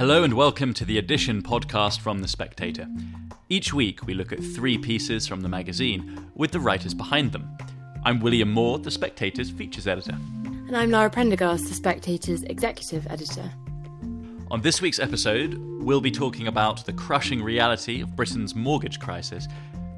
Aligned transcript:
Hello 0.00 0.22
and 0.22 0.32
welcome 0.32 0.72
to 0.72 0.86
the 0.86 0.96
Edition 0.96 1.42
podcast 1.42 2.00
from 2.00 2.22
The 2.22 2.26
Spectator. 2.26 2.88
Each 3.50 3.74
week 3.74 4.06
we 4.06 4.14
look 4.14 4.32
at 4.32 4.42
three 4.42 4.78
pieces 4.78 5.26
from 5.26 5.42
the 5.42 5.48
magazine 5.50 6.30
with 6.34 6.52
the 6.52 6.58
writers 6.58 6.94
behind 6.94 7.32
them. 7.32 7.54
I'm 8.02 8.18
William 8.18 8.50
Moore, 8.50 8.78
The 8.78 8.90
Spectator's 8.90 9.50
features 9.50 9.86
editor. 9.86 10.16
And 10.46 10.74
I'm 10.74 10.90
Lara 10.90 11.10
Prendergast, 11.10 11.68
The 11.68 11.74
Spectator's 11.74 12.44
executive 12.44 13.06
editor. 13.10 13.52
On 14.50 14.62
this 14.62 14.80
week's 14.80 14.98
episode, 14.98 15.58
we'll 15.82 16.00
be 16.00 16.10
talking 16.10 16.46
about 16.46 16.86
the 16.86 16.94
crushing 16.94 17.42
reality 17.42 18.00
of 18.00 18.16
Britain's 18.16 18.54
mortgage 18.54 19.00
crisis, 19.00 19.48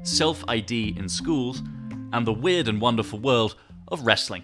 self 0.03 0.43
ID 0.49 0.97
in 0.97 1.07
schools, 1.07 1.61
and 2.11 2.27
the 2.27 2.33
weird 2.33 2.67
and 2.67 2.81
wonderful 2.81 3.19
world 3.19 3.55
of 3.87 4.05
wrestling. 4.05 4.43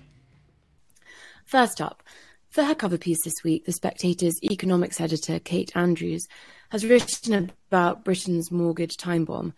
First 1.43 1.81
up, 1.81 2.01
for 2.49 2.63
her 2.63 2.75
cover 2.75 2.97
piece 2.97 3.23
this 3.23 3.43
week, 3.43 3.65
The 3.65 3.71
Spectator's 3.71 4.41
economics 4.43 4.99
editor, 4.99 5.39
Kate 5.39 5.71
Andrews, 5.75 6.27
has 6.69 6.85
written 6.85 7.51
about 7.69 8.03
Britain's 8.03 8.51
mortgage 8.51 8.97
time 8.97 9.25
bomb 9.25 9.53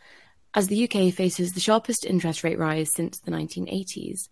as 0.54 0.67
the 0.67 0.84
UK 0.84 1.14
faces 1.14 1.54
the 1.54 1.62
sharpest 1.62 2.05
interest 2.05 2.44
rate 2.44 2.59
rise 2.59 2.90
since 2.94 3.20
the 3.20 3.31
1980s. 3.31 4.27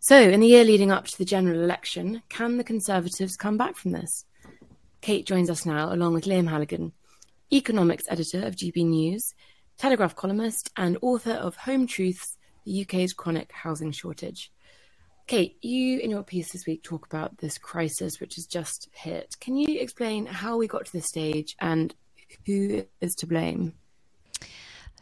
So, 0.00 0.20
in 0.20 0.40
the 0.40 0.46
year 0.46 0.64
leading 0.64 0.90
up 0.90 1.06
to 1.06 1.16
the 1.16 1.24
general 1.24 1.62
election, 1.62 2.22
can 2.28 2.58
the 2.58 2.64
Conservatives 2.64 3.36
come 3.36 3.56
back 3.56 3.76
from 3.76 3.92
this? 3.92 4.26
Kate 5.00 5.24
joins 5.24 5.48
us 5.48 5.64
now, 5.64 5.92
along 5.92 6.12
with 6.12 6.24
Liam 6.24 6.48
Halligan, 6.48 6.92
economics 7.50 8.04
editor 8.10 8.46
of 8.46 8.56
GB 8.56 8.84
News, 8.84 9.32
Telegraph 9.78 10.14
columnist, 10.14 10.70
and 10.76 10.98
author 11.00 11.32
of 11.32 11.56
Home 11.56 11.86
Truths 11.86 12.36
The 12.66 12.82
UK's 12.82 13.14
Chronic 13.14 13.50
Housing 13.52 13.92
Shortage. 13.92 14.50
Kate, 15.26 15.56
you 15.62 16.00
in 16.00 16.10
your 16.10 16.22
piece 16.22 16.52
this 16.52 16.66
week 16.66 16.82
talk 16.82 17.06
about 17.06 17.38
this 17.38 17.56
crisis 17.56 18.20
which 18.20 18.34
has 18.34 18.46
just 18.46 18.88
hit. 18.92 19.36
Can 19.40 19.56
you 19.56 19.80
explain 19.80 20.26
how 20.26 20.58
we 20.58 20.66
got 20.66 20.84
to 20.86 20.92
this 20.92 21.06
stage 21.06 21.56
and 21.60 21.94
who 22.46 22.84
is 23.00 23.14
to 23.16 23.26
blame? 23.26 23.72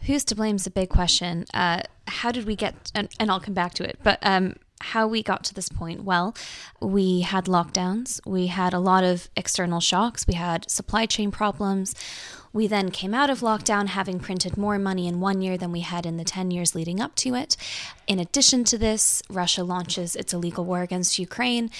Who's 0.02 0.24
to 0.26 0.34
blame 0.34 0.56
is 0.56 0.66
a 0.66 0.70
big 0.70 0.90
question. 0.90 1.44
Uh, 1.54 1.82
how 2.06 2.30
did 2.30 2.46
we 2.46 2.56
get, 2.56 2.90
and, 2.94 3.08
and, 3.18 3.30
I'll 3.30 3.40
come 3.40 3.54
back 3.54 3.74
to 3.74 3.88
it, 3.88 3.98
but 4.02 4.18
um, 4.22 4.56
how 4.80 5.06
we 5.06 5.22
got 5.22 5.44
to 5.44 5.54
this 5.54 5.68
point? 5.68 6.02
Well, 6.02 6.34
we 6.80 7.20
had 7.20 7.46
lockdowns, 7.46 8.20
we 8.26 8.48
had 8.48 8.74
a 8.74 8.80
lot 8.80 9.04
of 9.04 9.28
external 9.36 9.80
shocks, 9.80 10.26
we 10.26 10.34
had 10.34 10.68
supply 10.70 11.06
chain 11.06 11.30
problems. 11.30 11.94
We 12.52 12.66
then 12.66 12.90
came 12.90 13.14
out 13.14 13.30
of 13.30 13.40
lockdown 13.40 13.88
having 13.88 14.18
printed 14.20 14.58
more 14.58 14.78
money 14.78 15.08
in 15.08 15.20
one 15.20 15.40
year 15.40 15.56
than 15.56 15.72
we 15.72 15.80
had 15.80 16.04
in 16.04 16.18
the 16.18 16.24
10 16.24 16.50
years 16.50 16.74
leading 16.74 17.00
up 17.00 17.14
to 17.16 17.34
it. 17.34 17.56
In 18.06 18.18
addition 18.18 18.64
to 18.64 18.76
this, 18.76 19.22
Russia 19.30 19.64
launches 19.64 20.14
its 20.16 20.34
illegal 20.34 20.64
war 20.64 20.82
against 20.82 21.18
Ukraine. 21.18 21.70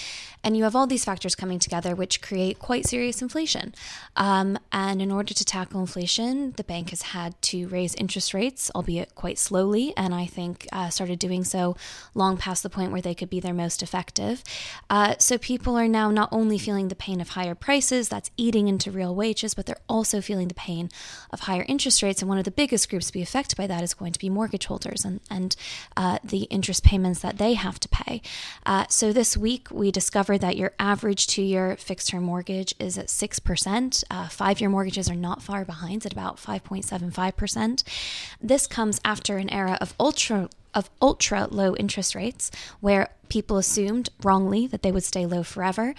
And 0.45 0.57
you 0.57 0.65
have 0.65 0.75
all 0.75 0.87
these 0.87 1.05
factors 1.05 1.35
coming 1.35 1.59
together, 1.59 1.95
which 1.95 2.21
create 2.21 2.59
quite 2.59 2.87
serious 2.87 3.23
inflation. 3.23 3.75
Um, 4.17 4.59
and 4.73 5.01
in 5.01 5.13
order 5.13 5.33
to 5.35 5.45
tackle 5.45 5.81
inflation, 5.81 6.53
the 6.57 6.65
bank 6.65 6.91
has 6.91 7.03
had 7.03 7.41
to 7.43 7.69
raise 7.69 7.95
interest 7.95 8.35
rates, 8.35 8.71
albeit 8.75 9.15
quite 9.15 9.39
slowly, 9.39 9.93
and 9.97 10.15
I 10.15 10.27
think 10.27 10.67
uh, 10.73 10.89
started 10.89 11.19
doing 11.19 11.45
so 11.45 11.77
long 12.15 12.37
past 12.37 12.63
the 12.63 12.71
point 12.71 12.91
where 12.91 13.01
they 13.01 13.15
could 13.15 13.31
be 13.31 13.39
their 13.39 13.55
most 13.55 13.83
effective. 13.83 14.43
Uh, 14.91 15.15
so 15.19 15.39
people 15.39 15.77
are 15.77 15.89
now 15.89 16.11
not 16.11 16.29
only 16.33 16.59
feeling 16.59 16.89
the 16.89 16.97
pain 16.97 17.21
of 17.21 17.31
higher 17.31 17.55
prices, 17.55 18.09
that's 18.09 18.31
eating 18.37 18.67
into 18.67 18.91
real 18.91 19.15
wages, 19.15 19.55
but 19.55 19.67
they're 19.67 19.77
also 19.89 20.21
feeling 20.21 20.49
the 20.49 20.55
pain 20.63 20.89
of 21.33 21.41
higher 21.41 21.65
interest 21.69 22.03
rates. 22.03 22.23
And 22.23 22.29
one 22.29 22.39
of 22.39 22.45
the 22.45 22.51
biggest 22.63 22.89
groups 22.89 23.09
to 23.09 23.13
be 23.13 23.23
affected 23.23 23.57
by 23.57 23.67
that 23.67 23.83
is 23.83 23.95
going 23.95 24.13
to 24.13 24.19
be 24.19 24.31
mortgage 24.31 24.67
holders 24.67 25.05
and, 25.05 25.21
and 25.31 25.57
uh, 25.97 26.19
the 26.23 26.43
interest 26.57 26.85
payments 26.85 27.21
that 27.21 27.39
they 27.39 27.55
have 27.55 27.79
to 27.81 27.89
pay. 27.89 28.23
Uh, 28.65 28.85
so 28.89 29.13
this 29.13 29.37
week, 29.37 29.69
we 29.71 29.91
discovered 29.91 30.39
that 30.39 30.57
your 30.57 30.73
average 30.79 31.27
two 31.27 31.43
year 31.43 31.77
fixed 31.77 32.09
term 32.11 32.25
mortgage 32.25 32.75
is 32.79 32.97
at 32.99 33.09
6%. 33.09 34.05
Uh, 34.11 34.29
Five 34.29 34.61
year 34.61 34.71
mortgages 34.71 35.11
are 35.11 35.17
not 35.29 35.43
far 35.43 35.65
behind 35.65 36.07
at 36.07 36.13
about 36.13 36.37
5.75%. 36.37 37.83
This 38.41 38.67
comes 38.67 39.01
after 39.05 39.37
an 39.37 39.51
era 39.51 39.79
of 39.81 39.95
ultra 39.99 40.49
of 40.75 40.89
ultra 41.03 41.47
low 41.51 41.77
interest 41.77 42.15
rates 42.15 42.51
where 42.81 43.11
people 43.29 43.59
assumed 43.59 44.09
wrongly 44.23 44.67
that 44.67 44.83
they 44.83 44.93
would 44.93 45.05
stay 45.05 45.27
low 45.27 45.43
forever. 45.43 45.95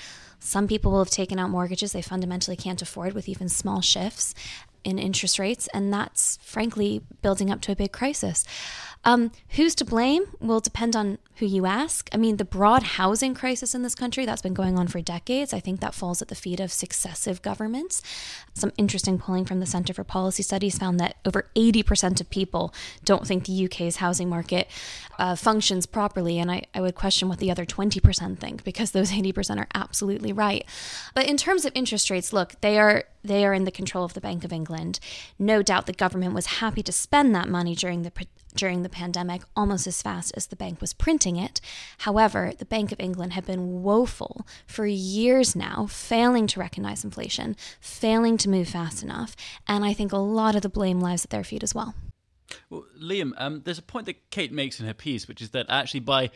Some 0.46 0.68
people 0.68 0.92
will 0.92 1.00
have 1.00 1.10
taken 1.10 1.40
out 1.40 1.50
mortgages 1.50 1.94
they 1.94 2.02
fundamentally 2.02 2.58
can't 2.58 2.82
afford 2.82 3.14
with 3.14 3.30
even 3.30 3.48
small 3.48 3.80
shifts 3.80 4.36
in 4.84 5.00
interest 5.00 5.40
rates, 5.40 5.70
and 5.74 5.92
that's 5.92 6.38
frankly 6.44 7.02
building 7.22 7.50
up 7.50 7.62
to 7.62 7.72
a 7.72 7.78
big 7.78 7.94
crisis. 7.94 8.44
Um, 9.06 9.32
who's 9.50 9.76
to 9.76 9.86
blame 9.86 10.26
will 10.40 10.60
depend 10.60 10.96
on 10.96 11.18
who 11.38 11.46
you 11.46 11.66
ask. 11.66 12.10
I 12.14 12.18
mean, 12.18 12.38
the 12.38 12.46
broad 12.46 12.84
housing 12.84 13.34
crisis 13.34 13.74
in 13.74 13.82
this 13.82 13.96
country 13.96 14.26
that's 14.26 14.42
been 14.42 14.54
going 14.54 14.78
on 14.78 14.88
for 14.88 15.02
decades, 15.02 15.52
I 15.52 15.60
think 15.60 15.80
that 15.80 15.96
falls 15.96 16.22
at 16.22 16.28
the 16.28 16.36
feet 16.36 16.60
of 16.60 16.72
successive 16.72 17.42
governments. 17.42 18.02
Some 18.54 18.72
interesting 18.78 19.18
polling 19.18 19.46
from 19.46 19.60
the 19.60 19.66
Center 19.66 19.94
for 19.94 20.04
Policy 20.04 20.44
Studies 20.44 20.78
found 20.78 21.00
that 21.00 21.18
over 21.26 21.50
80% 21.56 22.22
of 22.22 22.30
people 22.30 22.74
don't 23.04 23.28
think 23.28 23.46
the 23.46 23.66
UK's 23.66 23.98
housing 23.98 24.30
market 24.30 24.70
uh, 25.18 25.36
functions 25.36 25.86
properly. 25.86 26.40
And 26.40 26.52
I, 26.52 26.64
I 26.74 26.82
would 26.82 26.96
question 26.96 27.28
what 27.28 27.40
the 27.40 27.52
other 27.52 27.66
20% 27.66 28.38
think 28.38 28.64
because 28.64 28.92
those 28.92 29.12
80% 29.12 29.58
are 29.58 29.68
absolutely 29.74 30.32
right. 30.32 30.66
But 31.16 31.28
in 31.28 31.38
terms 31.38 31.66
of 31.66 31.72
interest 31.76 32.10
rates, 32.10 32.32
look, 32.32 32.60
they 32.62 32.80
are 32.80 33.06
they 33.26 33.46
are 33.46 33.54
in 33.54 33.64
the 33.64 33.72
control 33.72 34.04
of 34.04 34.14
the 34.14 34.22
Bank 34.22 34.44
of 34.44 34.52
England. 34.52 35.00
No 35.40 35.62
doubt 35.62 35.86
the 35.86 35.94
government 35.94 36.34
was 36.34 36.46
happy 36.46 36.84
to 36.84 36.92
spend 36.92 37.34
that 37.34 37.48
money 37.48 37.74
during 37.74 38.02
the 38.02 38.12
during 38.56 38.84
the 38.84 38.90
pandemic 38.90 39.42
almost 39.56 39.88
as 39.88 40.02
fast 40.02 40.34
as 40.36 40.48
the 40.48 40.56
bank 40.56 40.82
was 40.82 40.94
printing 40.94 41.36
it. 41.36 41.62
However, 42.00 42.54
the 42.58 42.66
Bank 42.66 42.92
of 42.92 43.00
England 43.00 43.34
had 43.34 43.46
been 43.46 43.84
woeful 43.84 44.46
for 44.66 44.86
years 44.86 45.56
now, 45.56 45.88
failing 45.88 46.48
to 46.48 46.60
recognize 46.60 47.04
inflation, 47.04 47.56
failing 47.80 48.38
to 48.38 48.50
move 48.50 48.70
fast 48.70 49.04
enough, 49.04 49.36
and 49.68 49.84
I 49.84 49.94
think 49.94 50.12
a 50.12 50.18
lot 50.18 50.56
of 50.56 50.62
the 50.62 50.70
blame 50.70 51.00
lies 51.00 51.24
at 51.24 51.32
their 51.32 51.44
feet 51.44 51.64
as 51.64 51.76
well. 51.76 51.96
Well, 52.70 52.86
Liam, 53.02 53.34
um, 53.38 53.62
there's 53.64 53.80
a 53.80 53.84
point 53.84 54.06
that 54.06 54.30
Kate 54.30 54.52
makes 54.52 54.80
in 54.80 54.86
her 54.86 54.94
piece, 54.94 55.28
which 55.28 55.42
is 55.42 55.52
that 55.52 55.66
actually, 55.70 56.02
by 56.02 56.30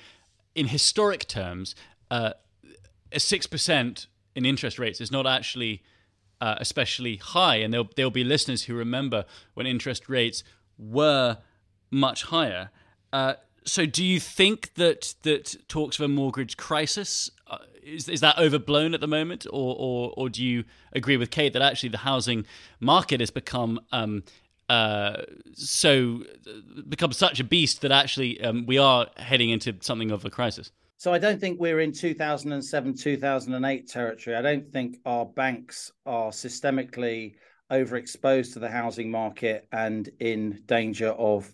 in 0.56 0.68
historic 0.68 1.28
terms, 1.28 1.76
uh, 2.10 2.34
a 3.12 3.20
six 3.20 3.48
percent 3.48 4.08
in 4.36 4.46
interest 4.46 4.80
rates 4.80 5.02
is 5.02 5.12
not 5.12 5.28
actually 5.28 5.84
uh, 6.42 6.56
especially 6.60 7.18
high, 7.18 7.58
and 7.58 7.74
there'll 7.74 7.90
there'll 7.96 8.12
be 8.12 8.24
listeners 8.24 8.64
who 8.64 8.76
remember 8.76 9.26
when 9.54 9.66
interest 9.66 10.10
rates 10.10 10.44
were 10.78 11.38
much 11.92 12.24
higher. 12.24 12.70
Uh, 13.14 13.34
so, 13.64 13.86
do 13.86 14.04
you 14.04 14.20
think 14.20 14.74
that 14.76 15.16
that 15.24 15.56
talks 15.68 16.00
of 16.00 16.06
a 16.06 16.08
mortgage 16.08 16.58
crisis 16.58 17.30
uh, 17.48 17.58
is 17.84 18.08
is 18.08 18.22
that 18.22 18.38
overblown 18.38 18.94
at 18.94 19.02
the 19.02 19.08
moment, 19.08 19.46
or, 19.48 19.76
or 19.78 20.14
or 20.16 20.30
do 20.30 20.44
you 20.44 20.64
agree 20.94 21.18
with 21.18 21.32
Kate 21.32 21.54
that 21.54 21.62
actually 21.62 21.90
the 21.90 22.00
housing 22.00 22.46
market 22.80 23.20
has 23.20 23.30
become 23.30 23.80
um, 23.92 24.24
uh, 24.70 25.22
so 25.54 26.24
become 26.88 27.12
such 27.12 27.40
a 27.40 27.44
beast 27.44 27.82
that 27.82 27.92
actually 27.92 28.42
um, 28.42 28.66
we 28.66 28.78
are 28.78 29.08
heading 29.18 29.50
into 29.50 29.76
something 29.82 30.12
of 30.12 30.26
a 30.26 30.30
crisis? 30.30 30.72
So 31.00 31.14
I 31.14 31.20
don't 31.20 31.40
think 31.40 31.60
we're 31.60 31.80
in 31.80 31.92
2007, 31.92 32.96
2008 32.96 33.88
territory. 33.88 34.36
I 34.36 34.42
don't 34.42 34.72
think 34.72 34.98
our 35.06 35.26
banks 35.26 35.92
are 36.08 36.32
systemically 36.32 37.36
overexposed 37.72 38.54
to 38.54 38.60
the 38.60 38.70
housing 38.70 39.12
market 39.12 39.68
and 39.72 40.10
in 40.20 40.64
danger 40.66 41.10
of 41.10 41.54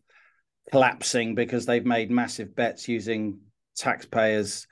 collapsing 0.72 1.35
because 1.35 1.66
they've 1.66 1.85
made 1.85 2.11
massive 2.11 2.55
bets 2.55 2.87
using 2.87 3.40
taxpayers' 3.76 4.67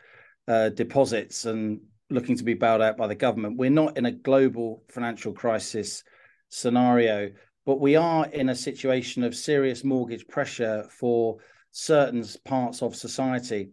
uh, 0.47 0.69
deposits 0.69 1.45
and 1.45 1.81
looking 2.09 2.37
to 2.37 2.43
be 2.43 2.53
bailed 2.53 2.81
out 2.81 2.97
by 2.97 3.07
the 3.07 3.15
government. 3.15 3.57
We're 3.57 3.69
not 3.69 3.97
in 3.97 4.05
a 4.05 4.11
global 4.11 4.83
financial 4.89 5.33
crisis 5.33 6.03
scenario, 6.49 7.31
but 7.65 7.79
we 7.79 7.95
are 7.95 8.25
in 8.27 8.49
a 8.49 8.55
situation 8.55 9.23
of 9.23 9.35
serious 9.35 9.83
mortgage 9.83 10.27
pressure 10.27 10.85
for 10.99 11.37
certain 11.71 12.25
parts 12.45 12.81
of 12.81 12.95
society. 12.95 13.69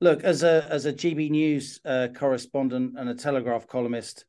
Look, 0.00 0.22
as 0.22 0.42
a 0.42 0.66
as 0.70 0.86
a 0.86 0.92
GB 0.92 1.30
News 1.30 1.80
uh, 1.84 2.08
correspondent 2.14 2.94
and 2.98 3.08
a 3.08 3.14
Telegraph 3.14 3.66
columnist, 3.66 4.26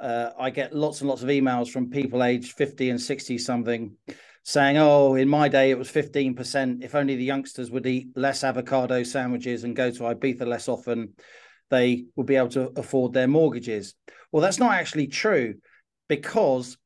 uh, 0.00 0.30
I 0.38 0.50
get 0.50 0.74
lots 0.74 1.00
and 1.00 1.08
lots 1.08 1.22
of 1.22 1.28
emails 1.28 1.68
from 1.68 1.90
people 1.90 2.24
aged 2.24 2.52
fifty 2.52 2.90
and 2.90 3.00
sixty 3.00 3.38
something, 3.38 3.96
saying, 4.44 4.76
"Oh, 4.76 5.14
in 5.14 5.28
my 5.28 5.48
day 5.48 5.70
it 5.70 5.78
was 5.78 5.90
fifteen 5.90 6.34
percent. 6.34 6.82
If 6.82 6.94
only 6.94 7.16
the 7.16 7.24
youngsters 7.24 7.70
would 7.70 7.86
eat 7.86 8.08
less 8.16 8.44
avocado 8.44 9.02
sandwiches 9.02 9.64
and 9.64 9.76
go 9.76 9.90
to 9.90 10.02
Ibiza 10.02 10.46
less 10.46 10.68
often, 10.68 11.14
they 11.70 12.06
would 12.16 12.26
be 12.26 12.36
able 12.36 12.48
to 12.50 12.72
afford 12.76 13.12
their 13.12 13.28
mortgages." 13.28 13.94
Well, 14.30 14.42
that's 14.42 14.58
not 14.58 14.72
actually 14.72 15.08
true, 15.08 15.54
because 16.08 16.78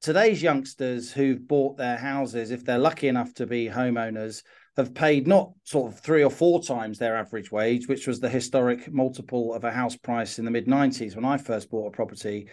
today's 0.00 0.42
youngsters 0.42 1.12
who've 1.12 1.46
bought 1.46 1.76
their 1.76 1.96
houses, 1.96 2.50
if 2.50 2.64
they're 2.64 2.78
lucky 2.78 3.08
enough 3.08 3.32
to 3.34 3.46
be 3.46 3.68
homeowners, 3.68 4.42
have 4.76 4.94
paid 4.94 5.26
not 5.26 5.52
sort 5.64 5.92
of 5.92 6.00
three 6.00 6.24
or 6.24 6.30
four 6.30 6.62
times 6.62 6.98
their 6.98 7.16
average 7.16 7.52
wage, 7.52 7.88
which 7.88 8.06
was 8.06 8.20
the 8.20 8.28
historic 8.28 8.92
multiple 8.92 9.54
of 9.54 9.64
a 9.64 9.70
house 9.70 9.96
price 9.96 10.38
in 10.38 10.44
the 10.44 10.50
mid 10.50 10.66
90s 10.66 11.14
when 11.14 11.24
I 11.24 11.36
first 11.36 11.70
bought 11.70 11.88
a 11.88 11.90
property. 11.90 12.48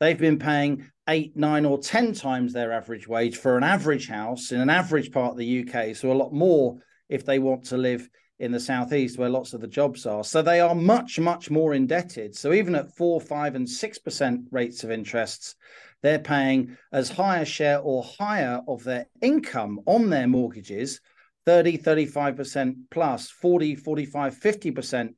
They've 0.00 0.18
been 0.18 0.38
paying 0.38 0.90
eight, 1.08 1.36
nine, 1.36 1.66
or 1.66 1.78
10 1.78 2.14
times 2.14 2.52
their 2.52 2.72
average 2.72 3.06
wage 3.06 3.36
for 3.36 3.56
an 3.56 3.62
average 3.62 4.08
house 4.08 4.50
in 4.50 4.60
an 4.60 4.70
average 4.70 5.12
part 5.12 5.32
of 5.32 5.36
the 5.36 5.68
UK. 5.68 5.94
So 5.94 6.10
a 6.10 6.14
lot 6.14 6.32
more 6.32 6.78
if 7.08 7.26
they 7.26 7.38
want 7.38 7.64
to 7.66 7.76
live 7.76 8.08
in 8.38 8.50
the 8.50 8.60
southeast 8.60 9.18
where 9.18 9.28
lots 9.28 9.52
of 9.52 9.60
the 9.60 9.66
jobs 9.66 10.06
are. 10.06 10.24
So 10.24 10.40
they 10.40 10.60
are 10.60 10.74
much, 10.74 11.20
much 11.20 11.50
more 11.50 11.74
indebted. 11.74 12.34
So 12.34 12.54
even 12.54 12.74
at 12.74 12.96
four, 12.96 13.20
five, 13.20 13.54
and 13.54 13.68
six 13.68 13.98
percent 13.98 14.46
rates 14.50 14.82
of 14.82 14.90
interests, 14.90 15.54
they're 16.02 16.18
paying 16.18 16.78
as 16.92 17.10
high 17.10 17.40
a 17.40 17.44
share 17.44 17.80
or 17.80 18.02
higher 18.02 18.62
of 18.66 18.82
their 18.82 19.06
income 19.20 19.80
on 19.84 20.08
their 20.08 20.26
mortgages 20.26 21.00
30, 21.46 21.78
35% 21.78 22.74
plus, 22.90 23.30
40, 23.30 23.74
45, 23.74 24.38
50% 24.38 25.14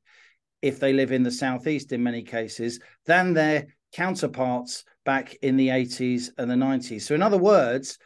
if 0.60 0.80
they 0.80 0.92
live 0.92 1.12
in 1.12 1.22
the 1.22 1.30
southeast 1.30 1.92
in 1.92 2.02
many 2.02 2.22
cases, 2.22 2.80
than 3.06 3.34
their 3.34 3.66
counterparts 3.92 4.84
back 5.04 5.34
in 5.42 5.56
the 5.56 5.68
80s 5.68 6.30
and 6.38 6.50
the 6.50 6.54
90s. 6.54 7.02
So, 7.02 7.14
in 7.14 7.22
other 7.22 7.38
words, 7.38 7.98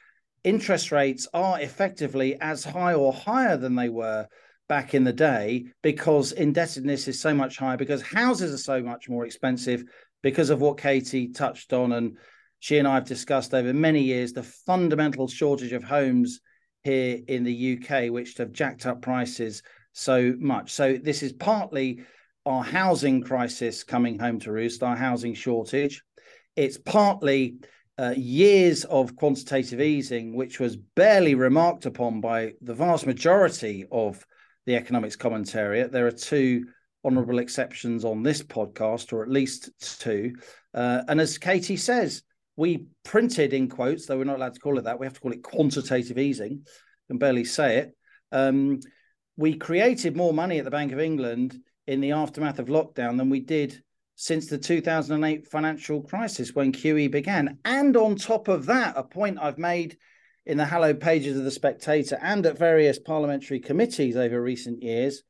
interest 0.44 0.92
rates 0.92 1.26
are 1.34 1.60
effectively 1.60 2.36
as 2.40 2.64
high 2.64 2.94
or 2.94 3.12
higher 3.12 3.56
than 3.56 3.74
they 3.74 3.88
were 3.88 4.26
back 4.68 4.94
in 4.94 5.04
the 5.04 5.12
day 5.12 5.66
because 5.82 6.32
indebtedness 6.32 7.08
is 7.08 7.20
so 7.20 7.34
much 7.34 7.56
higher, 7.56 7.76
because 7.76 8.02
houses 8.02 8.52
are 8.52 8.58
so 8.58 8.82
much 8.82 9.08
more 9.08 9.24
expensive, 9.24 9.84
because 10.22 10.50
of 10.50 10.60
what 10.60 10.78
Katie 10.78 11.28
touched 11.28 11.72
on. 11.72 11.92
And 11.92 12.16
she 12.58 12.78
and 12.78 12.88
I 12.88 12.94
have 12.94 13.04
discussed 13.04 13.54
over 13.54 13.72
many 13.72 14.02
years 14.02 14.32
the 14.32 14.42
fundamental 14.42 15.28
shortage 15.28 15.72
of 15.72 15.84
homes 15.84 16.40
here 16.82 17.18
in 17.28 17.44
the 17.44 17.78
UK, 17.78 18.10
which 18.10 18.36
have 18.38 18.52
jacked 18.52 18.86
up 18.86 19.02
prices 19.02 19.62
so 19.92 20.34
much. 20.38 20.72
So, 20.72 20.96
this 20.96 21.22
is 21.22 21.32
partly 21.32 22.00
our 22.46 22.62
housing 22.62 23.22
crisis 23.22 23.82
coming 23.82 24.18
home 24.18 24.38
to 24.40 24.52
roost, 24.52 24.82
our 24.82 24.96
housing 24.96 25.34
shortage. 25.34 26.02
It's 26.54 26.78
partly 26.78 27.56
uh, 27.98 28.14
years 28.16 28.84
of 28.84 29.16
quantitative 29.16 29.80
easing, 29.80 30.34
which 30.34 30.60
was 30.60 30.76
barely 30.76 31.34
remarked 31.34 31.86
upon 31.86 32.20
by 32.20 32.52
the 32.62 32.74
vast 32.74 33.04
majority 33.04 33.84
of 33.90 34.24
the 34.64 34.76
economics 34.76 35.16
commentariat. 35.16 35.90
There 35.90 36.06
are 36.06 36.12
two 36.12 36.66
honourable 37.04 37.40
exceptions 37.40 38.04
on 38.04 38.22
this 38.22 38.42
podcast, 38.42 39.12
or 39.12 39.22
at 39.22 39.30
least 39.30 39.70
two. 40.00 40.34
Uh, 40.72 41.02
and 41.08 41.20
as 41.20 41.38
Katie 41.38 41.76
says, 41.76 42.22
we 42.56 42.86
printed 43.04 43.52
in 43.52 43.68
quotes, 43.68 44.06
though 44.06 44.18
we're 44.18 44.24
not 44.24 44.36
allowed 44.36 44.54
to 44.54 44.60
call 44.60 44.78
it 44.78 44.84
that. 44.84 45.00
We 45.00 45.06
have 45.06 45.14
to 45.14 45.20
call 45.20 45.32
it 45.32 45.42
quantitative 45.42 46.18
easing. 46.18 46.64
Can 47.08 47.18
barely 47.18 47.44
say 47.44 47.78
it. 47.78 47.96
Um, 48.32 48.80
we 49.36 49.56
created 49.56 50.16
more 50.16 50.32
money 50.32 50.58
at 50.58 50.64
the 50.64 50.70
Bank 50.70 50.92
of 50.92 51.00
England 51.00 51.58
in 51.86 52.00
the 52.00 52.12
aftermath 52.12 52.58
of 52.58 52.66
lockdown 52.66 53.16
than 53.16 53.30
we 53.30 53.40
did 53.40 53.82
since 54.16 54.46
the 54.46 54.58
2008 54.58 55.46
financial 55.46 56.02
crisis 56.02 56.54
when 56.54 56.72
QE 56.72 57.10
began. 57.10 57.58
And 57.64 57.96
on 57.96 58.16
top 58.16 58.48
of 58.48 58.66
that, 58.66 58.94
a 58.96 59.02
point 59.02 59.38
I've 59.40 59.58
made 59.58 59.98
in 60.46 60.56
the 60.56 60.64
hallowed 60.64 61.00
pages 61.00 61.36
of 61.36 61.44
the 61.44 61.50
Spectator 61.50 62.18
and 62.22 62.46
at 62.46 62.58
various 62.58 62.98
parliamentary 62.98 63.60
committees 63.60 64.16
over 64.16 64.40
recent 64.40 64.82
years, 64.82 65.22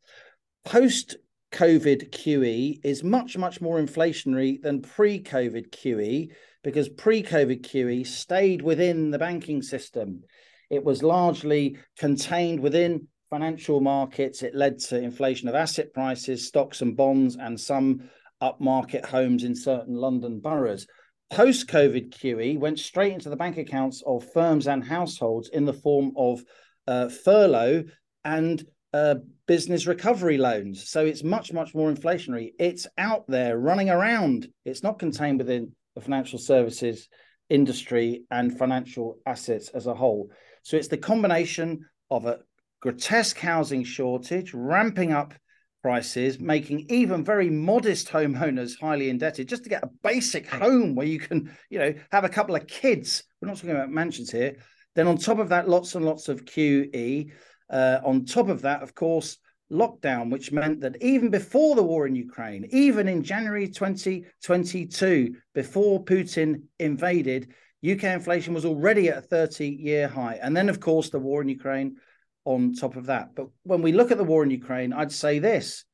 post 0.64 1.16
COVID 1.52 2.10
QE 2.10 2.80
is 2.84 3.02
much, 3.02 3.38
much 3.38 3.60
more 3.60 3.80
inflationary 3.80 4.60
than 4.60 4.82
pre 4.82 5.22
COVID 5.22 5.70
QE 5.70 6.30
because 6.62 6.88
pre 6.88 7.22
COVID 7.22 7.62
QE 7.62 8.06
stayed 8.06 8.62
within 8.62 9.10
the 9.10 9.18
banking 9.18 9.62
system. 9.62 10.22
It 10.68 10.84
was 10.84 11.02
largely 11.02 11.78
contained 11.98 12.60
within 12.60 13.08
financial 13.30 13.80
markets. 13.80 14.42
It 14.42 14.54
led 14.54 14.78
to 14.80 15.00
inflation 15.00 15.48
of 15.48 15.54
asset 15.54 15.92
prices, 15.92 16.46
stocks 16.46 16.80
and 16.82 16.96
bonds, 16.96 17.36
and 17.36 17.58
some 17.58 18.08
upmarket 18.42 19.04
homes 19.04 19.44
in 19.44 19.54
certain 19.54 19.94
London 19.94 20.40
boroughs. 20.40 20.86
Post 21.30 21.68
COVID 21.68 22.10
QE 22.10 22.58
went 22.58 22.78
straight 22.78 23.12
into 23.12 23.30
the 23.30 23.36
bank 23.36 23.56
accounts 23.56 24.02
of 24.06 24.30
firms 24.32 24.68
and 24.68 24.84
households 24.84 25.48
in 25.48 25.64
the 25.64 25.72
form 25.72 26.12
of 26.16 26.42
uh, 26.86 27.08
furlough 27.08 27.84
and 28.24 28.64
uh, 28.92 29.16
business 29.46 29.86
recovery 29.86 30.38
loans. 30.38 30.88
So 30.88 31.04
it's 31.04 31.24
much, 31.24 31.52
much 31.52 31.74
more 31.74 31.90
inflationary. 31.90 32.52
It's 32.58 32.86
out 32.96 33.24
there 33.28 33.58
running 33.58 33.90
around. 33.90 34.48
It's 34.64 34.82
not 34.82 34.98
contained 34.98 35.38
within 35.38 35.72
the 35.94 36.00
financial 36.00 36.38
services 36.38 37.08
industry 37.48 38.24
and 38.30 38.56
financial 38.56 39.18
assets 39.26 39.68
as 39.70 39.86
a 39.86 39.94
whole. 39.94 40.30
So 40.62 40.76
it's 40.76 40.88
the 40.88 40.96
combination 40.96 41.86
of 42.10 42.26
a 42.26 42.38
grotesque 42.86 43.40
housing 43.40 43.82
shortage, 43.82 44.54
ramping 44.54 45.12
up 45.12 45.34
prices, 45.82 46.38
making 46.38 46.86
even 46.88 47.24
very 47.24 47.50
modest 47.50 48.08
homeowners 48.08 48.78
highly 48.78 49.10
indebted 49.10 49.48
just 49.48 49.64
to 49.64 49.68
get 49.68 49.82
a 49.82 49.90
basic 50.04 50.46
home 50.46 50.94
where 50.94 51.06
you 51.06 51.18
can, 51.18 51.50
you 51.68 51.80
know, 51.80 51.92
have 52.12 52.22
a 52.22 52.28
couple 52.28 52.54
of 52.54 52.64
kids. 52.68 53.24
We're 53.42 53.48
not 53.48 53.56
talking 53.56 53.72
about 53.72 53.90
mansions 53.90 54.30
here. 54.30 54.58
Then 54.94 55.08
on 55.08 55.18
top 55.18 55.40
of 55.40 55.48
that, 55.48 55.68
lots 55.68 55.96
and 55.96 56.04
lots 56.04 56.28
of 56.28 56.44
QE. 56.44 57.32
Uh, 57.68 57.98
on 58.04 58.24
top 58.24 58.48
of 58.48 58.62
that, 58.62 58.84
of 58.84 58.94
course, 58.94 59.38
lockdown, 59.72 60.30
which 60.30 60.52
meant 60.52 60.80
that 60.82 61.02
even 61.02 61.28
before 61.28 61.74
the 61.74 61.82
war 61.82 62.06
in 62.06 62.14
Ukraine, 62.14 62.68
even 62.70 63.08
in 63.08 63.24
January 63.24 63.66
2022, 63.66 65.34
before 65.54 66.04
Putin 66.04 66.62
invaded, 66.78 67.52
UK 67.84 68.04
inflation 68.04 68.54
was 68.54 68.64
already 68.64 69.08
at 69.08 69.18
a 69.18 69.22
30 69.22 69.66
year 69.66 70.06
high. 70.06 70.38
And 70.40 70.56
then, 70.56 70.68
of 70.68 70.78
course, 70.78 71.10
the 71.10 71.18
war 71.18 71.42
in 71.42 71.48
Ukraine 71.48 71.96
on 72.46 72.72
top 72.72 72.96
of 72.96 73.06
that. 73.06 73.34
But 73.34 73.48
when 73.64 73.82
we 73.82 73.92
look 73.92 74.10
at 74.10 74.16
the 74.16 74.24
war 74.24 74.42
in 74.42 74.50
Ukraine, 74.50 74.92
I'd 74.92 75.12
say 75.12 75.38
this 75.38 75.84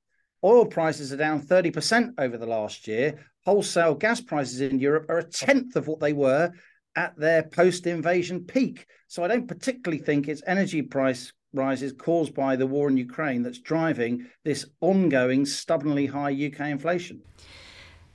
oil 0.45 0.67
prices 0.67 1.13
are 1.13 1.17
down 1.17 1.41
30% 1.41 2.15
over 2.19 2.37
the 2.37 2.47
last 2.47 2.87
year. 2.87 3.25
Wholesale 3.45 3.95
gas 3.95 4.21
prices 4.21 4.61
in 4.61 4.79
Europe 4.79 5.07
are 5.09 5.19
a 5.19 5.25
tenth 5.25 5.75
of 5.75 5.89
what 5.89 5.99
they 5.99 6.13
were 6.13 6.53
at 6.95 7.17
their 7.17 7.43
post 7.43 7.87
invasion 7.87 8.45
peak. 8.45 8.87
So 9.09 9.25
I 9.25 9.29
don't 9.29 9.49
particularly 9.49 10.03
think 10.03 10.29
it's 10.29 10.43
energy 10.47 10.83
price 10.83 11.33
rises 11.55 11.93
caused 11.93 12.35
by 12.35 12.57
the 12.57 12.67
war 12.67 12.89
in 12.89 12.97
Ukraine 12.97 13.43
that's 13.43 13.59
driving 13.59 14.27
this 14.45 14.67
ongoing, 14.81 15.45
stubbornly 15.47 16.07
high 16.07 16.33
UK 16.33 16.61
inflation. 16.69 17.23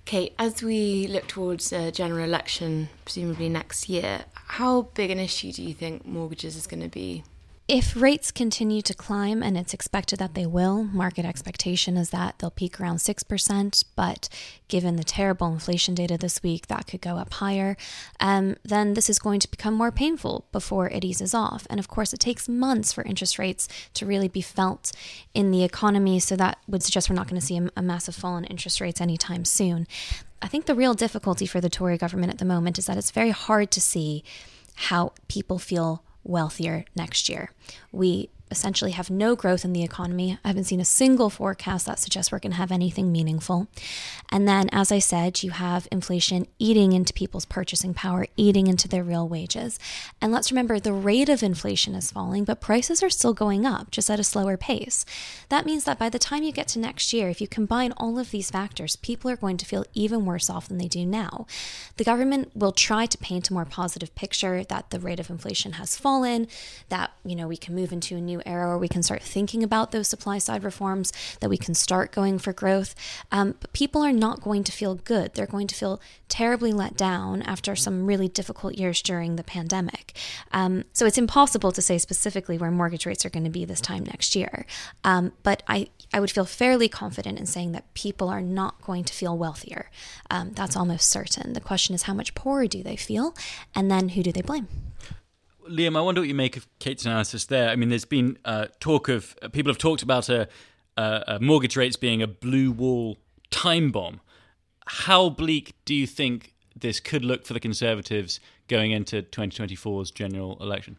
Kate, 0.05 0.33
as 0.39 0.63
we 0.63 1.07
look 1.07 1.27
towards 1.27 1.73
a 1.73 1.91
general 1.91 2.23
election, 2.23 2.89
presumably 3.03 3.49
next 3.49 3.89
year, 3.89 4.23
how 4.33 4.83
big 4.93 5.11
an 5.11 5.19
issue 5.19 5.51
do 5.51 5.61
you 5.61 5.73
think 5.73 6.05
mortgages 6.05 6.55
is 6.55 6.65
going 6.65 6.81
to 6.81 6.87
be? 6.87 7.23
If 7.69 7.97
rates 7.97 8.31
continue 8.31 8.81
to 8.83 8.93
climb, 8.93 9.43
and 9.43 9.57
it's 9.57 9.73
expected 9.73 10.19
that 10.19 10.35
they 10.35 10.45
will, 10.45 10.85
market 10.85 11.25
expectation 11.25 11.97
is 11.97 12.11
that 12.11 12.39
they'll 12.39 12.49
peak 12.49 12.79
around 12.79 12.99
6%, 12.99 13.83
but 13.93 14.29
given 14.69 14.95
the 14.95 15.03
terrible 15.03 15.51
inflation 15.51 15.93
data 15.93 16.17
this 16.17 16.41
week, 16.41 16.67
that 16.67 16.87
could 16.87 17.01
go 17.01 17.17
up 17.17 17.33
higher, 17.33 17.75
um, 18.21 18.55
then 18.63 18.93
this 18.93 19.09
is 19.09 19.19
going 19.19 19.41
to 19.41 19.51
become 19.51 19.73
more 19.73 19.91
painful 19.91 20.45
before 20.53 20.87
it 20.87 21.03
eases 21.03 21.33
off. 21.33 21.67
And 21.69 21.77
of 21.77 21.89
course, 21.89 22.13
it 22.13 22.21
takes 22.21 22.47
months 22.47 22.93
for 22.93 23.03
interest 23.03 23.37
rates 23.37 23.67
to 23.95 24.05
really 24.05 24.29
be 24.29 24.39
felt 24.39 24.93
in 25.33 25.51
the 25.51 25.65
economy, 25.65 26.21
so 26.21 26.37
that 26.37 26.59
would 26.69 26.83
suggest 26.83 27.09
we're 27.09 27.17
not 27.17 27.27
going 27.27 27.41
to 27.41 27.45
see 27.45 27.57
a, 27.57 27.69
a 27.75 27.81
massive 27.81 28.15
fall 28.15 28.37
in 28.37 28.45
interest 28.45 28.79
rates 28.79 29.01
anytime 29.01 29.43
soon. 29.43 29.87
I 30.41 30.47
think 30.47 30.67
the 30.67 30.75
real 30.75 30.93
difficulty 30.93 31.45
for 31.45 31.59
the 31.59 31.69
Tory 31.69 31.97
government 31.97 32.31
at 32.31 32.39
the 32.39 32.45
moment 32.45 32.79
is 32.79 32.85
that 32.85 32.95
it's 32.95 33.11
very 33.11 33.31
hard 33.31 33.71
to 33.71 33.81
see 33.81 34.23
how 34.75 35.11
people 35.27 35.59
feel 35.59 36.05
wealthier 36.27 36.85
next 36.95 37.29
year. 37.29 37.51
We 37.91 38.29
essentially 38.49 38.91
have 38.91 39.09
no 39.09 39.35
growth 39.35 39.65
in 39.65 39.73
the 39.73 39.83
economy. 39.83 40.39
I 40.43 40.49
haven't 40.49 40.65
seen 40.65 40.79
a 40.79 40.85
single 40.85 41.29
forecast 41.29 41.85
that 41.85 41.99
suggests 41.99 42.31
we're 42.31 42.39
going 42.39 42.51
to 42.51 42.57
have 42.57 42.71
anything 42.71 43.11
meaningful. 43.11 43.67
And 44.31 44.47
then, 44.47 44.69
as 44.71 44.91
I 44.91 44.99
said, 44.99 45.43
you 45.43 45.51
have 45.51 45.87
inflation 45.91 46.47
eating 46.59 46.93
into 46.93 47.13
people's 47.13 47.45
purchasing 47.45 47.93
power, 47.93 48.27
eating 48.35 48.67
into 48.67 48.87
their 48.87 49.03
real 49.03 49.27
wages. 49.27 49.79
And 50.21 50.31
let's 50.31 50.51
remember 50.51 50.79
the 50.79 50.93
rate 50.93 51.29
of 51.29 51.43
inflation 51.43 51.95
is 51.95 52.11
falling, 52.11 52.43
but 52.43 52.61
prices 52.61 53.03
are 53.03 53.09
still 53.09 53.33
going 53.33 53.65
up, 53.65 53.91
just 53.91 54.09
at 54.09 54.19
a 54.19 54.23
slower 54.23 54.57
pace. 54.57 55.05
That 55.49 55.65
means 55.65 55.83
that 55.85 55.99
by 55.99 56.09
the 56.09 56.19
time 56.19 56.43
you 56.43 56.51
get 56.51 56.67
to 56.69 56.79
next 56.79 57.13
year, 57.13 57.29
if 57.29 57.41
you 57.41 57.47
combine 57.47 57.93
all 57.97 58.19
of 58.19 58.31
these 58.31 58.51
factors, 58.51 58.95
people 58.95 59.29
are 59.31 59.35
going 59.35 59.57
to 59.57 59.65
feel 59.65 59.85
even 59.93 60.25
worse 60.25 60.49
off 60.49 60.67
than 60.67 60.77
they 60.77 60.87
do 60.87 61.05
now. 61.05 61.45
The 61.97 62.03
government 62.03 62.51
will 62.55 62.71
try 62.71 63.05
to 63.05 63.17
paint 63.17 63.49
a 63.49 63.53
more 63.53 63.65
positive 63.65 64.13
picture 64.15 64.63
that 64.63 64.89
the 64.89 64.99
rate 64.99 65.19
of 65.19 65.29
inflation 65.29 65.73
has 65.73 65.97
fallen, 65.97 66.47
that, 66.89 67.11
you 67.25 67.35
know, 67.35 67.47
we 67.47 67.57
can 67.57 67.75
move 67.75 67.91
into 67.91 68.15
a 68.15 68.21
new 68.21 68.36
new 68.37 68.43
era 68.45 68.67
where 68.67 68.77
we 68.77 68.87
can 68.87 69.03
start 69.03 69.21
thinking 69.21 69.63
about 69.63 69.91
those 69.91 70.07
supply 70.07 70.37
side 70.37 70.63
reforms, 70.63 71.11
that 71.39 71.49
we 71.49 71.57
can 71.57 71.73
start 71.73 72.11
going 72.11 72.39
for 72.39 72.53
growth. 72.53 72.95
Um, 73.31 73.55
but 73.59 73.73
people 73.73 74.01
are 74.03 74.13
not 74.13 74.41
going 74.41 74.63
to 74.63 74.71
feel 74.71 74.95
good. 74.95 75.33
They're 75.33 75.45
going 75.45 75.67
to 75.67 75.75
feel 75.75 76.01
terribly 76.29 76.73
let 76.73 76.97
down 76.97 77.41
after 77.43 77.75
some 77.75 78.05
really 78.05 78.27
difficult 78.27 78.75
years 78.75 79.01
during 79.01 79.35
the 79.35 79.43
pandemic. 79.43 80.17
Um, 80.51 80.83
so 80.93 81.05
it's 81.05 81.17
impossible 81.17 81.71
to 81.71 81.81
say 81.81 81.97
specifically 81.97 82.57
where 82.57 82.71
mortgage 82.71 83.05
rates 83.05 83.25
are 83.25 83.29
going 83.29 83.45
to 83.45 83.49
be 83.49 83.65
this 83.65 83.81
time 83.81 84.03
next 84.03 84.35
year. 84.35 84.65
Um, 85.03 85.31
but 85.43 85.63
I, 85.67 85.87
I 86.13 86.19
would 86.19 86.31
feel 86.31 86.45
fairly 86.45 86.89
confident 86.89 87.39
in 87.39 87.45
saying 87.45 87.71
that 87.71 87.93
people 87.93 88.29
are 88.29 88.41
not 88.41 88.81
going 88.81 89.03
to 89.05 89.13
feel 89.13 89.37
wealthier. 89.37 89.89
Um, 90.29 90.51
that's 90.53 90.75
almost 90.75 91.09
certain. 91.09 91.53
The 91.53 91.61
question 91.61 91.95
is 91.95 92.03
how 92.03 92.13
much 92.13 92.35
poorer 92.35 92.67
do 92.67 92.83
they 92.83 92.95
feel, 92.95 93.35
and 93.75 93.89
then 93.89 94.09
who 94.09 94.23
do 94.23 94.31
they 94.31 94.41
blame? 94.41 94.67
Liam, 95.69 95.97
I 95.97 96.01
wonder 96.01 96.21
what 96.21 96.27
you 96.27 96.35
make 96.35 96.57
of 96.57 96.67
Kate's 96.79 97.05
analysis 97.05 97.45
there. 97.45 97.69
I 97.69 97.75
mean, 97.75 97.89
there's 97.89 98.05
been 98.05 98.37
uh, 98.45 98.67
talk 98.79 99.09
of 99.09 99.35
uh, 99.41 99.49
people 99.49 99.71
have 99.71 99.77
talked 99.77 100.01
about 100.01 100.29
a, 100.29 100.47
a, 100.95 101.39
mortgage 101.39 101.77
rates 101.77 101.95
being 101.95 102.21
a 102.21 102.27
blue 102.27 102.71
wall 102.71 103.17
time 103.51 103.91
bomb. 103.91 104.21
How 104.87 105.29
bleak 105.29 105.75
do 105.85 105.93
you 105.93 106.07
think 106.07 106.53
this 106.75 106.99
could 106.99 107.25
look 107.25 107.45
for 107.45 107.53
the 107.53 107.59
Conservatives 107.59 108.39
going 108.67 108.91
into 108.91 109.21
2024's 109.21 110.11
general 110.11 110.57
election? 110.61 110.97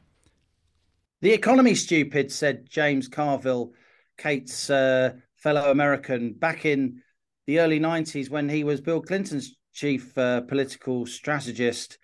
The 1.20 1.32
economy 1.32 1.74
stupid, 1.74 2.30
said 2.30 2.68
James 2.68 3.08
Carville, 3.08 3.72
Kate's 4.18 4.70
uh, 4.70 5.14
fellow 5.36 5.70
American, 5.70 6.32
back 6.32 6.64
in 6.64 7.02
the 7.46 7.60
early 7.60 7.80
90s 7.80 8.30
when 8.30 8.48
he 8.48 8.62
was 8.62 8.80
Bill 8.80 9.00
Clinton's 9.00 9.56
chief 9.72 10.16
uh, 10.18 10.42
political 10.42 11.06
strategist. 11.06 11.98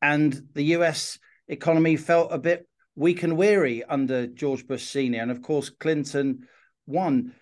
And 0.00 0.48
the 0.54 0.62
US 0.76 1.18
economy 1.48 1.96
felt 1.96 2.32
a 2.32 2.38
bit 2.38 2.66
weak 2.94 3.22
and 3.22 3.36
weary 3.36 3.84
under 3.84 4.26
George 4.26 4.66
Bush 4.66 4.84
Sr. 4.84 5.20
And 5.20 5.30
of 5.30 5.42
course, 5.42 5.70
Clinton 5.70 6.48
won. 6.86 7.34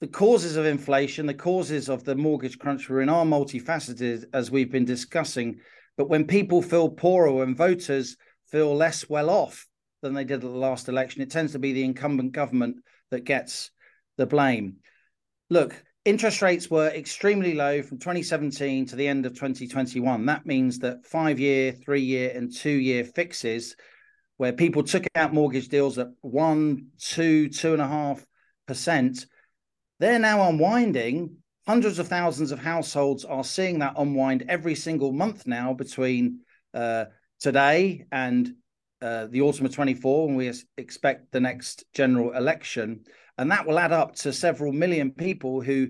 The 0.00 0.08
causes 0.08 0.56
of 0.56 0.66
inflation, 0.66 1.26
the 1.26 1.34
causes 1.34 1.88
of 1.88 2.04
the 2.04 2.14
mortgage 2.14 2.58
crunch 2.58 2.88
were 2.88 3.00
in 3.00 3.08
our 3.08 3.24
multifaceted, 3.24 4.24
as 4.32 4.50
we've 4.50 4.70
been 4.70 4.84
discussing. 4.84 5.60
But 5.96 6.08
when 6.08 6.26
people 6.26 6.60
feel 6.62 6.90
poorer, 6.90 7.32
when 7.32 7.54
voters 7.54 8.16
feel 8.50 8.74
less 8.74 9.08
well 9.08 9.30
off 9.30 9.66
than 10.02 10.14
they 10.14 10.24
did 10.24 10.34
at 10.34 10.40
the 10.40 10.48
last 10.48 10.88
election, 10.88 11.22
it 11.22 11.30
tends 11.30 11.52
to 11.52 11.58
be 11.58 11.72
the 11.72 11.84
incumbent 11.84 12.32
government 12.32 12.76
that 13.10 13.24
gets 13.24 13.70
the 14.16 14.26
blame. 14.26 14.76
Look, 15.48 15.82
interest 16.04 16.42
rates 16.42 16.70
were 16.70 16.88
extremely 16.88 17.54
low 17.54 17.82
from 17.82 17.98
2017 17.98 18.86
to 18.86 18.96
the 18.96 19.08
end 19.08 19.26
of 19.26 19.32
2021. 19.34 20.26
That 20.26 20.46
means 20.46 20.78
that 20.80 21.06
five 21.06 21.40
year, 21.40 21.72
three 21.72 22.02
year, 22.02 22.32
and 22.34 22.54
two 22.54 22.70
year 22.70 23.04
fixes, 23.04 23.76
where 24.36 24.52
people 24.52 24.82
took 24.82 25.04
out 25.14 25.32
mortgage 25.32 25.68
deals 25.68 25.98
at 25.98 26.08
one, 26.20 26.88
two, 26.98 27.48
two 27.48 27.72
and 27.72 27.82
a 27.82 27.86
half 27.86 28.24
percent, 28.66 29.26
they're 30.00 30.18
now 30.18 30.48
unwinding. 30.48 31.36
Hundreds 31.66 31.98
of 31.98 32.08
thousands 32.08 32.52
of 32.52 32.58
households 32.58 33.24
are 33.24 33.44
seeing 33.44 33.78
that 33.78 33.94
unwind 33.96 34.44
every 34.48 34.74
single 34.74 35.12
month 35.12 35.46
now 35.46 35.72
between 35.72 36.40
uh, 36.74 37.06
today 37.40 38.04
and 38.12 38.52
uh, 39.00 39.26
the 39.30 39.40
autumn 39.40 39.64
of 39.64 39.74
24 39.74 40.26
when 40.26 40.36
we 40.36 40.52
expect 40.76 41.32
the 41.32 41.40
next 41.40 41.84
general 41.94 42.32
election. 42.32 43.04
And 43.38 43.50
that 43.50 43.66
will 43.66 43.78
add 43.78 43.92
up 43.92 44.14
to 44.16 44.32
several 44.32 44.72
million 44.72 45.10
people 45.10 45.60
who 45.60 45.88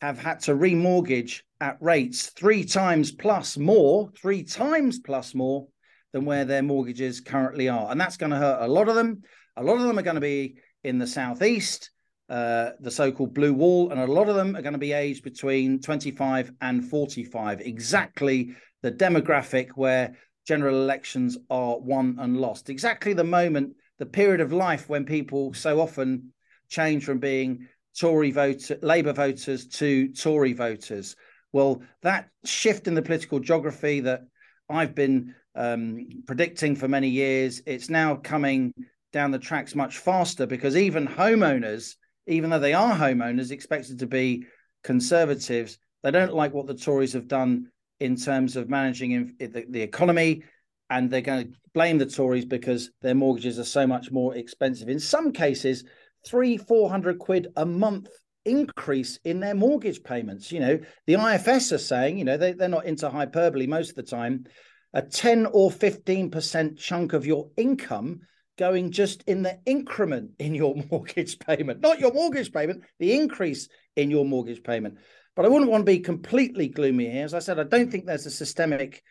have 0.00 0.18
had 0.18 0.40
to 0.40 0.54
remortgage 0.54 1.42
at 1.60 1.78
rates 1.80 2.26
three 2.26 2.64
times 2.64 3.12
plus 3.12 3.56
more, 3.56 4.10
three 4.20 4.42
times 4.42 4.98
plus 4.98 5.34
more 5.34 5.68
than 6.12 6.24
where 6.24 6.44
their 6.44 6.62
mortgages 6.62 7.20
currently 7.20 7.68
are. 7.68 7.90
And 7.90 8.00
that's 8.00 8.16
going 8.16 8.32
to 8.32 8.36
hurt 8.36 8.62
a 8.62 8.68
lot 8.68 8.88
of 8.88 8.94
them. 8.94 9.22
A 9.56 9.62
lot 9.62 9.76
of 9.76 9.82
them 9.82 9.98
are 9.98 10.02
going 10.02 10.16
to 10.16 10.20
be 10.20 10.56
in 10.84 10.98
the 10.98 11.06
southeast, 11.06 11.90
uh, 12.28 12.70
the 12.80 12.90
so-called 12.90 13.34
blue 13.34 13.54
wall, 13.54 13.90
and 13.90 14.00
a 14.00 14.06
lot 14.06 14.28
of 14.28 14.34
them 14.34 14.56
are 14.56 14.62
going 14.62 14.72
to 14.72 14.78
be 14.78 14.92
aged 14.92 15.22
between 15.22 15.80
25 15.80 16.52
and 16.60 16.84
45. 16.84 17.60
Exactly 17.60 18.54
the 18.82 18.92
demographic 18.92 19.70
where 19.76 20.16
general 20.46 20.74
elections 20.74 21.38
are 21.48 21.78
won 21.78 22.16
and 22.18 22.36
lost. 22.36 22.68
Exactly 22.68 23.12
the 23.12 23.24
moment, 23.24 23.74
the 23.98 24.06
period 24.06 24.40
of 24.40 24.52
life 24.52 24.88
when 24.88 25.04
people 25.04 25.54
so 25.54 25.80
often 25.80 26.32
change 26.72 27.04
from 27.04 27.18
being 27.18 27.68
Tory 27.98 28.30
voter, 28.30 28.78
Labour 28.82 29.12
voters 29.12 29.66
to 29.66 30.08
Tory 30.08 30.54
voters. 30.54 31.14
Well, 31.52 31.82
that 32.00 32.30
shift 32.44 32.88
in 32.88 32.94
the 32.94 33.02
political 33.02 33.38
geography 33.38 34.00
that 34.00 34.22
I've 34.68 34.94
been 34.94 35.34
um, 35.54 36.08
predicting 36.26 36.74
for 36.74 36.88
many 36.88 37.08
years, 37.08 37.62
it's 37.66 37.90
now 37.90 38.16
coming 38.16 38.72
down 39.12 39.30
the 39.30 39.38
tracks 39.38 39.74
much 39.74 39.98
faster 39.98 40.46
because 40.46 40.76
even 40.76 41.06
homeowners, 41.06 41.96
even 42.26 42.48
though 42.48 42.58
they 42.58 42.72
are 42.72 42.96
homeowners 42.96 43.50
expected 43.50 43.98
to 43.98 44.06
be 44.06 44.46
conservatives, 44.82 45.78
they 46.02 46.10
don't 46.10 46.34
like 46.34 46.54
what 46.54 46.66
the 46.66 46.74
Tories 46.74 47.12
have 47.12 47.28
done 47.28 47.68
in 48.00 48.16
terms 48.16 48.56
of 48.56 48.70
managing 48.70 49.12
in, 49.12 49.36
the, 49.38 49.66
the 49.68 49.82
economy, 49.82 50.42
and 50.88 51.10
they're 51.10 51.20
going 51.20 51.46
to 51.46 51.52
blame 51.74 51.98
the 51.98 52.06
Tories 52.06 52.46
because 52.46 52.90
their 53.02 53.14
mortgages 53.14 53.58
are 53.58 53.64
so 53.64 53.86
much 53.86 54.10
more 54.10 54.34
expensive. 54.34 54.88
In 54.88 54.98
some 54.98 55.32
cases, 55.32 55.84
three, 56.24 56.56
four 56.56 56.90
hundred 56.90 57.18
quid 57.18 57.48
a 57.56 57.66
month 57.66 58.08
increase 58.44 59.18
in 59.24 59.40
their 59.40 59.54
mortgage 59.54 60.02
payments. 60.02 60.50
You 60.50 60.60
know, 60.60 60.80
the 61.06 61.14
IFS 61.14 61.72
are 61.72 61.78
saying, 61.78 62.18
you 62.18 62.24
know, 62.24 62.36
they, 62.36 62.52
they're 62.52 62.68
not 62.68 62.86
into 62.86 63.08
hyperbole 63.08 63.66
most 63.66 63.90
of 63.90 63.96
the 63.96 64.02
time, 64.02 64.44
a 64.92 65.02
10 65.02 65.46
or 65.46 65.70
15% 65.70 66.76
chunk 66.78 67.12
of 67.12 67.26
your 67.26 67.50
income 67.56 68.20
going 68.58 68.90
just 68.90 69.22
in 69.26 69.42
the 69.42 69.58
increment 69.64 70.32
in 70.38 70.54
your 70.54 70.74
mortgage 70.90 71.38
payment, 71.38 71.80
not 71.80 72.00
your 72.00 72.12
mortgage 72.12 72.52
payment, 72.52 72.82
the 72.98 73.14
increase 73.14 73.68
in 73.96 74.10
your 74.10 74.24
mortgage 74.24 74.62
payment. 74.62 74.98
But 75.34 75.46
I 75.46 75.48
wouldn't 75.48 75.70
want 75.70 75.82
to 75.82 75.92
be 75.92 76.00
completely 76.00 76.68
gloomy 76.68 77.10
here. 77.10 77.24
As 77.24 77.34
I 77.34 77.38
said, 77.38 77.58
I 77.58 77.64
don't 77.64 77.90
think 77.90 78.04
there's 78.04 78.26
a 78.26 78.30
systemic 78.30 79.02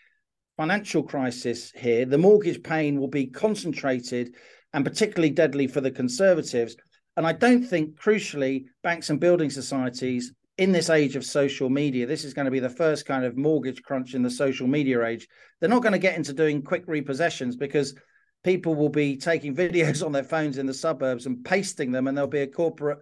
financial 0.56 1.01
crisis 1.01 1.72
here. 1.75 2.06
The 2.06 2.20
mortgage 2.20 2.62
pain 2.62 3.00
will 3.00 3.08
be 3.08 3.27
concentrated 3.27 4.36
and 4.74 4.86
particularly 4.86 5.32
deadly 5.32 5.68
for 5.68 5.82
the 5.82 5.91
Conservatives. 5.91 6.75
And 7.18 7.27
I 7.27 7.34
don't 7.34 7.63
think, 7.63 8.00
crucially, 8.00 8.65
banks 8.84 9.10
and 9.10 9.20
building 9.20 9.50
societies 9.50 10.34
in 10.58 10.72
this 10.72 10.89
age 10.89 11.15
of 11.15 11.25
social 11.25 11.70
media, 11.70 12.06
this 12.06 12.24
is 12.24 12.34
going 12.34 12.46
to 12.46 12.51
be 12.51 12.60
the 12.60 12.70
first 12.70 13.06
kind 13.06 13.25
of 13.25 13.38
mortgage 13.38 13.82
crunch 13.82 14.13
in 14.13 14.22
the 14.22 14.30
social 14.30 14.68
media 14.68 15.03
age. 15.06 15.27
They're 15.60 15.70
not 15.70 15.82
going 15.82 15.94
to 15.94 16.00
get 16.00 16.15
into 16.15 16.34
doing 16.34 16.62
quick 16.62 16.86
repossessions 16.88 17.58
because 17.58 17.96
people 18.44 18.75
will 18.75 18.89
be 18.89 19.18
taking 19.18 19.56
videos 19.63 20.06
on 20.06 20.12
their 20.12 20.24
phones 20.24 20.58
in 20.58 20.65
the 20.65 20.74
suburbs 20.74 21.25
and 21.25 21.44
pasting 21.44 21.91
them, 21.91 22.08
and 22.08 22.15
there'll 22.15 22.30
be 22.30 22.41
a 22.41 22.48
corporate 22.48 23.00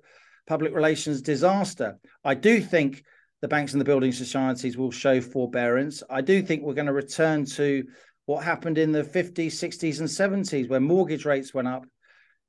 public 0.48 0.74
relations 0.74 1.22
disaster. 1.22 2.00
I 2.24 2.34
do 2.34 2.62
think 2.62 3.04
the 3.42 3.48
banks 3.48 3.74
and 3.74 3.82
the 3.82 3.86
building 3.86 4.12
societies 4.12 4.78
will 4.78 4.92
show 4.92 5.22
forbearance. 5.22 6.04
I 6.10 6.22
do 6.22 6.42
think 6.42 6.64
we're 6.64 6.74
going 6.74 6.88
to 6.88 6.94
return 6.94 7.46
to 7.46 7.84
what 8.26 8.44
happened 8.44 8.78
in 8.78 8.92
the 8.92 9.04
50s, 9.04 9.48
60s, 9.48 10.00
and 10.00 10.08
70s, 10.08 10.70
where 10.70 10.80
mortgage 10.80 11.26
rates 11.26 11.54
went 11.54 11.68
up. 11.68 11.86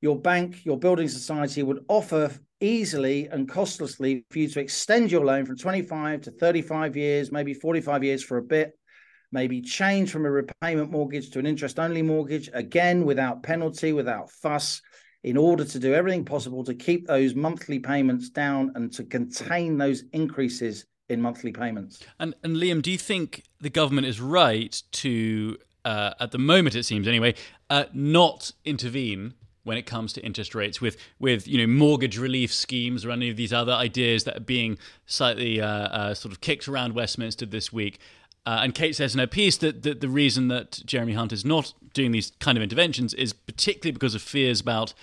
Your 0.01 0.19
bank, 0.19 0.65
your 0.65 0.79
building 0.79 1.09
society 1.09 1.63
would 1.63 1.85
offer 1.89 2.33
easily 2.61 3.27
and 3.29 3.49
costlessly 3.49 4.25
for 4.31 4.39
you 4.39 4.49
to 4.49 4.61
extend 4.61 5.11
your 5.11 5.25
loan 5.25 5.47
from 5.47 5.57
25 5.57 6.23
to 6.23 6.31
35 6.31 6.97
years, 6.97 7.33
maybe 7.33 7.55
45 7.55 8.05
years 8.05 8.23
for 8.23 8.39
a 8.39 8.43
bit, 8.43 8.79
maybe 9.33 9.61
change 9.61 10.11
from 10.11 10.27
a 10.27 10.31
repayment 10.31 10.91
mortgage 10.91 11.31
to 11.31 11.39
an 11.39 11.47
interest 11.47 11.79
only 11.79 12.03
mortgage, 12.03 12.51
again, 12.53 13.05
without 13.05 13.43
penalty, 13.43 13.93
without 13.93 14.31
fuss 14.31 14.83
in 15.23 15.37
order 15.37 15.65
to 15.65 15.79
do 15.79 15.93
everything 15.95 16.25
possible 16.25 16.65
to 16.65 16.75
keep 16.75 17.07
those 17.07 17.35
monthly 17.35 17.79
payments 17.79 18.31
down 18.31 18.73
and 18.75 18.93
to 18.93 19.05
contain 19.05 19.77
those 19.77 20.05
increases 20.13 20.87
in 21.09 21.21
monthly 21.21 21.53
payments. 21.53 22.01
And, 22.19 22.35
and 22.43 22.57
Liam, 22.57 22.81
do 22.81 22.91
you 22.91 22.99
think 22.99 23.43
the 23.61 23.69
government 23.69 24.07
is 24.07 24.21
right 24.21 24.83
to, 24.93 25.59
uh, 25.85 26.15
at 26.21 26.31
the 26.31 26.39
moment 26.39 26.75
it 26.75 26.85
seems 26.85 27.07
anyway, 27.07 27.35
uh, 27.69 27.85
not 27.93 28.53
intervene 28.65 29.35
when 29.65 29.77
it 29.77 29.87
comes 29.87 30.13
to 30.15 30.25
interest 30.25 30.55
rates 30.55 30.81
with 30.81 30.97
with 31.19 31.47
you 31.47 31.59
know 31.59 31.67
mortgage 31.67 32.19
relief 32.19 32.53
schemes 32.53 33.05
or 33.05 33.11
any 33.11 33.31
of 33.31 33.37
these 33.37 33.53
other 33.53 33.73
ideas 33.73 34.25
that 34.25 34.37
are 34.37 34.41
being 34.41 34.79
slightly 35.07 35.61
uh, 35.61 35.67
uh, 35.67 36.15
sort 36.15 36.33
of 36.33 36.41
kicked 36.41 36.69
around 36.69 36.95
Westminster 36.95 37.47
this 37.47 37.73
week. 37.73 37.99
Uh, 38.47 38.61
and 38.63 38.75
Kate 38.75 38.97
says 38.97 39.15
in 39.15 39.21
her 39.21 39.27
piece 39.27 39.59
that, 39.59 39.83
that 39.83 40.01
the 40.01 40.09
reason 40.09 40.49
that 40.49 40.81
Jeremy 40.87 41.13
Hunt 41.13 41.33
is 41.33 41.45
not 41.45 41.75
doing 41.93 42.11
these 42.13 42.33
kind 42.41 42.57
of 42.57 42.63
interventions 42.63 43.13
is 43.15 43.33
particularly 43.35 43.93
because 43.93 44.15
of 44.15 44.23
fears 44.23 44.61
about 44.61 44.95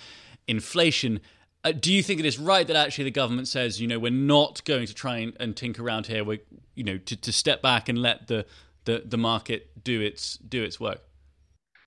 inflation. 0.48 1.20
Uh, 1.62 1.72
do 1.72 1.92
you 1.92 2.02
think 2.02 2.18
it 2.18 2.26
is 2.26 2.38
right 2.38 2.66
that 2.66 2.74
actually 2.74 3.04
the 3.04 3.10
government 3.12 3.46
says, 3.46 3.80
you 3.80 3.86
know, 3.86 3.98
we're 3.98 4.10
not 4.10 4.64
going 4.64 4.86
to 4.86 4.94
try 4.94 5.18
and, 5.18 5.36
and 5.38 5.56
tinker 5.56 5.84
around 5.84 6.06
here? 6.06 6.24
We, 6.24 6.40
you 6.74 6.82
know, 6.82 6.98
to, 6.98 7.16
to 7.16 7.32
step 7.32 7.62
back 7.62 7.88
and 7.88 7.98
let 7.98 8.26
the, 8.26 8.44
the 8.84 9.02
the 9.04 9.18
market 9.18 9.84
do 9.84 10.00
its 10.00 10.36
do 10.38 10.62
its 10.62 10.80
work. 10.80 11.02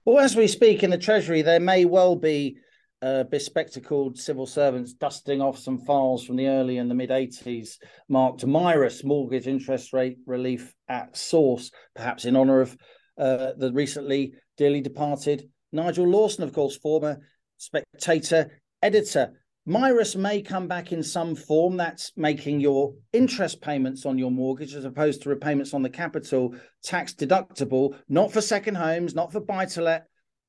Well, 0.04 0.20
as 0.20 0.36
we 0.36 0.48
speak 0.48 0.82
in 0.82 0.90
the 0.90 0.98
Treasury, 0.98 1.44
there 1.44 1.60
may 1.60 1.86
well 1.86 2.16
be 2.16 2.58
uh, 3.04 3.24
bespectacled 3.24 4.18
civil 4.18 4.48
servants 4.48 4.94
dusting 4.94 5.42
off 5.42 5.60
some 5.60 5.78
files 5.78 6.26
from 6.26 6.38
the 6.38 6.48
early 6.48 6.78
and 6.78 6.90
the 6.90 6.96
mid 6.96 7.12
80s 7.12 7.78
marked 8.10 8.46
MIRAS 8.46 9.04
mortgage 9.04 9.48
interest 9.48 9.94
rate 9.94 10.18
relief 10.26 10.74
at 10.90 11.16
source, 11.16 11.70
perhaps 11.96 12.26
in 12.26 12.36
honour 12.36 12.62
of 12.62 12.76
uh, 13.18 13.52
the 13.58 13.72
recently 13.74 14.34
dearly 14.58 14.82
departed 14.82 15.48
Nigel 15.72 16.08
Lawson, 16.08 16.44
of 16.44 16.54
course, 16.54 16.76
former 16.78 17.20
spectator 17.58 18.60
editor, 18.82 19.41
MIRAS 19.68 20.16
may 20.16 20.42
come 20.42 20.68
back 20.68 20.92
in 20.92 21.04
some 21.04 21.36
form. 21.36 21.78
That's 21.78 22.12
making 22.18 22.62
your 22.62 22.96
interest 23.14 23.62
payments 23.62 24.08
on 24.08 24.18
your 24.18 24.32
mortgage 24.32 24.74
as 24.74 24.86
opposed 24.86 25.22
to 25.22 25.30
repayments 25.30 25.74
on 25.74 25.84
the 25.84 25.90
capital 25.90 26.56
tax 26.84 27.14
deductible, 27.14 27.96
not 28.10 28.32
for 28.32 28.42
second 28.42 28.76
homes, 28.76 29.14
not 29.14 29.32
for 29.32 29.40
buy 29.40 29.66
to 29.66 29.82
let 29.82 30.08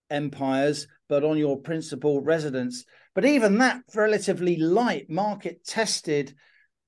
empires, 0.09 0.87
but 1.11 1.25
on 1.25 1.37
your 1.37 1.61
principal 1.61 2.23
residence. 2.23 2.85
But 3.15 3.27
even 3.27 3.59
that 3.59 3.83
relatively 3.95 4.57
light 4.57 5.11
market 5.11 5.65
tested 5.67 6.35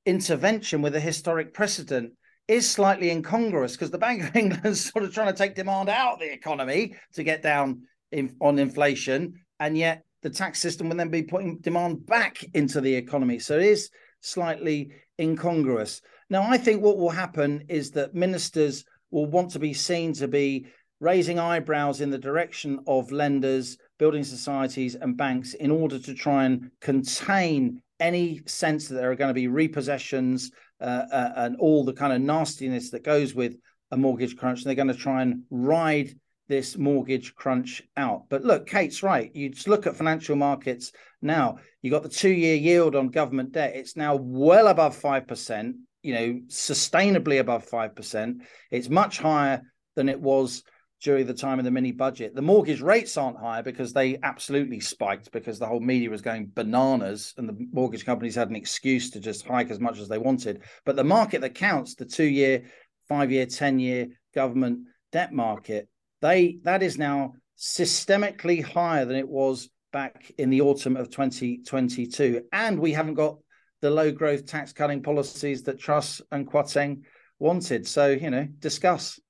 intervention 0.07 0.81
with 0.81 0.95
a 0.95 1.01
historic 1.01 1.53
precedent 1.53 2.13
is 2.49 2.69
slightly 2.69 3.11
incongruous 3.11 3.73
because 3.73 3.91
the 3.91 3.99
Bank 3.99 4.23
of 4.23 4.37
England 4.37 4.65
is 4.65 4.85
sort 4.85 5.05
of 5.05 5.13
trying 5.13 5.33
to 5.33 5.37
take 5.37 5.55
demand 5.55 5.91
out 5.91 6.15
of 6.15 6.21
the 6.21 6.33
economy 6.33 6.95
to 7.15 7.23
get 7.23 7.43
down 7.43 7.83
in, 8.11 8.35
on 8.41 8.59
inflation. 8.59 9.35
And 9.61 9.77
yet 9.77 10.05
the 10.25 10.31
tax 10.31 10.59
system 10.59 10.89
will 10.89 10.97
then 10.97 11.11
be 11.11 11.23
putting 11.23 11.59
demand 11.59 12.07
back 12.07 12.43
into 12.55 12.81
the 12.81 12.95
economy. 12.95 13.39
So 13.39 13.59
it 13.59 13.67
is 13.67 13.91
slightly 14.23 14.91
incongruous. 15.21 16.01
Now, 16.31 16.43
I 16.43 16.57
think 16.57 16.83
what 16.83 16.97
will 16.97 17.11
happen 17.11 17.67
is 17.69 17.91
that 17.91 18.15
ministers 18.15 18.87
will 19.11 19.27
want 19.27 19.51
to 19.51 19.59
be 19.59 19.75
seen 19.75 20.15
to 20.15 20.27
be 20.27 20.67
raising 20.99 21.39
eyebrows 21.39 22.01
in 22.01 22.09
the 22.09 22.19
direction 22.19 22.81
of 22.87 23.13
lenders, 23.13 23.77
building 23.99 24.25
societies, 24.25 24.95
and 24.95 25.15
banks 25.15 25.53
in 25.53 25.71
order 25.71 25.99
to 25.99 26.15
try 26.15 26.45
and 26.45 26.71
contain 26.81 27.83
any 28.01 28.41
sense 28.47 28.89
that 28.89 28.95
there 28.95 29.11
are 29.11 29.17
going 29.17 29.29
to 29.29 29.35
be 29.35 29.47
repossessions 29.47 30.51
uh, 30.81 31.05
uh, 31.13 31.33
and 31.37 31.57
all 31.59 31.85
the 31.85 31.93
kind 31.93 32.15
of 32.15 32.23
nastiness 32.23 32.91
that 32.91 33.05
goes 33.05 33.35
with 33.35 33.57
a 33.91 33.97
mortgage 33.99 34.39
crunch. 34.39 34.61
And 34.61 34.67
they're 34.67 34.75
going 34.75 34.89
to 34.89 34.95
try 34.95 35.21
and 35.21 35.43
ride 35.51 36.15
this 36.49 36.77
mortgage 36.77 37.35
crunch 37.35 37.83
out. 37.97 38.25
But 38.29 38.45
look, 38.45 38.67
Kate's 38.67 39.03
right. 39.03 39.31
You 39.35 39.51
just 39.51 39.69
look 39.69 39.87
at 39.87 39.97
financial 39.97 40.37
markets 40.37 40.93
now. 41.23 41.59
You 41.83 41.91
got 41.91 42.03
the 42.03 42.09
two-year 42.09 42.57
yield 42.57 42.95
on 42.95 43.09
government 43.09 43.53
debt. 43.53 43.75
It's 43.75 43.97
now 43.97 44.17
well 44.17 44.69
above 44.69 44.97
five 44.97 45.27
percent. 45.27 45.77
You 46.03 46.15
know, 46.15 46.41
sustainably 46.49 47.41
above 47.41 47.65
five 47.65 47.95
percent. 47.95 48.43
It's 48.71 48.89
much 48.89 49.19
higher 49.19 49.63
than 49.97 50.09
it 50.09 50.21
was 50.21 50.63
during 51.05 51.27
the 51.27 51.35
time 51.35 51.59
of 51.59 51.65
the 51.65 51.71
mini 51.71 51.93
budget. 51.93 52.35
The 52.35 52.43
mortgage 52.43 52.81
rates 52.81 53.17
aren't 53.19 53.39
higher 53.39 53.63
because 53.63 53.93
they 53.93 54.19
absolutely 54.23 54.81
spiked 54.81 55.31
because 55.33 55.59
the 55.59 55.67
whole 55.67 55.81
media 55.81 56.09
was 56.09 56.23
going 56.23 56.51
bananas 56.55 57.35
and 57.37 57.47
the 57.47 57.57
mortgage 57.73 58.07
companies 58.07 58.35
had 58.35 58.49
an 58.49 58.57
excuse 58.57 59.11
to 59.11 59.21
just 59.21 59.47
hike 59.47 59.71
as 59.71 59.81
much 59.81 59.99
as 59.99 60.09
they 60.09 60.17
wanted. 60.17 60.63
But 60.87 60.97
the 60.97 61.05
market 61.05 61.43
that 61.43 61.55
counts, 61.55 61.95
the 61.95 62.07
two 62.07 62.25
year, 62.25 62.65
five 63.07 63.31
year, 63.31 63.45
10 63.45 63.79
year 63.79 64.09
government 64.35 64.87
debt 65.13 65.33
market, 65.33 65.89
they 66.25 66.59
that 66.63 66.83
is 66.83 66.97
now 66.97 67.35
systemically 67.59 68.65
higher 68.65 69.05
than 69.05 69.17
it 69.17 69.29
was 69.29 69.69
back 69.93 70.33
in 70.39 70.51
the 70.51 70.63
autumn 70.63 70.97
of 70.97 71.11
2022. 71.11 72.43
And 72.53 72.81
we 72.81 72.93
haven't 72.93 73.15
got 73.15 73.39
the 73.81 73.91
low 73.91 74.11
growth 74.11 74.47
tax 74.47 74.73
cutting 74.73 75.03
policies 75.03 75.63
that 75.65 75.79
Truss 75.79 76.21
and 76.33 76.51
Kwarteng 76.51 77.03
wanted. 77.39 77.87
So, 77.87 78.09
you 78.09 78.31
know, 78.31 78.49
discuss. 78.59 79.21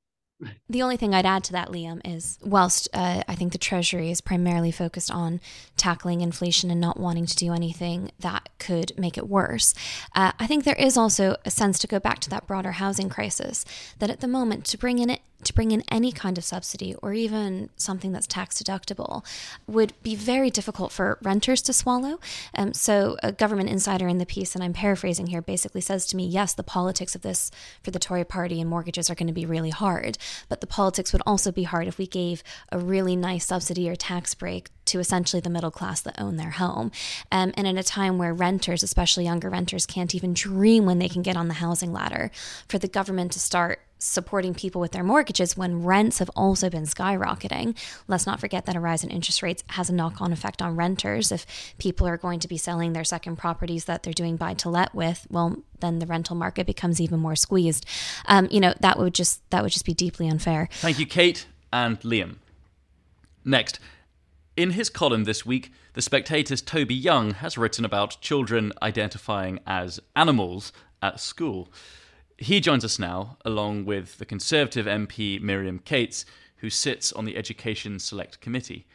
The 0.69 0.83
only 0.83 0.97
thing 0.97 1.15
I'd 1.15 1.27
add 1.27 1.45
to 1.45 1.53
that, 1.53 1.69
Liam, 1.69 2.01
is 2.05 2.39
whilst 2.43 2.89
uh, 2.93 3.23
I 3.29 3.35
think 3.35 3.53
the 3.53 3.59
Treasury 3.59 4.11
is 4.11 4.21
primarily 4.21 4.73
focused 4.73 5.11
on 5.11 5.41
tackling 5.77 6.21
inflation 6.21 6.71
and 6.71 6.81
not 6.81 6.99
wanting 6.99 7.27
to 7.27 7.37
do 7.37 7.53
anything 7.53 8.11
that 8.19 8.49
could 8.59 8.93
make 8.99 9.17
it 9.17 9.29
worse, 9.29 9.75
uh, 10.15 10.33
I 10.39 10.47
think 10.47 10.65
there 10.65 10.75
is 10.75 10.97
also 10.97 11.37
a 11.45 11.51
sense 11.51 11.79
to 11.81 11.87
go 11.87 11.99
back 11.99 12.19
to 12.21 12.31
that 12.31 12.47
broader 12.47 12.73
housing 12.73 13.09
crisis 13.09 13.65
that 13.99 14.11
at 14.11 14.21
the 14.21 14.29
moment 14.29 14.65
to 14.67 14.79
bring 14.79 14.99
in 14.99 15.09
it 15.09 15.21
to 15.47 15.55
bring 15.55 15.71
in 15.71 15.83
any 15.91 16.13
kind 16.13 16.39
of 16.39 16.45
subsidy 16.45 16.95
or 17.03 17.13
even 17.13 17.71
something 17.77 18.13
that's 18.13 18.27
tax 18.27 18.63
deductible 18.63 19.25
would 19.67 19.93
be 20.03 20.15
very 20.15 20.51
difficult 20.51 20.93
for 20.93 21.19
renters 21.23 21.63
to 21.63 21.73
swallow. 21.73 22.19
Um, 22.55 22.73
so, 22.73 23.17
a 23.23 23.33
government 23.33 23.71
insider 23.71 24.09
in 24.09 24.19
the 24.19 24.27
piece, 24.27 24.55
and 24.55 24.63
I'm 24.63 24.73
paraphrasing 24.73 25.29
here, 25.29 25.43
basically 25.43 25.81
says 25.81 26.07
to 26.07 26.17
me, 26.17 26.27
yes, 26.27 26.55
the 26.55 26.63
politics 26.63 27.15
of 27.15 27.23
this 27.23 27.51
for 27.83 27.91
the 27.91 27.99
Tory 27.99 28.25
party 28.25 28.61
and 28.61 28.69
mortgages 28.69 29.11
are 29.11 29.15
going 29.15 29.27
to 29.27 29.33
be 29.33 29.47
really 29.47 29.71
hard, 29.71 30.19
but 30.49 30.61
the 30.61 30.67
politics 30.67 31.13
would 31.13 31.23
also 31.27 31.53
be 31.53 31.65
hard 31.65 31.87
if 31.87 31.99
we 31.99 32.07
gave 32.07 32.43
a 32.71 32.79
really 32.79 33.17
nice 33.17 33.47
subsidy 33.47 33.89
or 33.89 33.97
tax 33.97 34.35
break 34.35 34.69
to 34.87 34.99
essentially 34.99 35.41
the 35.41 35.51
middle 35.51 35.71
class 35.71 36.01
that 36.03 36.21
own 36.21 36.37
their 36.37 36.51
home. 36.51 36.91
Um, 37.33 37.53
and 37.57 37.67
in 37.67 37.79
a 37.79 37.83
time 37.83 38.19
where 38.19 38.35
renters, 38.35 38.83
especially 38.83 39.25
younger 39.25 39.51
renters, 39.51 39.87
can't 39.87 40.15
even 40.15 40.35
dream 40.35 40.87
when 40.87 40.99
they 40.99 41.09
can 41.09 41.23
get 41.23 41.37
on 41.37 41.49
the 41.49 41.55
housing 41.55 41.93
ladder, 41.93 42.31
for 42.69 42.79
the 42.79 42.89
government 42.89 43.33
to 43.33 43.41
start 43.41 43.81
supporting 44.05 44.55
people 44.55 44.81
with 44.81 44.93
their 44.93 45.03
mortgages 45.03 45.57
when 45.57 45.83
rents 45.83 46.19
have 46.19 46.31
also 46.37 46.69
been 46.69 46.85
skyrocketing. 46.85 47.77
Let's 48.07 48.27
not 48.27 48.41
forget 48.41 48.67
that 48.67 48.77
a 48.77 48.81
rise 48.81 49.03
in 49.03 49.11
interest 49.11 49.43
rates 49.43 49.65
has 49.69 49.89
a 49.89 49.95
knock 49.95 50.21
on 50.21 50.33
effect 50.33 50.61
on 50.61 50.77
renters. 50.77 51.33
If 51.33 51.47
people 51.79 52.07
are 52.07 52.17
going 52.17 52.41
to 52.41 52.49
be 52.49 52.57
selling 52.57 52.93
their 52.93 53.05
second 53.05 53.37
properties 53.37 53.87
that 53.87 54.03
they're 54.03 54.13
doing 54.13 54.37
buy 54.37 54.55
to 54.55 54.69
let 54.69 54.95
with, 54.95 55.27
well, 55.31 55.57
then 55.81 55.99
the 55.99 56.07
rental 56.07 56.37
market 56.37 56.67
becomes 56.67 57.01
even 57.01 57.19
more 57.21 57.37
squeezed. 57.37 57.87
Um, 58.27 58.49
you 58.51 58.61
know, 58.61 58.75
that 58.81 58.99
would 58.99 59.14
just 59.14 59.49
that 59.51 59.62
would 59.62 59.73
just 59.73 59.87
be 59.87 59.95
deeply 59.95 60.29
unfair. 60.29 60.69
Thank 60.73 60.99
you, 60.99 61.07
Kate 61.07 61.47
and 61.73 61.99
Liam. 62.01 62.37
Next, 63.45 63.81
in 64.57 64.71
his 64.71 64.88
column 64.88 65.25
this 65.25 65.45
week, 65.45 65.73
The 65.95 66.03
Spectator's 66.03 66.62
Toby 66.62 66.95
Young 66.95 67.33
has 67.35 67.59
written 67.59 67.85
about 67.85 68.21
children 68.21 68.73
identifying 68.81 69.61
as 69.67 70.01
animals 70.14 70.73
at 71.03 71.21
school. 71.21 71.69
He 72.44 72.61
joins 72.61 72.85
us 72.85 72.98
now, 72.98 73.38
along 73.42 73.87
with 73.87 74.18
the 74.18 74.26
Conservative 74.26 74.85
MP 74.85 75.40
Miriam 75.40 75.78
Cates, 75.78 76.26
who 76.57 76.68
sits 76.68 77.11
on 77.11 77.24
the 77.24 77.38
Education 77.38 77.98
Select 77.98 78.38
Committee. 78.42 78.87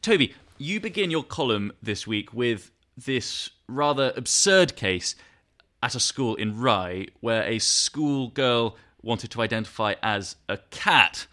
Toby, 0.00 0.32
you 0.56 0.80
begin 0.80 1.10
your 1.10 1.22
column 1.22 1.72
this 1.82 2.06
week 2.06 2.32
with 2.32 2.70
this 2.96 3.50
rather 3.68 4.14
absurd 4.16 4.76
case 4.76 5.14
at 5.82 5.94
a 5.94 6.00
school 6.00 6.34
in 6.36 6.58
Rye 6.58 7.08
where 7.20 7.42
a 7.42 7.58
schoolgirl 7.58 8.78
wanted 9.02 9.30
to 9.32 9.42
identify 9.42 9.96
as 10.02 10.36
a 10.48 10.56
cat. 10.70 11.26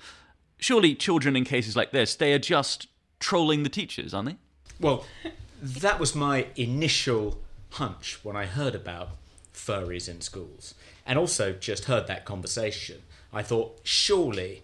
Surely 0.58 0.96
children 0.96 1.38
in 1.38 1.46
cases 1.46 1.78
like 1.78 1.92
this, 1.92 2.14
they 2.14 2.34
are 2.34 2.40
just 2.40 2.88
trolling 3.22 3.64
the 3.64 3.70
teachers, 3.70 4.14
aren't 4.14 4.30
they? 4.32 4.36
Well, 4.82 5.06
that 5.62 5.98
was 5.98 6.14
my 6.14 6.48
initial 6.58 7.40
hunch 7.70 8.20
when 8.22 8.36
I 8.36 8.48
heard 8.48 8.76
about 8.76 9.12
furries 9.58 10.08
in 10.08 10.22
schools. 10.22 10.76
And 11.06 11.18
also 11.18 11.54
just 11.54 11.86
heard 11.86 12.08
that 12.08 12.26
conversation, 12.26 13.02
I 13.34 13.44
thought, 13.44 13.80
surely 13.84 14.64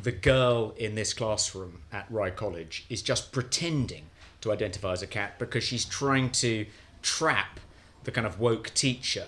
the 0.00 0.12
girl 0.12 0.74
in 0.76 0.94
this 0.94 1.12
classroom 1.12 1.82
at 1.92 2.10
Rye 2.10 2.30
College 2.30 2.86
is 2.88 3.02
just 3.02 3.32
pretending 3.32 4.06
to 4.40 4.52
identify 4.52 4.92
as 4.92 5.02
a 5.02 5.06
cat 5.06 5.38
because 5.38 5.64
she's 5.64 5.84
trying 5.84 6.30
to 6.30 6.66
trap 7.02 7.60
the 8.04 8.10
kind 8.10 8.26
of 8.26 8.40
woke 8.40 8.72
teacher. 8.74 9.26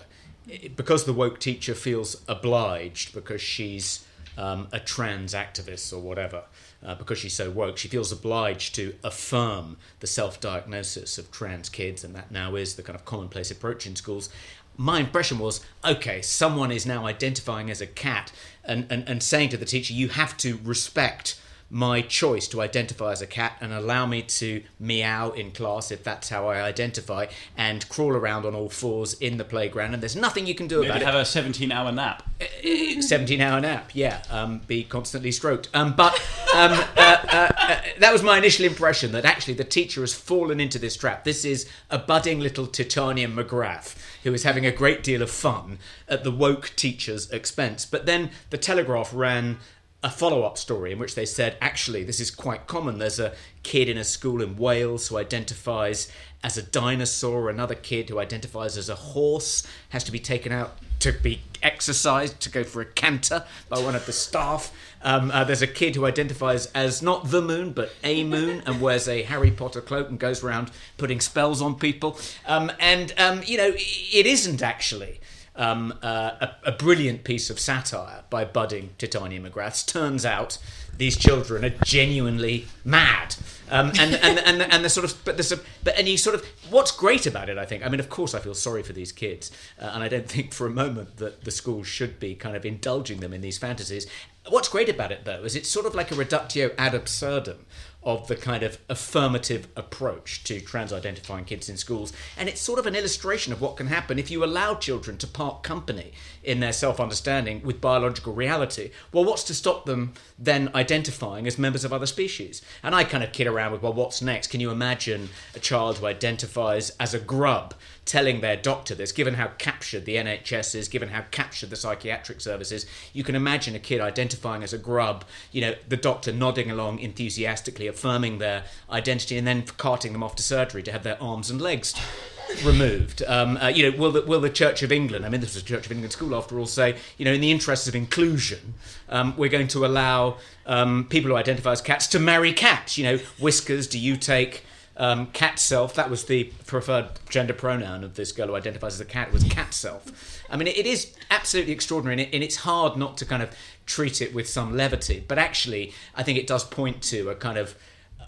Because 0.75 1.05
the 1.05 1.13
woke 1.13 1.39
teacher 1.39 1.73
feels 1.73 2.21
obliged 2.27 3.13
because 3.13 3.41
she's 3.41 4.05
um, 4.37 4.67
a 4.71 4.79
trans 4.79 5.33
activist 5.33 5.93
or 5.93 5.99
whatever, 5.99 6.43
uh, 6.83 6.95
because 6.95 7.17
she's 7.17 7.33
so 7.33 7.49
woke, 7.49 7.77
she 7.77 7.87
feels 7.87 8.11
obliged 8.11 8.75
to 8.75 8.95
affirm 9.03 9.77
the 10.01 10.07
self 10.07 10.39
diagnosis 10.39 11.17
of 11.17 11.31
trans 11.31 11.69
kids, 11.69 12.03
and 12.03 12.13
that 12.15 12.31
now 12.31 12.55
is 12.55 12.75
the 12.75 12.83
kind 12.83 12.95
of 12.95 13.05
commonplace 13.05 13.49
approach 13.49 13.87
in 13.87 13.95
schools 13.95 14.29
my 14.77 14.99
impression 14.99 15.39
was 15.39 15.61
okay, 15.83 16.21
someone 16.21 16.71
is 16.71 16.85
now 16.85 17.05
identifying 17.05 17.69
as 17.69 17.81
a 17.81 17.87
cat 17.87 18.31
and, 18.63 18.87
and, 18.89 19.07
and 19.07 19.21
saying 19.21 19.49
to 19.49 19.57
the 19.57 19.65
teacher, 19.65 19.93
you 19.93 20.09
have 20.09 20.35
to 20.37 20.59
respect 20.63 21.39
my 21.69 21.99
choice 21.99 22.47
to 22.47 22.61
identify 22.61 23.11
as 23.11 23.21
a 23.21 23.27
cat 23.27 23.57
and 23.59 23.73
allow 23.73 24.05
me 24.05 24.21
to 24.21 24.61
meow 24.79 25.31
in 25.31 25.51
class 25.51 25.91
if 25.91 26.03
that's 26.03 26.29
how 26.29 26.47
I 26.47 26.61
identify 26.61 27.25
and 27.57 27.87
crawl 27.89 28.11
around 28.11 28.45
on 28.45 28.53
all 28.53 28.69
fours 28.69 29.15
in 29.15 29.37
the 29.37 29.43
playground 29.43 29.93
and 29.93 30.01
there's 30.01 30.15
nothing 30.15 30.45
you 30.45 30.53
can 30.53 30.67
do 30.67 30.81
Maybe 30.81 30.89
about 30.89 31.01
have 31.01 31.15
it. 31.15 31.21
a 31.21 31.25
17 31.25 31.71
hour 31.71 31.91
nap. 31.91 32.23
Uh, 32.39 33.01
17 33.01 33.41
hour 33.41 33.59
nap, 33.59 33.91
yeah. 33.93 34.21
Um, 34.29 34.61
be 34.67 34.83
constantly 34.83 35.31
stroked. 35.31 35.69
Um, 35.73 35.93
but 35.95 36.13
um, 36.55 36.71
uh, 36.71 37.17
uh, 37.27 37.51
uh, 37.57 37.81
that 37.99 38.13
was 38.13 38.21
my 38.21 38.37
initial 38.37 38.65
impression 38.65 39.11
that 39.13 39.25
actually 39.25 39.55
the 39.55 39.63
teacher 39.63 40.01
has 40.01 40.13
fallen 40.13 40.59
into 40.59 40.77
this 40.77 40.95
trap. 40.95 41.23
This 41.23 41.43
is 41.43 41.67
a 41.89 41.97
budding 41.97 42.39
little 42.39 42.67
Titania 42.67 43.27
McGrath 43.27 43.95
who 44.25 44.33
is 44.33 44.43
having 44.43 44.65
a 44.65 44.71
great 44.71 45.03
deal 45.03 45.21
of 45.21 45.29
fun 45.29 45.77
at 46.09 46.23
the 46.23 46.31
woke 46.31 46.71
teacher's 46.75 47.29
expense. 47.29 47.85
But 47.85 48.07
then 48.07 48.31
the 48.49 48.57
Telegraph 48.57 49.11
ran 49.13 49.59
a 50.05 50.09
follow 50.09 50.43
up 50.43 50.55
story 50.55 50.91
in 50.91 50.99
which 50.99 51.15
they 51.15 51.25
said, 51.25 51.57
actually, 51.59 52.03
this 52.03 52.19
is 52.19 52.29
quite 52.29 52.67
common. 52.67 52.99
There's 52.99 53.19
a 53.19 53.33
kid 53.63 53.89
in 53.89 53.97
a 53.97 54.03
school 54.03 54.39
in 54.39 54.55
Wales 54.55 55.07
who 55.07 55.17
identifies 55.17 56.11
as 56.43 56.59
a 56.59 56.61
dinosaur, 56.61 57.49
another 57.49 57.73
kid 57.73 58.09
who 58.09 58.19
identifies 58.19 58.77
as 58.77 58.87
a 58.87 58.93
horse 58.93 59.65
has 59.89 60.03
to 60.03 60.11
be 60.11 60.19
taken 60.19 60.51
out 60.51 60.77
to 60.99 61.11
be 61.11 61.41
exercised 61.63 62.39
to 62.41 62.51
go 62.51 62.63
for 62.63 62.81
a 62.81 62.85
canter 62.85 63.45
by 63.67 63.79
one 63.79 63.95
of 63.95 64.05
the 64.05 64.13
staff. 64.13 64.71
Um, 65.01 65.31
uh, 65.31 65.43
there's 65.43 65.63
a 65.63 65.67
kid 65.67 65.95
who 65.95 66.05
identifies 66.05 66.67
as 66.67 67.01
not 67.01 67.31
the 67.31 67.41
moon 67.41 67.73
but 67.73 67.91
a 68.03 68.23
moon 68.23 68.61
and 68.67 68.79
wears 68.79 69.07
a 69.07 69.23
Harry 69.23 69.49
Potter 69.49 69.81
cloak 69.81 70.07
and 70.09 70.19
goes 70.19 70.43
around 70.43 70.69
putting 70.97 71.19
spells 71.19 71.63
on 71.63 71.73
people. 71.73 72.19
Um, 72.45 72.71
and 72.79 73.11
um, 73.17 73.41
you 73.43 73.57
know, 73.57 73.73
it 73.75 74.27
isn't 74.27 74.61
actually 74.61 75.19
um, 75.55 75.93
uh, 76.01 76.31
a, 76.41 76.69
a, 76.69 76.71
brilliant 76.71 77.23
piece 77.23 77.49
of 77.49 77.59
satire 77.59 78.23
by 78.29 78.43
budding 78.43 78.89
Titania 78.97 79.39
McGrath. 79.39 79.85
Turns 79.85 80.25
out 80.25 80.57
these 80.97 81.17
children 81.17 81.63
are 81.63 81.73
genuinely 81.83 82.65
mad. 82.83 83.35
Um, 83.69 83.91
and, 83.99 84.15
and, 84.15 84.39
and, 84.39 84.61
and 84.61 84.85
the 84.85 84.89
sort 84.89 85.05
of, 85.05 85.23
but 85.25 85.37
there's 85.37 85.51
a, 85.51 85.59
but, 85.83 85.97
and 85.97 86.07
sort 86.19 86.35
of, 86.35 86.45
what's 86.69 86.91
great 86.91 87.25
about 87.25 87.49
it, 87.49 87.57
I 87.57 87.65
think, 87.65 87.85
I 87.85 87.89
mean, 87.89 87.99
of 87.99 88.09
course, 88.09 88.35
I 88.35 88.39
feel 88.39 88.53
sorry 88.53 88.83
for 88.83 88.93
these 88.93 89.11
kids, 89.11 89.51
uh, 89.81 89.91
and 89.93 90.03
I 90.03 90.07
don't 90.07 90.27
think 90.27 90.53
for 90.53 90.67
a 90.67 90.69
moment 90.69 91.17
that 91.17 91.43
the 91.43 91.51
schools 91.51 91.87
should 91.87 92.19
be 92.19 92.35
kind 92.35 92.55
of 92.55 92.65
indulging 92.65 93.21
them 93.21 93.33
in 93.33 93.41
these 93.41 93.57
fantasies. 93.57 94.07
What's 94.47 94.69
great 94.69 94.89
about 94.89 95.11
it, 95.11 95.25
though, 95.25 95.43
is 95.43 95.55
it's 95.55 95.69
sort 95.69 95.87
of 95.87 95.95
like 95.95 96.11
a 96.11 96.15
reductio 96.15 96.71
ad 96.77 96.93
absurdum 96.93 97.65
of 98.05 98.27
the 98.27 98.35
kind 98.35 98.61
of 98.61 98.77
affirmative 98.87 99.67
approach 99.75 100.43
to 100.43 100.61
trans 100.61 100.93
identifying 100.93 101.43
kids 101.43 101.67
in 101.67 101.75
schools. 101.75 102.13
And 102.37 102.47
it's 102.47 102.61
sort 102.61 102.77
of 102.77 102.85
an 102.85 102.95
illustration 102.95 103.51
of 103.51 103.61
what 103.61 103.77
can 103.77 103.87
happen 103.87 104.19
if 104.19 104.29
you 104.29 104.43
allow 104.43 104.75
children 104.75 105.17
to 105.17 105.27
part 105.27 105.63
company 105.63 106.13
in 106.43 106.59
their 106.59 106.71
self 106.71 106.99
understanding 106.99 107.61
with 107.63 107.81
biological 107.81 108.33
reality. 108.33 108.91
Well, 109.11 109.25
what's 109.25 109.43
to 109.45 109.55
stop 109.55 109.85
them 109.85 110.13
then 110.37 110.69
identifying 110.75 111.47
as 111.47 111.57
members 111.57 111.83
of 111.83 111.91
other 111.91 112.05
species? 112.05 112.61
And 112.83 112.93
I 112.93 113.03
kind 113.03 113.23
of 113.23 113.31
kid 113.31 113.47
around 113.47 113.71
with, 113.71 113.81
well, 113.81 113.93
what's 113.93 114.21
next? 114.21 114.47
Can 114.47 114.59
you 114.59 114.69
imagine 114.69 115.29
a 115.55 115.59
child 115.59 115.97
who 115.97 116.05
identifies 116.05 116.91
as 116.99 117.13
a 117.13 117.19
grub? 117.19 117.73
Telling 118.05 118.41
their 118.41 118.55
doctor 118.55 118.93
this, 118.93 119.11
given 119.11 119.33
how 119.33 119.47
captured 119.57 120.05
the 120.05 120.15
NHS 120.15 120.75
is, 120.75 120.87
given 120.87 121.09
how 121.09 121.23
captured 121.31 121.71
the 121.71 121.75
psychiatric 121.75 122.39
service 122.39 122.71
is, 122.71 122.85
you 123.13 123.23
can 123.23 123.35
imagine 123.35 123.75
a 123.75 123.79
kid 123.79 123.99
identifying 123.99 124.63
as 124.63 124.73
a 124.73 124.77
grub, 124.77 125.25
you 125.51 125.59
know, 125.59 125.73
the 125.89 125.97
doctor 125.97 126.31
nodding 126.31 126.69
along 126.69 126.99
enthusiastically, 126.99 127.87
affirming 127.87 128.37
their 128.37 128.63
identity, 128.91 129.37
and 129.37 129.47
then 129.47 129.63
carting 129.63 130.13
them 130.13 130.21
off 130.21 130.35
to 130.35 130.43
surgery 130.43 130.83
to 130.83 130.91
have 130.91 131.03
their 131.03 131.21
arms 131.21 131.49
and 131.49 131.59
legs 131.59 131.95
removed. 132.63 133.23
Um, 133.25 133.57
uh, 133.57 133.67
you 133.67 133.89
know, 133.89 133.97
will 133.97 134.11
the, 134.11 134.21
will 134.21 134.41
the 134.41 134.51
Church 134.51 134.83
of 134.83 134.91
England, 134.91 135.25
I 135.25 135.29
mean, 135.29 135.41
this 135.41 135.55
is 135.55 135.63
a 135.63 135.65
Church 135.65 135.87
of 135.87 135.91
England 135.91 136.13
school 136.13 136.35
after 136.35 136.59
all, 136.59 136.67
say, 136.67 136.97
you 137.17 137.25
know, 137.25 137.33
in 137.33 137.41
the 137.41 137.51
interests 137.51 137.87
of 137.87 137.95
inclusion, 137.95 138.75
um, 139.09 139.35
we're 139.35 139.49
going 139.49 139.67
to 139.69 139.83
allow 139.83 140.37
um, 140.67 141.05
people 141.05 141.31
who 141.31 141.37
identify 141.37 141.71
as 141.71 141.81
cats 141.81 142.05
to 142.07 142.19
marry 142.19 142.53
cats. 142.53 142.99
You 142.99 143.03
know, 143.05 143.17
Whiskers, 143.39 143.87
do 143.87 143.97
you 143.97 144.15
take 144.15 144.63
um, 144.97 145.27
cat 145.27 145.59
self, 145.59 145.93
that 145.95 146.09
was 146.09 146.25
the 146.25 146.45
preferred 146.65 147.09
gender 147.29 147.53
pronoun 147.53 148.03
of 148.03 148.15
this 148.15 148.31
girl 148.31 148.47
who 148.47 148.55
identifies 148.55 148.93
as 148.93 149.01
a 149.01 149.05
cat, 149.05 149.31
was 149.31 149.43
cat 149.43 149.73
self. 149.73 150.41
I 150.49 150.57
mean, 150.57 150.67
it, 150.67 150.77
it 150.77 150.85
is 150.85 151.13
absolutely 151.29 151.73
extraordinary, 151.73 152.13
and, 152.13 152.21
it, 152.21 152.35
and, 152.35 152.43
it's 152.43 152.57
hard 152.57 152.97
not 152.97 153.17
to 153.17 153.25
kind 153.25 153.43
of 153.43 153.49
treat 153.85 154.21
it 154.21 154.33
with 154.33 154.47
some 154.47 154.75
levity. 154.75 155.23
But 155.27 155.37
actually, 155.37 155.93
I 156.15 156.23
think 156.23 156.37
it 156.37 156.47
does 156.47 156.63
point 156.63 157.01
to 157.03 157.29
a 157.29 157.35
kind 157.35 157.57
of 157.57 157.75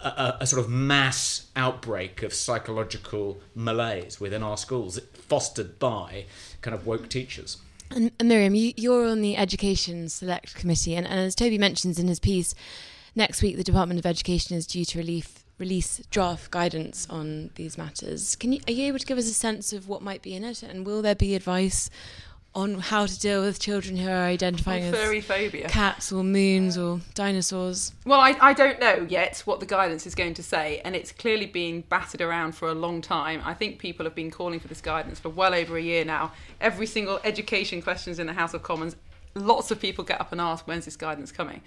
a, 0.02 0.36
a 0.40 0.46
sort 0.46 0.62
of 0.62 0.70
mass 0.70 1.46
outbreak 1.56 2.22
of 2.22 2.32
psychological 2.32 3.40
malaise 3.54 4.20
within 4.20 4.42
our 4.42 4.56
schools, 4.56 4.98
fostered 5.14 5.78
by 5.78 6.26
kind 6.60 6.74
of 6.74 6.86
woke 6.86 7.08
teachers. 7.08 7.58
And, 7.90 8.12
and 8.18 8.28
Miriam, 8.28 8.54
you, 8.54 8.92
are 8.94 9.06
on 9.06 9.22
the 9.22 9.36
Education 9.36 10.08
Select 10.08 10.54
Committee, 10.54 10.94
and, 10.94 11.06
and 11.06 11.20
as 11.20 11.34
Toby 11.34 11.56
mentions 11.56 11.98
in 11.98 12.08
his 12.08 12.20
piece, 12.20 12.54
next 13.14 13.42
week 13.42 13.56
the 13.56 13.64
Department 13.64 13.98
of 13.98 14.04
Education 14.04 14.56
is 14.56 14.66
due 14.66 14.84
to 14.84 14.98
relieve 14.98 15.37
release 15.58 16.00
draft 16.10 16.50
guidance 16.50 17.06
on 17.10 17.50
these 17.56 17.76
matters. 17.76 18.36
Can 18.36 18.52
you 18.52 18.60
are 18.68 18.72
you 18.72 18.86
able 18.86 18.98
to 18.98 19.06
give 19.06 19.18
us 19.18 19.28
a 19.28 19.34
sense 19.34 19.72
of 19.72 19.88
what 19.88 20.02
might 20.02 20.22
be 20.22 20.34
in 20.34 20.44
it, 20.44 20.62
and 20.62 20.86
will 20.86 21.02
there 21.02 21.14
be 21.14 21.34
advice 21.34 21.90
on 22.54 22.74
how 22.80 23.06
to 23.06 23.20
deal 23.20 23.42
with 23.42 23.60
children 23.60 23.96
who 23.96 24.08
are 24.08 24.24
identifying 24.24 24.82
as 24.82 24.94
furry 24.94 25.20
phobia, 25.20 25.68
cats 25.68 26.10
or 26.10 26.24
moons 26.24 26.78
or 26.78 27.00
dinosaurs? 27.14 27.92
Well, 28.04 28.20
I, 28.20 28.36
I 28.40 28.52
don't 28.52 28.80
know 28.80 29.06
yet 29.08 29.42
what 29.44 29.60
the 29.60 29.66
guidance 29.66 30.06
is 30.06 30.14
going 30.14 30.34
to 30.34 30.42
say, 30.42 30.80
and 30.84 30.96
it's 30.96 31.12
clearly 31.12 31.46
been 31.46 31.82
battered 31.82 32.20
around 32.20 32.52
for 32.52 32.68
a 32.68 32.74
long 32.74 33.02
time. 33.02 33.42
I 33.44 33.54
think 33.54 33.78
people 33.78 34.04
have 34.06 34.14
been 34.14 34.30
calling 34.30 34.60
for 34.60 34.68
this 34.68 34.80
guidance 34.80 35.20
for 35.20 35.28
well 35.28 35.54
over 35.54 35.76
a 35.76 35.82
year 35.82 36.04
now. 36.04 36.32
Every 36.60 36.86
single 36.86 37.20
education 37.22 37.82
questions 37.82 38.18
in 38.18 38.26
the 38.26 38.32
House 38.32 38.54
of 38.54 38.62
Commons, 38.62 38.96
lots 39.34 39.70
of 39.70 39.78
people 39.78 40.02
get 40.04 40.20
up 40.20 40.32
and 40.32 40.40
ask, 40.40 40.66
when's 40.66 40.86
this 40.86 40.96
guidance 40.96 41.30
coming? 41.30 41.60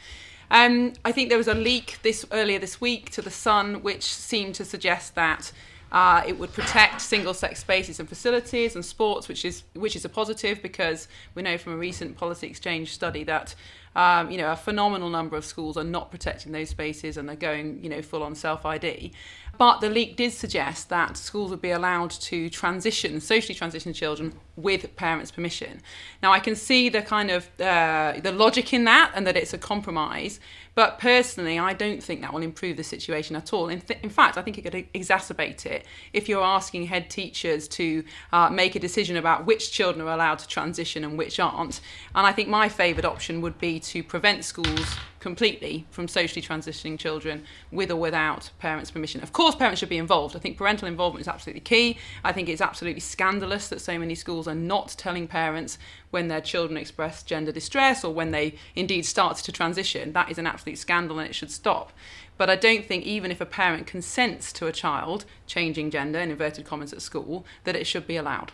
Um, 0.52 0.92
I 1.06 1.14
think 1.14 1.30
there 1.30 1.38
was 1.38 1.48
a 1.48 1.54
leak 1.54 2.00
this 2.04 2.26
earlier 2.30 2.60
this 2.60 2.82
week 2.82 3.10
to 3.12 3.22
the 3.22 3.32
Sun, 3.32 3.84
which 3.84 4.04
seemed 4.04 4.54
to 4.56 4.66
suggest 4.66 5.16
that 5.16 5.54
uh, 5.94 6.24
it 6.28 6.38
would 6.38 6.52
protect 6.52 7.00
single-sex 7.00 7.62
spaces 7.62 8.02
and 8.02 8.10
facilities 8.10 8.76
and 8.76 8.84
sports, 8.84 9.30
which 9.30 9.46
is 9.46 9.64
which 9.76 9.96
is 9.96 10.04
a 10.04 10.10
positive 10.10 10.62
because 10.62 11.08
we 11.36 11.42
know 11.42 11.58
from 11.58 11.72
a 11.74 11.78
recent 11.78 12.18
policy 12.18 12.48
exchange 12.48 12.92
study 12.94 13.24
that 13.24 13.56
um, 13.96 14.30
you 14.30 14.38
know 14.38 14.52
a 14.52 14.56
phenomenal 14.58 15.10
number 15.10 15.38
of 15.38 15.46
schools 15.46 15.78
are 15.78 15.86
not 15.86 16.12
protecting 16.12 16.52
those 16.52 16.70
spaces 16.70 17.16
and 17.16 17.30
they're 17.30 17.36
going 17.38 17.82
you 17.82 17.90
know 17.90 18.02
full 18.02 18.22
on 18.22 18.36
self 18.36 18.66
ID. 18.66 19.14
But 19.58 19.80
the 19.80 19.90
leak 19.90 20.16
did 20.16 20.32
suggest 20.32 20.90
that 20.90 21.18
schools 21.18 21.52
would 21.52 21.62
be 21.62 21.72
allowed 21.72 22.10
to 22.12 22.50
transition, 22.50 23.22
socially 23.22 23.54
transition 23.54 23.94
children 23.94 24.34
with 24.56 24.96
parents' 24.96 25.30
permission. 25.30 25.82
Now, 26.24 26.32
I 26.32 26.40
can 26.40 26.56
see 26.56 26.90
the 26.90 27.02
kind 27.02 27.30
of 27.30 27.48
uh, 27.60 28.14
the 28.24 28.32
logic 28.32 28.74
in 28.74 28.86
that, 28.86 29.12
and 29.14 29.28
that 29.28 29.38
it's 29.38 29.54
a 29.54 29.58
compromise. 29.58 30.40
But 30.74 31.00
personally, 31.00 31.60
I 31.60 31.74
don't 31.74 32.02
think 32.02 32.22
that 32.22 32.34
will 32.34 32.42
improve 32.42 32.78
the 32.78 32.84
situation 32.84 33.36
at 33.36 33.52
all. 33.54 33.68
In, 33.68 33.82
th- 33.82 34.00
in 34.02 34.10
fact, 34.10 34.38
I 34.38 34.42
think 34.42 34.58
it 34.58 34.62
could 34.62 34.74
exacerbate 34.94 35.66
it 35.66 35.86
if 36.14 36.30
you're 36.30 36.44
asking 36.44 36.88
head 36.88 37.10
teachers 37.10 37.68
to 37.70 38.04
uh, 38.32 38.50
make 38.50 38.76
a 38.76 38.80
decision 38.80 39.18
about 39.18 39.46
which 39.46 39.72
children 39.72 40.08
are 40.08 40.14
allowed 40.14 40.40
to 40.40 40.48
transition 40.48 41.04
and 41.04 41.18
which 41.18 41.40
aren't. 41.40 41.82
And 42.16 42.26
I 42.26 42.32
think 42.32 42.48
my 42.48 42.70
favoured 42.70 43.06
option 43.06 43.42
would 43.42 43.60
be 43.60 43.80
to 43.82 44.02
prevent 44.02 44.46
schools 44.46 44.96
completely 45.22 45.86
from 45.92 46.08
socially 46.10 46.42
transitioning 46.42 47.00
children 47.00 47.46
with 47.72 47.92
or 47.92 47.96
without 47.96 48.50
parents' 48.60 48.92
permission. 48.92 49.22
Of 49.22 49.32
course, 49.32 49.56
parents 49.56 49.80
should 49.80 49.88
be 49.88 49.98
involved. 49.98 50.36
I 50.36 50.40
think 50.40 50.58
parental 50.58 50.88
involvement 50.88 51.22
is 51.22 51.28
absolutely 51.28 51.62
key. 51.62 51.98
I 52.26 52.34
think 52.34 52.50
it's 52.50 52.60
absolutely 52.60 53.00
scandalous 53.00 53.70
that 53.70 53.80
so 53.80 53.98
many 53.98 54.16
schools 54.16 54.48
are 54.48 54.56
not 54.56 54.96
telling 54.98 55.28
parents 55.28 55.78
when 56.10 56.28
their 56.28 56.42
children 56.42 56.76
express 56.76 57.24
gender 57.24 57.52
distress 57.52 58.04
or 58.04 58.14
when 58.14 58.32
they 58.32 58.56
indeed 58.76 59.06
start 59.06 59.38
to 59.38 59.52
transition. 59.52 60.12
That 60.12 60.30
is 60.30 60.38
an 60.38 60.48
absolute 60.48 60.80
scandal 60.80 61.20
and 61.20 61.30
it 61.30 61.36
should 61.36 61.52
stop. 61.52 61.94
But 62.38 62.50
I 62.50 62.56
don't 62.56 62.86
think 62.86 63.06
even 63.06 63.30
if 63.30 63.40
a 63.40 63.46
parent 63.46 63.86
consents 63.86 64.52
to 64.54 64.66
a 64.66 64.72
child 64.72 65.26
changing 65.46 65.92
gender 65.92 66.20
in 66.20 66.32
inverted 66.32 66.66
commas 66.66 66.92
at 66.92 67.02
school, 67.02 67.46
that 67.64 67.76
it 67.76 67.86
should 67.86 68.08
be 68.08 68.18
allowed. 68.18 68.52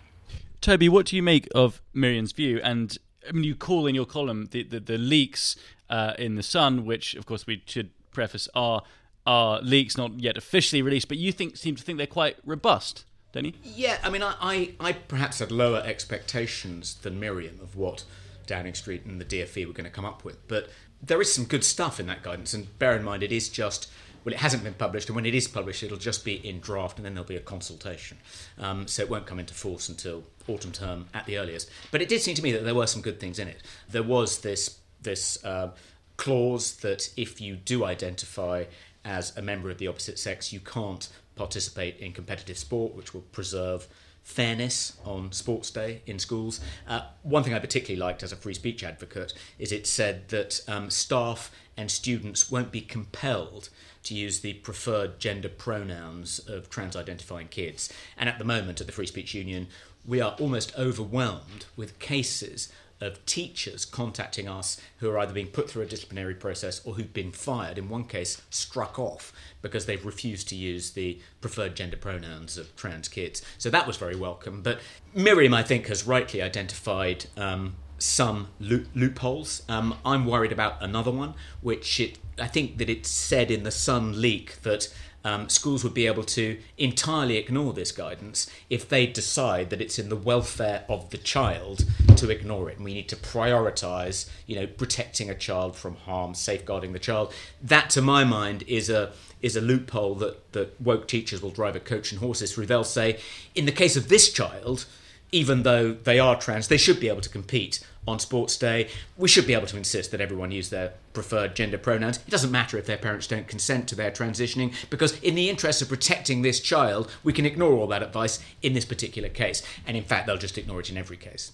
Toby, 0.60 0.89
what 0.89 1.06
do 1.06 1.15
you 1.15 1.23
make 1.23 1.47
of 1.56 1.82
Miriam's 1.93 2.34
view? 2.34 2.60
And 2.62 2.97
I 3.28 3.32
mean, 3.32 3.44
you 3.44 3.56
call 3.56 3.88
in 3.88 3.96
your 3.96 4.06
column 4.06 4.50
the, 4.52 4.63
the, 4.63 4.80
the 4.80 4.98
leaks 4.98 5.56
uh, 5.90 6.13
in 6.18 6.36
the 6.36 6.44
Sun, 6.44 6.86
which 6.86 7.16
of 7.16 7.26
course 7.26 7.46
we 7.48 7.62
should 7.66 7.90
preface 8.12 8.48
are 8.56 8.84
are 9.26 9.62
leaks 9.62 9.98
not 9.98 10.20
yet 10.22 10.38
officially 10.38 10.82
released, 10.82 11.10
but 11.10 11.18
you 11.18 11.34
think 11.34 11.58
seem 11.58 11.76
to 11.76 11.84
think 11.84 11.98
they're 11.98 12.08
quite 12.08 12.38
robust 12.46 13.04
don't 13.32 13.46
you? 13.46 13.54
Yeah, 13.63 13.98
I 14.04 14.10
mean, 14.10 14.24
I, 14.24 14.36
I, 14.42 14.72
I 14.80 14.92
perhaps 14.94 15.40
had 15.40 15.52
lower 15.52 15.82
expectations 15.86 16.96
than 16.96 17.20
Miriam 17.20 17.60
of 17.62 17.76
what 17.76 18.04
Downing 18.46 18.74
Street 18.74 19.06
and 19.06 19.20
the 19.20 19.26
DFE 19.26 19.68
were 19.68 19.74
going 19.74 19.86
to 19.86 19.92
come 19.92 20.06
up 20.06 20.24
with, 20.24 20.46
but 20.48 20.70
there 21.02 21.22
is 21.22 21.34
some 21.34 21.46
good 21.46 21.63
stuff 21.63 22.00
in 22.00 22.08
that 22.08 22.24
guidance, 22.24 22.54
and 22.54 22.78
bear 22.80 22.96
in 22.96 23.04
mind 23.04 23.24
it 23.24 23.32
is 23.32 23.50
just 23.50 23.90
well, 24.28 24.34
it 24.34 24.40
hasn't 24.40 24.62
been 24.62 24.74
published, 24.74 25.08
and 25.08 25.16
when 25.16 25.26
it 25.26 25.34
is 25.34 25.48
published, 25.48 25.84
it'll 25.84 25.96
just 25.96 26.26
be 26.26 26.46
in 26.46 26.60
draft, 26.60 26.98
and 26.98 27.06
then 27.06 27.13
there'll 27.13 27.26
be 27.26 27.38
a 27.38 27.40
consultation. 27.40 28.18
Um, 28.60 28.86
so 28.86 29.02
it 29.02 29.10
won't 29.10 29.26
come 29.26 29.40
into 29.40 29.54
force 29.54 29.88
until 29.88 30.22
autumn 30.50 30.74
term 30.74 31.06
at 31.13 31.26
the 31.26 31.38
earliest. 31.38 31.70
But 31.92 32.02
it 32.02 32.10
did 32.10 32.20
seem 32.20 32.36
to 32.36 32.44
me 32.44 32.52
that 32.52 32.66
there 32.66 32.76
were 32.76 32.88
some 32.88 33.02
good 33.02 33.22
things 33.22 33.40
in 33.40 33.48
it. 33.48 33.63
There 33.90 34.04
was 34.04 34.40
this 34.40 34.80
this 35.02 35.42
uh, 35.46 35.70
clause 36.18 36.76
that 36.78 37.10
if 37.16 37.40
you 37.40 37.56
do 37.56 37.86
identify 37.86 38.66
as 39.06 39.38
a 39.38 39.42
member 39.42 39.70
of 39.70 39.78
the 39.78 39.88
opposite 39.88 40.20
sex, 40.20 40.52
you 40.52 40.60
can't 40.60 41.08
participate 41.38 41.98
in 41.98 42.12
competitive 42.12 42.58
sport, 42.58 42.96
which 42.96 43.13
will 43.13 43.22
preserve 43.32 43.88
fairness 44.24 44.98
on 45.06 45.32
sports 45.32 45.72
day 45.72 46.02
in 46.06 46.20
schools. 46.20 46.60
Uh, 46.86 47.00
one 47.24 47.44
thing 47.44 47.54
I 47.54 47.60
particularly 47.60 47.98
liked 47.98 48.24
as 48.24 48.34
a 48.34 48.36
free 48.36 48.56
speech 48.56 48.84
advocate 48.84 49.34
is 49.58 49.72
it 49.72 49.88
said 49.88 50.28
that 50.28 50.60
um, 50.68 50.90
staff 50.90 51.50
and 51.78 51.90
students 51.90 52.52
won't 52.52 52.74
be 52.74 52.82
compelled 52.82 53.70
to 54.08 54.15
use 54.15 54.39
the 54.39 54.54
preferred 54.54 55.20
gender 55.20 55.50
pronouns 55.50 56.39
of 56.48 56.70
trans 56.70 56.96
identifying 56.96 57.48
kids. 57.48 57.91
And 58.17 58.30
at 58.30 58.39
the 58.39 58.46
moment, 58.46 58.82
at 58.82 58.88
the 58.88 58.93
Free 58.93 59.06
Speech 59.06 59.34
Union, 59.34 59.67
we 60.06 60.22
are 60.22 60.36
almost 60.39 60.78
overwhelmed 60.78 61.65
with 61.76 62.00
cases 62.00 62.72
of 63.00 63.24
teachers 63.26 63.86
contacting 63.86 64.48
us 64.48 64.80
who 64.98 65.10
are 65.10 65.20
either 65.20 65.34
being 65.34 65.48
put 65.48 65.70
through 65.70 65.84
a 65.84 65.88
disciplinary 65.88 66.34
process 66.34 66.84
or 66.86 66.96
who've 66.96 67.13
been 67.13 67.32
fired, 67.32 67.78
in 67.78 67.89
one 67.89 68.06
case, 68.06 68.41
struck 68.50 68.98
off 68.98 69.32
because 69.62 69.86
they've 69.86 70.06
refused 70.06 70.50
to 70.50 70.56
use 70.56 70.91
the 70.91 71.20
preferred 71.41 71.76
gender 71.76 71.98
pronouns 71.98 72.58
of 72.58 72.76
trans 72.76 73.08
kids. 73.08 73.43
So 73.58 73.70
that 73.70 73.86
was 73.86 73.98
very 73.98 74.15
welcome. 74.15 74.62
But 74.63 74.80
Miriam, 75.13 75.54
I 75.54 75.63
think, 75.63 75.88
has 75.88 76.08
rightly 76.08 76.41
identified. 76.41 77.26
Um, 77.36 77.76
some 77.97 78.47
loopholes. 78.60 79.63
Um, 79.67 79.97
I'm 80.05 80.25
worried 80.25 80.51
about 80.51 80.81
another 80.81 81.12
one, 81.12 81.33
which 81.62 81.99
it, 81.99 82.17
I 82.39 82.47
think 82.47 82.77
that 82.77 82.89
it 82.89 83.05
said 83.05 83.51
in 83.51 83.63
the 83.63 83.71
Sun 83.71 84.21
leak 84.21 84.62
that 84.62 84.93
um, 85.27 85.49
schools 85.49 85.83
would 85.83 85.93
be 85.93 86.07
able 86.07 86.23
to 86.23 86.57
entirely 86.77 87.36
ignore 87.36 87.73
this 87.73 87.91
guidance 87.91 88.49
if 88.69 88.88
they 88.88 89.05
decide 89.05 89.69
that 89.71 89.81
it's 89.81 89.99
in 89.99 90.07
the 90.07 90.15
welfare 90.15 90.86
of 90.88 91.10
the 91.10 91.17
child 91.17 91.86
to 92.15 92.29
ignore 92.29 92.69
it. 92.69 92.77
And 92.77 92.86
we 92.86 92.93
need 92.93 93.10
to 93.10 93.17
prioritise, 93.17 94.29
you 94.45 94.55
know, 94.55 94.67
protecting 94.67 95.29
a 95.29 95.36
child 95.36 95.75
from 95.75 95.95
harm, 95.95 96.33
safeguarding 96.33 96.93
the 96.93 96.99
child. 96.99 97.33
That, 97.62 97.89
to 97.91 98.01
my 98.01 98.23
mind, 98.23 98.63
is 98.67 98.89
a 98.89 99.12
is 99.41 99.55
a 99.55 99.62
loophole 99.62 100.15
that, 100.15 100.51
that 100.53 100.79
woke 100.81 101.07
teachers 101.07 101.41
will 101.41 101.51
drive 101.51 101.75
a 101.75 101.79
coach 101.79 102.12
and 102.12 102.19
horses 102.19 102.53
through. 102.53 102.65
They'll 102.65 102.83
say, 102.83 103.19
in 103.53 103.65
the 103.65 103.71
case 103.71 103.95
of 103.95 104.07
this 104.07 104.31
child, 104.31 104.86
even 105.32 105.63
though 105.63 105.94
they 105.94 106.20
are 106.20 106.40
trans, 106.40 106.68
they 106.68 106.78
should 106.78 107.00
be 107.00 107.10
able 107.10 107.22
to 107.22 107.30
compete 107.30 107.86
on 108.08 108.20
sports 108.20 108.58
day. 108.58 108.90
We 109.18 109.28
should 109.28 109.46
be 109.46 109.54
able 109.54 109.68
to 109.68 109.78
insist 109.78 110.12
that 110.12 110.22
everyone 110.22 110.52
use 110.52 110.70
their 110.70 110.94
preferred 111.12 111.56
gender 111.56 111.78
pronouns. 111.78 112.18
It 112.18 112.30
doesn't 112.30 112.52
matter 112.52 112.78
if 112.78 112.86
their 112.86 112.98
parents 112.98 113.28
don't 113.28 113.48
consent 113.48 113.88
to 113.90 113.96
their 113.96 114.12
transitioning, 114.12 114.74
because 114.90 115.20
in 115.20 115.36
the 115.36 115.50
interest 115.50 115.82
of 115.82 115.90
protecting 115.90 116.42
this 116.42 116.62
child, 116.62 117.12
we 117.24 117.34
can 117.34 117.46
ignore 117.46 117.74
all 117.74 117.88
that 117.88 118.04
advice 118.04 118.40
in 118.62 118.74
this 118.74 118.86
particular 118.86 119.30
case. 119.30 119.62
And 119.86 119.98
in 119.98 120.04
fact, 120.04 120.28
they'll 120.28 120.38
just 120.38 120.58
ignore 120.58 120.80
it 120.80 120.90
in 120.90 120.98
every 120.98 121.18
case. 121.18 121.52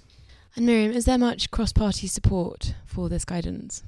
And 0.55 0.67
Miriam, 0.67 0.91
is 0.91 1.05
there 1.05 1.17
much 1.17 1.49
cross 1.49 1.73
party 1.73 2.05
support 2.05 2.75
for 2.85 3.09
this 3.09 3.25
guidance? 3.25 3.83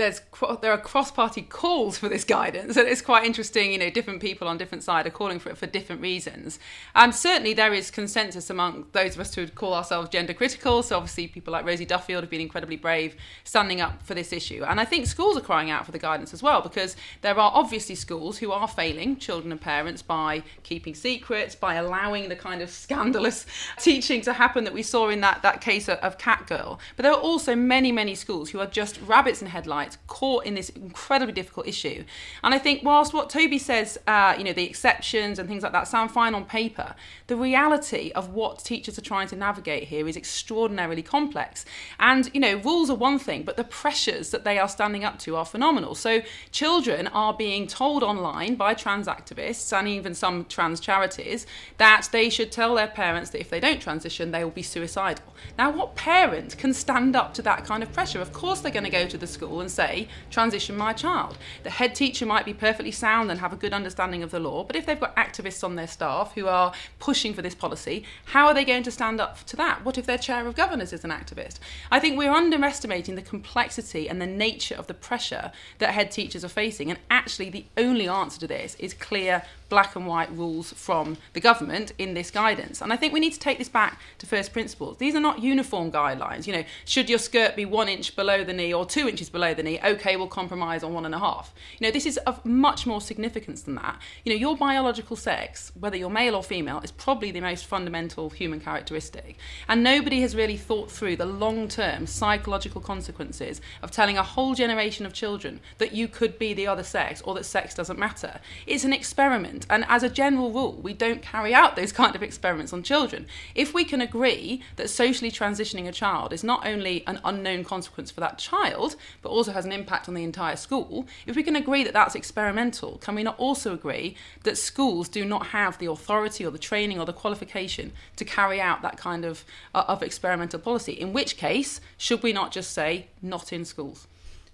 There's 0.00 0.20
there 0.60 0.72
are 0.72 0.78
cross-party 0.78 1.42
calls 1.42 1.98
for 1.98 2.08
this 2.08 2.24
guidance, 2.24 2.76
and 2.76 2.88
it's 2.88 3.02
quite 3.02 3.24
interesting. 3.24 3.72
You 3.72 3.78
know, 3.78 3.90
different 3.90 4.20
people 4.20 4.48
on 4.48 4.58
different 4.58 4.82
sides 4.82 5.06
are 5.06 5.10
calling 5.10 5.38
for 5.38 5.50
it 5.50 5.58
for 5.58 5.66
different 5.66 6.02
reasons. 6.02 6.58
And 6.94 7.14
certainly, 7.14 7.54
there 7.54 7.72
is 7.72 7.90
consensus 7.90 8.50
among 8.50 8.86
those 8.92 9.14
of 9.14 9.20
us 9.20 9.34
who 9.34 9.42
would 9.42 9.54
call 9.54 9.74
ourselves 9.74 10.08
gender 10.08 10.34
critical. 10.34 10.82
So 10.82 10.96
obviously, 10.96 11.28
people 11.28 11.52
like 11.52 11.64
Rosie 11.64 11.84
Duffield 11.84 12.22
have 12.22 12.30
been 12.30 12.40
incredibly 12.40 12.76
brave 12.76 13.14
standing 13.44 13.80
up 13.80 14.02
for 14.02 14.14
this 14.14 14.32
issue. 14.32 14.64
And 14.64 14.80
I 14.80 14.84
think 14.84 15.06
schools 15.06 15.36
are 15.36 15.42
crying 15.42 15.70
out 15.70 15.86
for 15.86 15.92
the 15.92 15.98
guidance 15.98 16.32
as 16.32 16.42
well 16.42 16.60
because 16.62 16.96
there 17.20 17.38
are 17.38 17.52
obviously 17.54 17.94
schools 17.94 18.38
who 18.38 18.50
are 18.50 18.66
failing 18.66 19.16
children 19.16 19.52
and 19.52 19.60
parents 19.60 20.02
by 20.02 20.42
keeping 20.62 20.94
secrets, 20.94 21.54
by 21.54 21.74
allowing 21.74 22.28
the 22.28 22.36
kind 22.36 22.62
of 22.62 22.70
scandalous 22.70 23.46
teaching 23.78 24.20
to 24.22 24.32
happen 24.32 24.64
that 24.64 24.72
we 24.72 24.82
saw 24.82 25.08
in 25.08 25.20
that 25.20 25.42
that 25.42 25.60
case 25.60 25.88
of, 25.88 25.98
of 25.98 26.18
Catgirl. 26.18 26.78
But 26.96 27.02
there 27.02 27.12
are 27.12 27.20
also 27.20 27.54
many 27.54 27.92
many 27.92 28.14
schools 28.14 28.50
who 28.50 28.60
are 28.60 28.66
just 28.66 29.00
rabbits 29.02 29.42
in 29.42 29.48
headlights 29.48 29.89
caught 30.06 30.44
in 30.44 30.54
this 30.54 30.68
incredibly 30.70 31.32
difficult 31.32 31.66
issue. 31.66 32.04
And 32.42 32.54
I 32.54 32.58
think 32.58 32.82
whilst 32.82 33.12
what 33.12 33.30
Toby 33.30 33.58
says, 33.58 33.98
uh, 34.06 34.34
you 34.36 34.44
know, 34.44 34.52
the 34.52 34.64
exceptions 34.64 35.38
and 35.38 35.48
things 35.48 35.62
like 35.62 35.72
that 35.72 35.88
sound 35.88 36.10
fine 36.10 36.34
on 36.34 36.44
paper, 36.44 36.94
the 37.26 37.36
reality 37.36 38.12
of 38.14 38.30
what 38.30 38.64
teachers 38.64 38.98
are 38.98 39.02
trying 39.02 39.28
to 39.28 39.36
navigate 39.36 39.84
here 39.84 40.08
is 40.08 40.16
extraordinarily 40.16 41.02
complex. 41.02 41.64
And, 41.98 42.30
you 42.34 42.40
know, 42.40 42.56
rules 42.56 42.90
are 42.90 42.96
one 42.96 43.18
thing, 43.18 43.42
but 43.42 43.56
the 43.56 43.64
pressures 43.64 44.30
that 44.30 44.44
they 44.44 44.58
are 44.58 44.68
standing 44.68 45.04
up 45.04 45.18
to 45.20 45.36
are 45.36 45.44
phenomenal. 45.44 45.94
So 45.94 46.22
children 46.50 47.06
are 47.08 47.34
being 47.34 47.66
told 47.66 48.02
online 48.02 48.54
by 48.54 48.74
trans 48.74 49.06
activists 49.06 49.76
and 49.76 49.88
even 49.88 50.14
some 50.14 50.44
trans 50.44 50.80
charities 50.80 51.46
that 51.78 52.08
they 52.12 52.28
should 52.28 52.52
tell 52.52 52.74
their 52.74 52.88
parents 52.88 53.30
that 53.30 53.40
if 53.40 53.50
they 53.50 53.60
don't 53.60 53.80
transition, 53.80 54.30
they 54.30 54.44
will 54.44 54.50
be 54.50 54.62
suicidal. 54.62 55.24
Now, 55.56 55.70
what 55.70 55.94
parent 55.94 56.56
can 56.58 56.74
stand 56.74 57.16
up 57.16 57.34
to 57.34 57.42
that 57.42 57.64
kind 57.64 57.82
of 57.82 57.92
pressure? 57.92 58.20
Of 58.20 58.32
course, 58.32 58.60
they're 58.60 58.72
going 58.72 58.84
to 58.84 58.90
go 58.90 59.06
to 59.06 59.18
the 59.18 59.26
school 59.26 59.60
and 59.60 59.69
and 59.70 59.88
say, 59.88 60.08
transition 60.30 60.76
my 60.76 60.92
child. 60.92 61.38
The 61.62 61.70
head 61.70 61.94
teacher 61.94 62.26
might 62.26 62.44
be 62.44 62.54
perfectly 62.54 62.90
sound 62.90 63.30
and 63.30 63.40
have 63.40 63.52
a 63.52 63.56
good 63.56 63.72
understanding 63.72 64.22
of 64.22 64.30
the 64.30 64.40
law, 64.40 64.64
but 64.64 64.76
if 64.76 64.84
they've 64.84 64.98
got 64.98 65.14
activists 65.16 65.62
on 65.62 65.76
their 65.76 65.86
staff 65.86 66.34
who 66.34 66.48
are 66.48 66.72
pushing 66.98 67.32
for 67.34 67.42
this 67.42 67.54
policy, 67.54 68.04
how 68.26 68.46
are 68.46 68.54
they 68.54 68.64
going 68.64 68.82
to 68.82 68.90
stand 68.90 69.20
up 69.20 69.44
to 69.44 69.56
that? 69.56 69.84
What 69.84 69.98
if 69.98 70.06
their 70.06 70.18
chair 70.18 70.46
of 70.46 70.56
governors 70.56 70.92
is 70.92 71.04
an 71.04 71.10
activist? 71.10 71.58
I 71.90 72.00
think 72.00 72.18
we're 72.18 72.32
underestimating 72.32 73.14
the 73.14 73.22
complexity 73.22 74.08
and 74.08 74.20
the 74.20 74.26
nature 74.26 74.74
of 74.74 74.86
the 74.88 74.94
pressure 74.94 75.52
that 75.78 75.94
head 75.94 76.10
teachers 76.10 76.44
are 76.44 76.48
facing, 76.48 76.90
and 76.90 76.98
actually, 77.10 77.50
the 77.50 77.66
only 77.76 78.08
answer 78.08 78.40
to 78.40 78.46
this 78.46 78.74
is 78.76 78.94
clear 78.94 79.42
black 79.70 79.96
and 79.96 80.06
white 80.06 80.30
rules 80.36 80.72
from 80.72 81.16
the 81.32 81.40
government 81.40 81.92
in 81.96 82.12
this 82.12 82.30
guidance. 82.30 82.82
And 82.82 82.92
I 82.92 82.96
think 82.96 83.14
we 83.14 83.20
need 83.20 83.32
to 83.32 83.38
take 83.38 83.56
this 83.56 83.68
back 83.68 84.00
to 84.18 84.26
first 84.26 84.52
principles. 84.52 84.98
These 84.98 85.14
are 85.14 85.20
not 85.20 85.40
uniform 85.40 85.90
guidelines. 85.90 86.46
You 86.46 86.52
know, 86.52 86.64
should 86.84 87.08
your 87.08 87.18
skirt 87.18 87.56
be 87.56 87.64
one 87.64 87.88
inch 87.88 88.14
below 88.16 88.44
the 88.44 88.52
knee 88.52 88.74
or 88.74 88.84
two 88.84 89.08
inches 89.08 89.30
below 89.30 89.54
the 89.54 89.62
knee? 89.62 89.80
Okay, 89.82 90.16
we'll 90.16 90.26
compromise 90.26 90.82
on 90.82 90.92
one 90.92 91.06
and 91.06 91.14
a 91.14 91.18
half. 91.18 91.54
You 91.78 91.86
know, 91.86 91.90
this 91.92 92.04
is 92.04 92.18
of 92.18 92.44
much 92.44 92.86
more 92.86 93.00
significance 93.00 93.62
than 93.62 93.76
that. 93.76 94.00
You 94.24 94.32
know, 94.32 94.38
your 94.38 94.56
biological 94.56 95.16
sex, 95.16 95.72
whether 95.78 95.96
you're 95.96 96.10
male 96.10 96.34
or 96.34 96.42
female, 96.42 96.80
is 96.80 96.90
probably 96.90 97.30
the 97.30 97.40
most 97.40 97.64
fundamental 97.64 98.28
human 98.28 98.60
characteristic. 98.60 99.38
And 99.68 99.82
nobody 99.82 100.20
has 100.22 100.34
really 100.34 100.56
thought 100.56 100.90
through 100.90 101.16
the 101.16 101.26
long 101.26 101.68
term 101.68 102.06
psychological 102.06 102.80
consequences 102.80 103.60
of 103.82 103.92
telling 103.92 104.18
a 104.18 104.22
whole 104.22 104.54
generation 104.54 105.06
of 105.06 105.12
children 105.12 105.60
that 105.78 105.92
you 105.92 106.08
could 106.08 106.38
be 106.38 106.52
the 106.52 106.66
other 106.66 106.82
sex 106.82 107.22
or 107.22 107.34
that 107.34 107.44
sex 107.44 107.74
doesn't 107.74 107.98
matter. 107.98 108.40
It's 108.66 108.84
an 108.84 108.92
experiment 108.92 109.59
And 109.68 109.84
as 109.88 110.02
a 110.02 110.08
general 110.08 110.50
rule, 110.52 110.72
we 110.82 110.92
don't 110.92 111.22
carry 111.22 111.52
out 111.52 111.76
those 111.76 111.92
kind 111.92 112.14
of 112.14 112.22
experiments 112.22 112.72
on 112.72 112.82
children. 112.82 113.26
If 113.54 113.74
we 113.74 113.84
can 113.84 114.00
agree 114.00 114.62
that 114.76 114.90
socially 114.90 115.30
transitioning 115.30 115.88
a 115.88 115.92
child 115.92 116.32
is 116.32 116.44
not 116.44 116.66
only 116.66 117.04
an 117.06 117.20
unknown 117.24 117.64
consequence 117.64 118.10
for 118.10 118.20
that 118.20 118.38
child, 118.38 118.96
but 119.22 119.30
also 119.30 119.52
has 119.52 119.64
an 119.64 119.72
impact 119.72 120.08
on 120.08 120.14
the 120.14 120.24
entire 120.24 120.56
school, 120.56 121.06
if 121.26 121.36
we 121.36 121.42
can 121.42 121.56
agree 121.56 121.84
that 121.84 121.92
that's 121.92 122.14
experimental, 122.14 122.98
can 122.98 123.14
we 123.14 123.22
not 123.22 123.38
also 123.38 123.72
agree 123.74 124.16
that 124.44 124.56
schools 124.58 125.08
do 125.08 125.24
not 125.24 125.48
have 125.48 125.78
the 125.78 125.86
authority 125.86 126.44
or 126.44 126.50
the 126.50 126.58
training 126.58 126.98
or 126.98 127.06
the 127.06 127.12
qualification 127.12 127.92
to 128.16 128.24
carry 128.24 128.60
out 128.60 128.82
that 128.82 128.96
kind 128.96 129.24
of, 129.24 129.44
uh, 129.74 129.84
of 129.88 130.02
experimental 130.02 130.60
policy? 130.60 130.92
In 130.92 131.12
which 131.12 131.36
case, 131.36 131.80
should 131.96 132.22
we 132.22 132.32
not 132.32 132.52
just 132.52 132.72
say, 132.72 133.06
not 133.20 133.52
in 133.52 133.64
schools? 133.64 134.06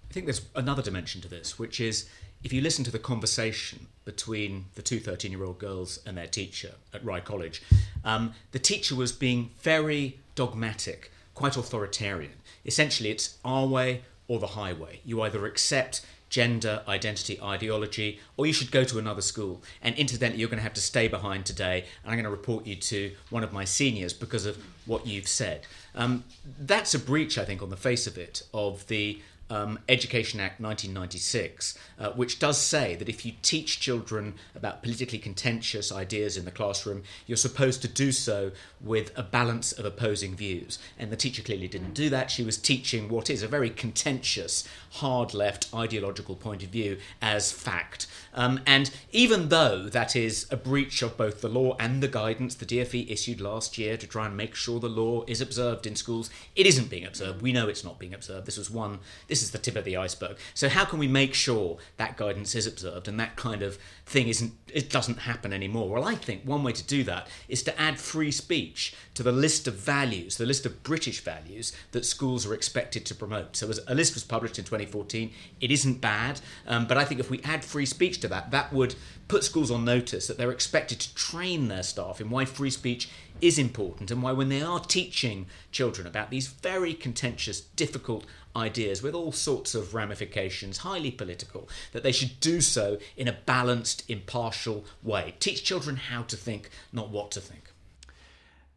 I 0.09 0.13
think 0.13 0.25
there's 0.25 0.45
another 0.55 0.81
dimension 0.81 1.21
to 1.21 1.27
this, 1.27 1.59
which 1.59 1.79
is 1.79 2.09
if 2.43 2.53
you 2.53 2.61
listen 2.61 2.83
to 2.85 2.91
the 2.91 2.99
conversation 2.99 3.87
between 4.07 4.65
the 4.75 4.81
two 4.81 5.01
13 5.01 5.31
year 5.31 5.43
old 5.43 5.59
girls 5.59 5.99
and 6.05 6.17
their 6.17 6.27
teacher 6.27 6.71
at 6.93 7.03
Rye 7.03 7.19
College, 7.19 7.61
um, 8.05 8.33
the 8.53 8.59
teacher 8.59 8.95
was 8.95 9.11
being 9.11 9.51
very 9.61 10.17
dogmatic, 10.33 11.11
quite 11.35 11.57
authoritarian. 11.57 12.31
Essentially, 12.65 13.11
it's 13.11 13.37
our 13.43 13.67
way 13.67 14.03
or 14.29 14.39
the 14.39 14.47
highway. 14.47 15.01
You 15.03 15.21
either 15.21 15.45
accept 15.45 16.05
gender 16.29 16.83
identity 16.87 17.39
ideology 17.41 18.19
or 18.37 18.45
you 18.45 18.53
should 18.53 18.71
go 18.71 18.83
to 18.83 18.97
another 18.97 19.21
school 19.21 19.61
and 19.81 19.95
incidentally 19.95 20.39
you're 20.39 20.49
going 20.49 20.57
to 20.57 20.63
have 20.63 20.73
to 20.73 20.81
stay 20.81 21.07
behind 21.07 21.45
today 21.45 21.85
and 22.03 22.11
i'm 22.11 22.15
going 22.15 22.25
to 22.25 22.29
report 22.29 22.67
you 22.67 22.75
to 22.75 23.13
one 23.29 23.45
of 23.45 23.53
my 23.53 23.63
seniors 23.63 24.11
because 24.11 24.45
of 24.45 24.57
what 24.85 25.07
you've 25.07 25.25
said 25.25 25.61
um, 25.95 26.25
that's 26.59 26.93
a 26.93 26.99
breach 26.99 27.37
i 27.37 27.45
think 27.45 27.61
on 27.61 27.69
the 27.69 27.77
face 27.77 28.07
of 28.07 28.17
it 28.17 28.43
of 28.53 28.85
the 28.87 29.21
um, 29.49 29.79
Education 29.87 30.39
Act 30.39 30.59
1996, 30.59 31.77
uh, 31.99 32.11
which 32.11 32.39
does 32.39 32.57
say 32.57 32.95
that 32.95 33.09
if 33.09 33.25
you 33.25 33.33
teach 33.41 33.79
children 33.79 34.35
about 34.55 34.83
politically 34.83 35.19
contentious 35.19 35.91
ideas 35.91 36.37
in 36.37 36.45
the 36.45 36.51
classroom, 36.51 37.03
you're 37.25 37.37
supposed 37.37 37.81
to 37.81 37.87
do 37.87 38.11
so 38.11 38.51
with 38.81 39.11
a 39.17 39.23
balance 39.23 39.71
of 39.71 39.85
opposing 39.85 40.35
views. 40.35 40.79
And 40.99 41.11
the 41.11 41.15
teacher 41.15 41.41
clearly 41.41 41.67
didn't 41.67 41.93
do 41.93 42.09
that. 42.09 42.29
She 42.31 42.43
was 42.43 42.57
teaching 42.57 43.09
what 43.09 43.29
is 43.29 43.43
a 43.43 43.47
very 43.47 43.69
contentious, 43.69 44.67
hard 44.91 45.33
left 45.33 45.73
ideological 45.73 46.35
point 46.35 46.63
of 46.63 46.69
view 46.69 46.97
as 47.21 47.51
fact. 47.51 48.07
Um, 48.37 48.61
and 48.67 48.91
even 49.11 49.49
though 49.49 49.89
that 49.89 50.15
is 50.15 50.45
a 50.51 50.55
breach 50.55 51.01
of 51.01 51.17
both 51.17 51.41
the 51.41 51.49
law 51.49 51.75
and 51.79 52.03
the 52.03 52.07
guidance 52.07 52.53
the 52.53 52.67
DFE 52.67 53.09
issued 53.09 53.41
last 53.41 53.79
year 53.79 53.97
to 53.97 54.05
try 54.05 54.27
and 54.27 54.37
make 54.37 54.53
sure 54.53 54.79
the 54.79 54.87
law 54.87 55.23
is 55.27 55.41
observed 55.41 55.87
in 55.87 55.95
schools, 55.95 56.29
it 56.55 56.67
isn't 56.67 56.89
being 56.89 57.05
observed. 57.05 57.41
We 57.41 57.51
know 57.51 57.67
it's 57.67 57.83
not 57.83 57.97
being 57.97 58.13
observed. 58.13 58.45
This 58.45 58.57
was 58.57 58.69
one. 58.69 58.99
This 59.27 59.41
is 59.41 59.51
the 59.51 59.57
tip 59.57 59.75
of 59.75 59.85
the 59.85 59.97
iceberg. 59.97 60.37
So 60.53 60.69
how 60.69 60.85
can 60.85 60.99
we 60.99 61.07
make 61.07 61.33
sure 61.33 61.77
that 61.97 62.15
guidance 62.15 62.53
is 62.53 62.67
observed 62.67 63.07
and 63.07 63.19
that 63.19 63.35
kind 63.35 63.63
of 63.63 63.79
thing 64.07 64.29
isn't 64.29 64.53
it 64.73 64.89
doesn't 64.89 65.19
happen 65.19 65.51
anymore? 65.51 65.89
Well, 65.89 66.05
I 66.05 66.15
think 66.15 66.43
one 66.43 66.63
way 66.63 66.71
to 66.71 66.83
do 66.83 67.03
that 67.03 67.27
is 67.49 67.61
to 67.63 67.81
add 67.81 67.99
free 67.99 68.31
speech 68.31 68.93
to 69.15 69.23
the 69.23 69.31
list 69.31 69.67
of 69.67 69.75
values, 69.75 70.37
the 70.37 70.45
list 70.45 70.65
of 70.65 70.81
British 70.83 71.21
values 71.21 71.73
that 71.91 72.05
schools 72.05 72.45
are 72.45 72.53
expected 72.53 73.05
to 73.05 73.15
promote. 73.15 73.57
So 73.57 73.69
a 73.87 73.95
list 73.95 74.13
was 74.13 74.23
published 74.23 74.59
in 74.59 74.65
2014. 74.65 75.31
It 75.59 75.71
isn't 75.71 75.99
bad, 75.99 76.39
um, 76.67 76.87
but 76.87 76.97
I 76.97 77.03
think 77.03 77.19
if 77.19 77.29
we 77.29 77.41
add 77.43 77.65
free 77.65 77.85
speech 77.85 78.19
to 78.21 78.27
that, 78.29 78.51
that 78.51 78.71
would 78.71 78.95
put 79.27 79.43
schools 79.43 79.71
on 79.71 79.83
notice 79.83 80.27
that 80.27 80.37
they're 80.37 80.51
expected 80.51 81.01
to 81.01 81.15
train 81.15 81.67
their 81.67 81.83
staff 81.83 82.21
in 82.21 82.29
why 82.29 82.45
free 82.45 82.69
speech 82.69 83.09
is 83.41 83.59
important 83.59 84.09
and 84.09 84.23
why 84.23 84.31
when 84.31 84.49
they 84.49 84.61
are 84.61 84.79
teaching 84.79 85.45
children 85.71 86.07
about 86.07 86.29
these 86.29 86.47
very 86.47 86.93
contentious, 86.93 87.61
difficult 87.61 88.25
ideas 88.57 89.03
with 89.03 89.13
all 89.13 89.31
sorts 89.31 89.75
of 89.75 89.93
ramifications, 89.93 90.79
highly 90.79 91.11
political, 91.11 91.69
that 91.91 92.03
they 92.03 92.11
should 92.11 92.39
do 92.39 92.59
so 92.59 92.97
in 93.15 93.27
a 93.27 93.37
balanced, 93.45 94.03
impartial 94.09 94.83
way. 95.03 95.35
Teach 95.39 95.63
children 95.63 95.95
how 95.95 96.23
to 96.23 96.35
think, 96.35 96.69
not 96.91 97.09
what 97.09 97.31
to 97.31 97.39
think. 97.39 97.71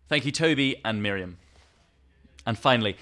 Thank 0.09 0.25
you, 0.27 0.33
Toby 0.33 0.81
and 0.85 1.03
Miriam. 1.03 1.39
And 2.47 2.59
finally, 2.59 2.97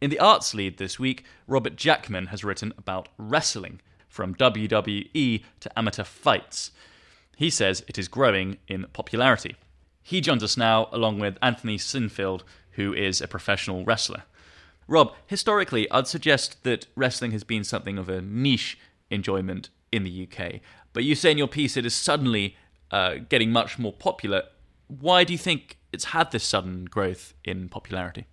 in 0.00 0.10
the 0.10 0.20
arts 0.20 0.54
lead 0.54 0.78
this 0.78 0.98
week, 0.98 1.24
Robert 1.46 1.76
Jackman 1.76 2.26
has 2.26 2.44
written 2.44 2.72
about 2.78 3.08
wrestling, 3.18 3.80
from 4.12 4.34
WWE 4.34 5.42
to 5.60 5.78
amateur 5.78 6.04
fights. 6.04 6.70
He 7.34 7.48
says 7.48 7.82
it 7.88 7.96
is 7.96 8.08
growing 8.08 8.58
in 8.68 8.86
popularity. 8.92 9.56
He 10.02 10.20
joins 10.20 10.42
us 10.42 10.56
now, 10.56 10.90
along 10.92 11.18
with 11.18 11.38
Anthony 11.40 11.78
Sinfield, 11.78 12.42
who 12.72 12.92
is 12.92 13.22
a 13.22 13.28
professional 13.28 13.84
wrestler. 13.84 14.24
Rob, 14.92 15.14
historically, 15.26 15.90
I'd 15.90 16.06
suggest 16.06 16.64
that 16.64 16.86
wrestling 16.96 17.30
has 17.30 17.44
been 17.44 17.64
something 17.64 17.96
of 17.96 18.10
a 18.10 18.20
niche 18.20 18.78
enjoyment 19.10 19.70
in 19.90 20.04
the 20.04 20.28
UK. 20.28 20.60
But 20.92 21.04
you 21.04 21.14
say 21.14 21.30
in 21.30 21.38
your 21.38 21.48
piece 21.48 21.78
it 21.78 21.86
is 21.86 21.94
suddenly 21.94 22.56
uh, 22.90 23.14
getting 23.26 23.50
much 23.50 23.78
more 23.78 23.94
popular. 23.94 24.42
Why 24.88 25.24
do 25.24 25.32
you 25.32 25.38
think 25.38 25.78
it's 25.94 26.04
had 26.04 26.30
this 26.30 26.44
sudden 26.44 26.84
growth 26.84 27.32
in 27.42 27.70
popularity? 27.70 28.26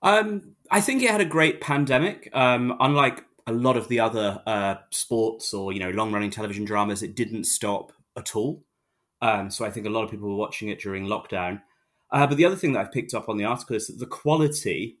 Um, 0.00 0.56
I 0.70 0.80
think 0.80 1.02
it 1.02 1.10
had 1.10 1.20
a 1.20 1.26
great 1.26 1.60
pandemic. 1.60 2.30
Um, 2.32 2.78
unlike 2.80 3.26
a 3.46 3.52
lot 3.52 3.76
of 3.76 3.88
the 3.88 4.00
other 4.00 4.40
uh, 4.46 4.76
sports 4.88 5.52
or 5.52 5.70
you 5.70 5.80
know 5.80 5.90
long 5.90 6.12
running 6.12 6.30
television 6.30 6.64
dramas, 6.64 7.02
it 7.02 7.14
didn't 7.14 7.44
stop 7.44 7.92
at 8.16 8.34
all. 8.34 8.64
Um, 9.20 9.50
so 9.50 9.66
I 9.66 9.70
think 9.70 9.84
a 9.84 9.90
lot 9.90 10.04
of 10.04 10.10
people 10.10 10.30
were 10.30 10.36
watching 10.36 10.70
it 10.70 10.80
during 10.80 11.04
lockdown. 11.04 11.60
Uh, 12.10 12.26
but 12.26 12.38
the 12.38 12.46
other 12.46 12.56
thing 12.56 12.72
that 12.72 12.80
I've 12.80 12.92
picked 12.92 13.12
up 13.12 13.28
on 13.28 13.36
the 13.36 13.44
article 13.44 13.76
is 13.76 13.88
that 13.88 13.98
the 13.98 14.06
quality 14.06 14.96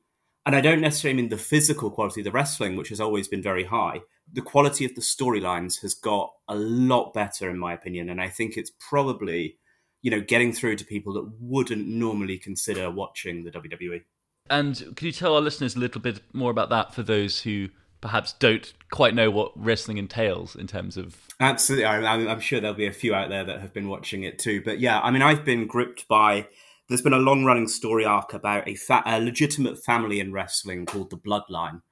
And 0.46 0.56
I 0.56 0.60
don't 0.60 0.80
necessarily 0.80 1.20
mean 1.20 1.30
the 1.30 1.36
physical 1.36 1.90
quality 1.90 2.20
of 2.20 2.24
the 2.24 2.30
wrestling, 2.30 2.76
which 2.76 2.88
has 2.88 3.00
always 3.00 3.28
been 3.28 3.42
very 3.42 3.64
high. 3.64 4.00
The 4.32 4.40
quality 4.40 4.84
of 4.84 4.94
the 4.94 5.00
storylines 5.00 5.80
has 5.82 5.94
got 5.94 6.32
a 6.48 6.54
lot 6.54 7.12
better, 7.12 7.50
in 7.50 7.58
my 7.58 7.74
opinion. 7.74 8.08
And 8.08 8.20
I 8.20 8.28
think 8.28 8.56
it's 8.56 8.72
probably, 8.88 9.58
you 10.02 10.10
know, 10.10 10.20
getting 10.20 10.52
through 10.52 10.76
to 10.76 10.84
people 10.84 11.12
that 11.14 11.30
wouldn't 11.38 11.86
normally 11.86 12.38
consider 12.38 12.90
watching 12.90 13.44
the 13.44 13.50
WWE. 13.50 14.02
And 14.48 14.76
could 14.96 15.02
you 15.02 15.12
tell 15.12 15.34
our 15.34 15.40
listeners 15.40 15.76
a 15.76 15.78
little 15.78 16.00
bit 16.00 16.20
more 16.32 16.50
about 16.50 16.70
that 16.70 16.94
for 16.94 17.02
those 17.02 17.42
who 17.42 17.68
perhaps 18.00 18.32
don't 18.34 18.72
quite 18.90 19.14
know 19.14 19.30
what 19.30 19.52
wrestling 19.56 19.98
entails 19.98 20.56
in 20.56 20.66
terms 20.66 20.96
of. 20.96 21.16
Absolutely. 21.38 21.86
I'm, 21.86 22.28
I'm, 22.28 22.40
sure 22.40 22.60
there'll 22.60 22.76
be 22.76 22.86
a 22.86 22.92
few 22.92 23.14
out 23.14 23.28
there 23.28 23.44
that 23.44 23.60
have 23.60 23.72
been 23.72 23.88
watching 23.88 24.24
it 24.24 24.38
too. 24.38 24.62
But 24.64 24.80
yeah, 24.80 25.00
I 25.00 25.10
mean, 25.10 25.22
I've 25.22 25.44
been 25.44 25.66
gripped 25.66 26.08
by. 26.08 26.48
There's 26.90 27.02
been 27.02 27.12
a 27.12 27.18
long 27.18 27.44
running 27.44 27.68
story 27.68 28.04
arc 28.04 28.34
about 28.34 28.66
a, 28.66 28.74
fa- 28.74 29.04
a 29.06 29.20
legitimate 29.20 29.78
family 29.78 30.18
in 30.18 30.32
wrestling 30.32 30.86
called 30.86 31.10
the 31.10 31.16
Bloodline. 31.16 31.82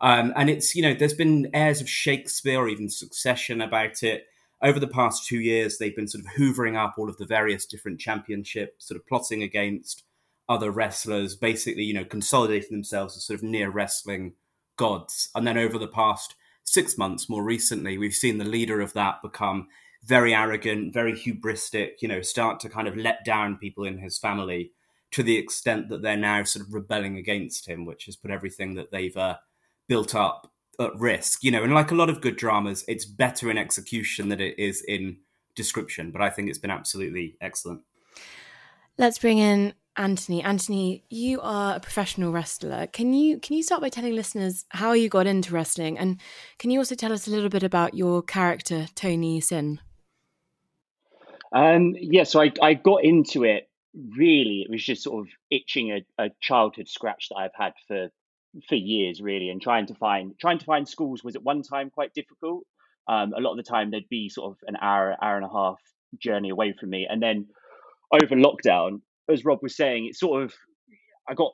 Um, 0.00 0.32
and 0.36 0.48
it's, 0.48 0.76
you 0.76 0.82
know, 0.82 0.94
there's 0.94 1.12
been 1.12 1.50
airs 1.52 1.80
of 1.80 1.90
Shakespeare 1.90 2.60
or 2.60 2.68
even 2.68 2.88
Succession 2.88 3.60
about 3.60 4.04
it. 4.04 4.26
Over 4.62 4.78
the 4.78 4.86
past 4.86 5.26
two 5.26 5.40
years, 5.40 5.78
they've 5.78 5.96
been 5.96 6.06
sort 6.06 6.24
of 6.24 6.30
hoovering 6.38 6.76
up 6.76 6.94
all 6.96 7.08
of 7.08 7.16
the 7.16 7.26
various 7.26 7.66
different 7.66 7.98
championships, 7.98 8.86
sort 8.86 9.00
of 9.00 9.04
plotting 9.08 9.42
against 9.42 10.04
other 10.48 10.70
wrestlers, 10.70 11.34
basically, 11.34 11.82
you 11.82 11.94
know, 11.94 12.04
consolidating 12.04 12.70
themselves 12.70 13.16
as 13.16 13.24
sort 13.24 13.40
of 13.40 13.42
near 13.42 13.70
wrestling 13.70 14.34
gods. 14.76 15.30
And 15.34 15.44
then 15.48 15.58
over 15.58 15.78
the 15.78 15.88
past 15.88 16.36
six 16.62 16.96
months, 16.96 17.28
more 17.28 17.42
recently, 17.42 17.98
we've 17.98 18.14
seen 18.14 18.38
the 18.38 18.44
leader 18.44 18.80
of 18.80 18.92
that 18.92 19.20
become 19.20 19.66
very 20.04 20.34
arrogant, 20.34 20.92
very 20.92 21.12
hubristic, 21.12 21.92
you 22.00 22.08
know, 22.08 22.20
start 22.20 22.60
to 22.60 22.68
kind 22.68 22.86
of 22.86 22.96
let 22.96 23.24
down 23.24 23.56
people 23.56 23.84
in 23.84 23.98
his 23.98 24.18
family 24.18 24.72
to 25.12 25.22
the 25.22 25.36
extent 25.36 25.88
that 25.88 26.02
they're 26.02 26.16
now 26.16 26.42
sort 26.42 26.66
of 26.66 26.74
rebelling 26.74 27.16
against 27.16 27.68
him, 27.68 27.86
which 27.86 28.06
has 28.06 28.16
put 28.16 28.30
everything 28.30 28.74
that 28.74 28.90
they've 28.90 29.16
uh, 29.16 29.36
built 29.88 30.14
up 30.14 30.50
at 30.80 30.94
risk. 30.98 31.44
You 31.44 31.52
know, 31.52 31.62
and 31.62 31.72
like 31.72 31.90
a 31.90 31.94
lot 31.94 32.10
of 32.10 32.20
good 32.20 32.36
dramas, 32.36 32.84
it's 32.88 33.04
better 33.04 33.50
in 33.50 33.56
execution 33.56 34.28
than 34.28 34.40
it 34.40 34.58
is 34.58 34.82
in 34.86 35.18
description, 35.54 36.10
but 36.10 36.20
I 36.20 36.30
think 36.30 36.48
it's 36.48 36.58
been 36.58 36.70
absolutely 36.70 37.36
excellent. 37.40 37.82
Let's 38.98 39.18
bring 39.18 39.38
in 39.38 39.74
Anthony. 39.96 40.42
Anthony, 40.42 41.04
you 41.08 41.40
are 41.40 41.76
a 41.76 41.80
professional 41.80 42.32
wrestler. 42.32 42.88
Can 42.88 43.12
you 43.12 43.38
can 43.38 43.56
you 43.56 43.62
start 43.62 43.80
by 43.80 43.88
telling 43.88 44.14
listeners 44.14 44.64
how 44.70 44.92
you 44.92 45.08
got 45.08 45.26
into 45.26 45.52
wrestling, 45.52 45.98
and 45.98 46.20
can 46.58 46.70
you 46.70 46.80
also 46.80 46.94
tell 46.94 47.12
us 47.12 47.26
a 47.26 47.30
little 47.30 47.48
bit 47.48 47.62
about 47.62 47.94
your 47.94 48.22
character, 48.22 48.86
Tony 48.94 49.40
Sin? 49.40 49.80
Um, 51.54 51.94
yeah, 51.98 52.24
so 52.24 52.42
I, 52.42 52.52
I 52.60 52.74
got 52.74 53.04
into 53.04 53.44
it. 53.44 53.68
Really, 53.94 54.62
it 54.66 54.70
was 54.70 54.84
just 54.84 55.04
sort 55.04 55.24
of 55.24 55.32
itching 55.50 55.92
a, 55.92 56.24
a 56.24 56.30
childhood 56.40 56.88
scratch 56.88 57.28
that 57.30 57.36
I've 57.36 57.54
had 57.56 57.74
for 57.86 58.08
for 58.68 58.74
years, 58.74 59.20
really, 59.20 59.50
and 59.50 59.62
trying 59.62 59.86
to 59.86 59.94
find 59.94 60.34
trying 60.40 60.58
to 60.58 60.64
find 60.64 60.88
schools 60.88 61.22
was 61.22 61.36
at 61.36 61.42
one 61.44 61.62
time 61.62 61.90
quite 61.90 62.12
difficult. 62.12 62.64
Um, 63.08 63.32
a 63.36 63.40
lot 63.40 63.52
of 63.52 63.56
the 63.58 63.62
time, 63.62 63.90
there'd 63.90 64.08
be 64.08 64.28
sort 64.28 64.52
of 64.52 64.58
an 64.66 64.76
hour, 64.80 65.16
hour 65.22 65.36
and 65.36 65.44
a 65.44 65.48
half 65.48 65.78
journey 66.18 66.50
away 66.50 66.74
from 66.78 66.90
me, 66.90 67.06
and 67.08 67.22
then 67.22 67.46
over 68.12 68.34
lockdown, 68.34 69.00
as 69.30 69.44
Rob 69.44 69.60
was 69.62 69.76
saying, 69.76 70.06
it 70.06 70.16
sort 70.16 70.42
of 70.42 70.54
I 71.28 71.34
got 71.34 71.52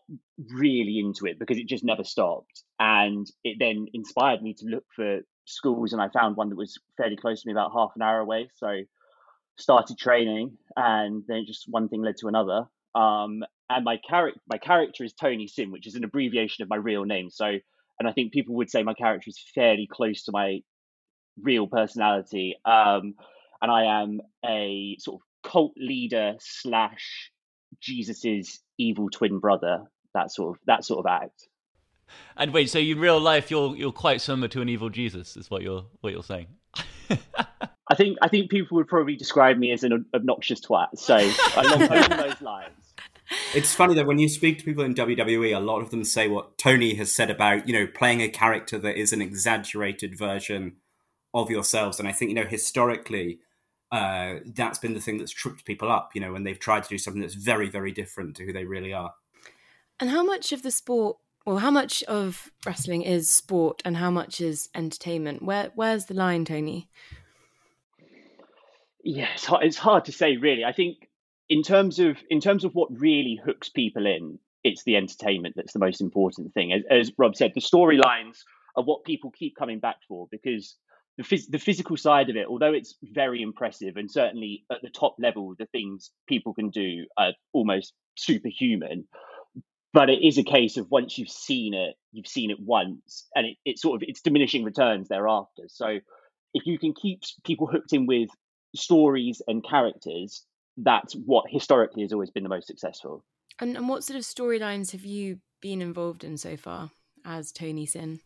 really 0.55 0.99
into 0.99 1.27
it 1.27 1.39
because 1.39 1.59
it 1.59 1.69
just 1.69 1.85
never 1.85 2.05
stopped, 2.05 2.63
and 2.79 3.27
it 3.45 3.59
then 3.61 3.87
inspired 3.93 4.43
me 4.43 4.55
to 4.55 4.67
look 4.67 4.85
for 4.97 5.21
schools, 5.45 5.93
and 5.93 6.01
I 6.01 6.09
found 6.09 6.37
one 6.37 6.49
that 6.49 6.57
was 6.57 6.79
fairly 6.97 7.17
close 7.17 7.43
to 7.43 7.49
me, 7.49 7.53
about 7.53 7.73
half 7.75 7.93
an 7.97 8.03
hour 8.03 8.21
away. 8.21 8.49
So 8.57 8.81
started 9.61 9.99
training, 9.99 10.57
and 10.77 11.23
then 11.27 11.44
just 11.46 11.66
one 11.68 11.88
thing 11.88 12.03
led 12.03 12.16
to 12.18 12.29
another. 12.29 12.64
Um, 12.94 13.44
and 13.68 13.85
my 13.85 13.99
character, 13.99 14.40
my 14.49 14.59
character 14.59 15.05
is 15.05 15.12
Tony 15.12 15.46
Sin, 15.46 15.70
which 15.70 15.87
is 15.87 15.94
an 15.94 16.05
abbreviation 16.05 16.62
of 16.62 16.68
my 16.68 16.77
real 16.77 17.05
name. 17.05 17.31
So, 17.31 17.46
and 17.46 18.09
I 18.09 18.12
think 18.12 18.33
people 18.33 18.57
would 18.57 18.70
say 18.70 18.83
my 18.83 18.94
character 18.94 19.29
is 19.29 19.38
fairly 19.55 19.88
close 19.90 20.25
to 20.25 20.33
my 20.33 20.62
real 21.40 21.66
personality. 21.66 22.57
Um, 22.64 23.14
and 23.62 23.70
I 23.70 24.03
am 24.03 24.20
a 24.44 24.96
sort 24.99 25.20
of 25.20 25.51
cult 25.51 25.73
leader 25.77 26.35
slash 26.40 27.31
Jesus's 27.81 28.61
evil 28.79 29.09
twin 29.11 29.38
brother. 29.38 29.85
That 30.14 30.33
sort 30.33 30.57
of 30.57 30.62
that 30.66 30.85
sort 30.85 31.07
of 31.07 31.07
act. 31.07 31.46
And 32.37 32.53
wait, 32.53 32.70
so 32.70 32.81
in 32.81 32.99
real 32.99 33.20
life, 33.20 33.51
you're 33.51 33.77
you're 33.77 33.92
quite 33.92 34.20
similar 34.20 34.49
to 34.49 34.61
an 34.61 34.68
evil 34.68 34.88
Jesus, 34.90 35.37
is 35.37 35.51
what 35.51 35.62
you're 35.62 35.85
what 36.01 36.12
you're 36.12 36.25
saying. 36.25 36.49
I 37.90 37.94
think 37.96 38.18
I 38.22 38.29
think 38.29 38.50
people 38.50 38.76
would 38.76 38.88
probably 38.88 39.16
describe 39.16 39.59
me 39.59 39.72
as 39.72 39.83
an 39.83 40.07
obnoxious 40.14 40.61
twat. 40.61 40.96
So 40.96 41.16
along, 41.57 41.83
along 41.83 42.09
those 42.11 42.40
lines. 42.40 42.70
It's 43.55 43.72
funny 43.72 43.94
that 43.94 44.07
when 44.07 44.18
you 44.18 44.29
speak 44.29 44.59
to 44.59 44.64
people 44.64 44.83
in 44.83 44.92
WWE, 44.92 45.57
a 45.57 45.61
lot 45.61 45.83
of 45.83 45.90
them 45.90 46.03
say 46.03 46.26
what 46.26 46.59
Tony 46.59 46.94
has 46.94 47.12
said 47.12 47.31
about 47.31 47.68
you 47.68 47.72
know 47.72 47.87
playing 47.87 48.20
a 48.22 48.29
character 48.29 48.76
that 48.79 48.96
is 48.96 49.12
an 49.12 49.22
exaggerated 49.22 50.18
version 50.18 50.76
of 51.33 51.48
yourselves, 51.48 52.00
and 52.00 52.09
I 52.09 52.12
think 52.12 52.31
you 52.31 52.35
know 52.35 52.44
historically 52.44 53.38
uh, 53.92 54.37
that's 54.46 54.79
been 54.79 54.94
the 54.94 55.00
thing 55.00 55.18
that's 55.18 55.33
tripped 55.33 55.64
people 55.64 55.90
up, 55.90 56.11
you 56.14 56.20
know, 56.20 56.33
when 56.33 56.44
they've 56.44 56.59
tried 56.59 56.85
to 56.85 56.88
do 56.88 56.98
something 56.98 57.20
that's 57.20 57.35
very, 57.35 57.68
very 57.68 57.90
different 57.90 58.37
to 58.37 58.44
who 58.44 58.53
they 58.53 58.64
really 58.64 58.92
are. 58.92 59.14
And 59.98 60.11
how 60.11 60.22
much 60.22 60.53
of 60.53 60.62
the 60.62 60.70
sport, 60.70 61.18
or 61.44 61.61
how 61.61 61.70
much 61.70 62.03
of 62.05 62.50
wrestling 62.64 63.03
is 63.03 63.31
sport, 63.31 63.83
and 63.85 63.96
how 63.96 64.11
much 64.11 64.40
is 64.40 64.68
entertainment? 64.74 65.42
Where 65.42 65.70
Where's 65.74 66.07
the 66.07 66.14
line, 66.14 66.44
Tony? 66.44 66.88
Yeah, 69.05 69.29
it's 69.35 69.45
hard, 69.45 69.65
it's 69.65 69.79
hard 69.79 70.05
to 70.07 70.13
say, 70.13 70.37
really. 70.37 70.65
I 70.65 70.73
think 70.73 71.09
in 71.49 71.63
terms 71.63 71.99
of 71.99 72.19
in 72.31 72.41
terms 72.41 72.65
of 72.65 72.75
what 72.75 72.89
really 72.91 73.41
hooks 73.43 73.69
people 73.69 74.07
in, 74.07 74.39
it's 74.63 74.85
the 74.85 74.97
entertainment 74.97 75.55
that's 75.57 75.73
the 75.73 75.79
most 75.79 76.01
important 76.01 76.53
thing. 76.55 76.73
As, 76.73 76.83
as 76.91 77.13
Rob 77.19 77.37
said, 77.37 77.53
the 77.55 77.61
storylines 77.61 78.39
are 78.77 78.85
what 78.85 79.05
people 79.05 79.31
keep 79.31 79.57
coming 79.57 79.81
back 79.81 79.97
for 80.07 80.29
because 80.31 80.77
the, 81.17 81.25
phys- 81.25 81.51
the 81.51 81.59
physical 81.59 81.97
side 81.97 82.31
of 82.31 82.37
it, 82.37 82.47
although 82.47 82.73
it's 82.73 82.97
very 83.03 83.43
impressive 83.43 83.97
and 83.97 84.11
certainly 84.11 84.65
at 84.71 84.79
the 84.83 84.91
top 84.91 85.17
level, 85.19 85.55
the 85.59 85.67
things 85.67 86.11
people 86.29 86.55
can 86.55 86.71
do 86.71 87.07
are 87.19 87.33
almost 87.53 87.95
superhuman. 88.17 89.05
But 89.93 90.09
it 90.09 90.23
is 90.23 90.39
a 90.39 90.45
case 90.45 90.77
of 90.77 90.89
once 90.91 91.19
you've 91.19 91.31
seen 91.31 91.75
it, 91.75 91.97
you've 92.13 92.29
seen 92.29 92.51
it 92.51 92.59
once, 92.61 93.27
and 93.35 93.47
it, 93.47 93.57
it's 93.65 93.83
sort 93.83 94.01
of 94.01 94.09
it's 94.09 94.21
diminishing 94.21 94.63
returns 94.63 95.09
thereafter. 95.09 95.65
So 95.69 95.99
if 96.55 96.67
you 96.67 96.79
can 96.79 96.95
keep 96.95 97.23
people 97.45 97.67
hooked 97.67 97.93
in 97.93 98.07
with 98.07 98.29
stories 98.74 99.42
and 99.46 99.64
characters, 99.64 100.44
that's 100.76 101.14
what 101.14 101.44
historically 101.48 102.02
has 102.02 102.12
always 102.12 102.30
been 102.30 102.42
the 102.42 102.48
most 102.48 102.66
successful. 102.66 103.24
And, 103.59 103.76
and 103.76 103.88
what 103.88 104.04
sort 104.04 104.18
of 104.18 104.24
storylines 104.24 104.92
have 104.92 105.04
you 105.04 105.40
been 105.61 105.83
involved 105.83 106.24
in 106.24 106.37
so 106.37 106.56
far 106.56 106.90
as 107.24 107.52
Tony 107.52 107.87
Sin? 107.87 108.20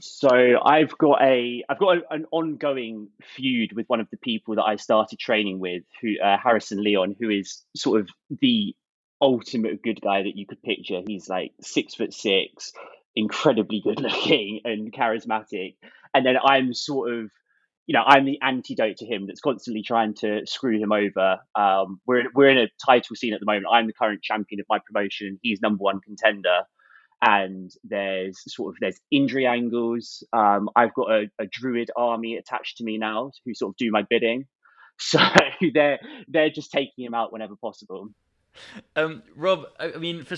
So 0.00 0.30
I've 0.64 0.96
got 0.96 1.22
a 1.22 1.64
I've 1.68 1.78
got 1.78 1.98
a, 1.98 2.00
an 2.10 2.26
ongoing 2.30 3.08
feud 3.34 3.72
with 3.72 3.86
one 3.88 4.00
of 4.00 4.08
the 4.10 4.16
people 4.16 4.54
that 4.54 4.62
I 4.62 4.76
started 4.76 5.18
training 5.18 5.58
with, 5.58 5.82
who 6.00 6.14
uh, 6.22 6.36
Harrison 6.38 6.82
Leon, 6.82 7.16
who 7.18 7.30
is 7.30 7.64
sort 7.76 8.00
of 8.00 8.08
the 8.40 8.76
ultimate 9.20 9.82
good 9.82 10.00
guy 10.00 10.22
that 10.22 10.36
you 10.36 10.46
could 10.46 10.62
picture. 10.62 11.00
He's 11.04 11.28
like 11.28 11.52
six 11.60 11.94
foot 11.94 12.14
six, 12.14 12.72
incredibly 13.16 13.80
good 13.80 14.00
looking 14.00 14.60
and 14.64 14.92
charismatic, 14.92 15.74
and 16.14 16.24
then 16.24 16.36
I'm 16.42 16.74
sort 16.74 17.12
of 17.12 17.30
you 17.88 17.94
know 17.94 18.04
I'm 18.06 18.24
the 18.26 18.38
antidote 18.40 18.98
to 18.98 19.06
him 19.06 19.26
that's 19.26 19.40
constantly 19.40 19.82
trying 19.82 20.14
to 20.16 20.42
screw 20.46 20.78
him 20.78 20.92
over. 20.92 21.38
Um, 21.56 22.00
we're 22.06 22.24
we're 22.34 22.50
in 22.50 22.58
a 22.58 22.68
title 22.84 23.16
scene 23.16 23.34
at 23.34 23.40
the 23.40 23.46
moment. 23.46 23.66
I'm 23.72 23.88
the 23.88 23.94
current 23.94 24.22
champion 24.22 24.60
of 24.60 24.66
my 24.68 24.78
promotion. 24.86 25.40
He's 25.42 25.60
number 25.60 25.82
one 25.82 26.00
contender 26.00 26.60
and 27.20 27.70
there's 27.82 28.40
sort 28.46 28.74
of 28.74 28.76
there's 28.80 29.00
injury 29.10 29.46
angles. 29.46 30.22
Um, 30.32 30.68
I've 30.76 30.94
got 30.94 31.10
a, 31.10 31.30
a, 31.40 31.46
druid 31.46 31.90
army 31.96 32.36
attached 32.36 32.76
to 32.76 32.84
me 32.84 32.96
now 32.96 33.32
who 33.44 33.54
sort 33.54 33.72
of 33.72 33.76
do 33.76 33.90
my 33.90 34.04
bidding, 34.08 34.46
so 34.98 35.18
they're 35.74 35.98
they're 36.28 36.50
just 36.50 36.70
taking 36.70 37.04
him 37.04 37.14
out 37.14 37.32
whenever 37.32 37.56
possible. 37.56 38.08
Um, 38.96 39.22
Rob, 39.36 39.64
I 39.78 39.98
mean, 39.98 40.24
for 40.24 40.36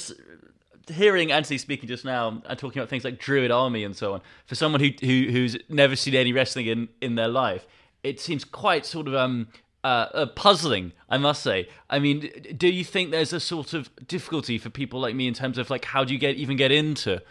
hearing 0.88 1.32
Anthony 1.32 1.58
speaking 1.58 1.88
just 1.88 2.04
now 2.04 2.42
and 2.46 2.58
talking 2.58 2.80
about 2.80 2.88
things 2.88 3.04
like 3.04 3.18
druid 3.18 3.50
army 3.50 3.84
and 3.84 3.96
so 3.96 4.14
on, 4.14 4.20
for 4.46 4.54
someone 4.54 4.80
who, 4.80 4.90
who 5.00 5.30
who's 5.30 5.56
never 5.68 5.96
seen 5.96 6.14
any 6.14 6.32
wrestling 6.32 6.66
in 6.66 6.88
in 7.00 7.14
their 7.14 7.28
life, 7.28 7.66
it 8.02 8.20
seems 8.20 8.44
quite 8.44 8.86
sort 8.86 9.08
of 9.08 9.14
um 9.14 9.48
uh, 9.82 10.08
uh, 10.12 10.26
puzzling, 10.26 10.92
I 11.08 11.16
must 11.16 11.42
say. 11.42 11.68
I 11.88 11.98
mean, 11.98 12.30
do 12.56 12.68
you 12.68 12.84
think 12.84 13.10
there's 13.10 13.32
a 13.32 13.40
sort 13.40 13.72
of 13.72 13.90
difficulty 14.06 14.58
for 14.58 14.68
people 14.68 15.00
like 15.00 15.14
me 15.14 15.26
in 15.26 15.34
terms 15.34 15.56
of 15.56 15.70
like 15.70 15.86
how 15.86 16.04
do 16.04 16.12
you 16.12 16.18
get 16.18 16.36
even 16.36 16.56
get 16.56 16.70
into 16.70 17.22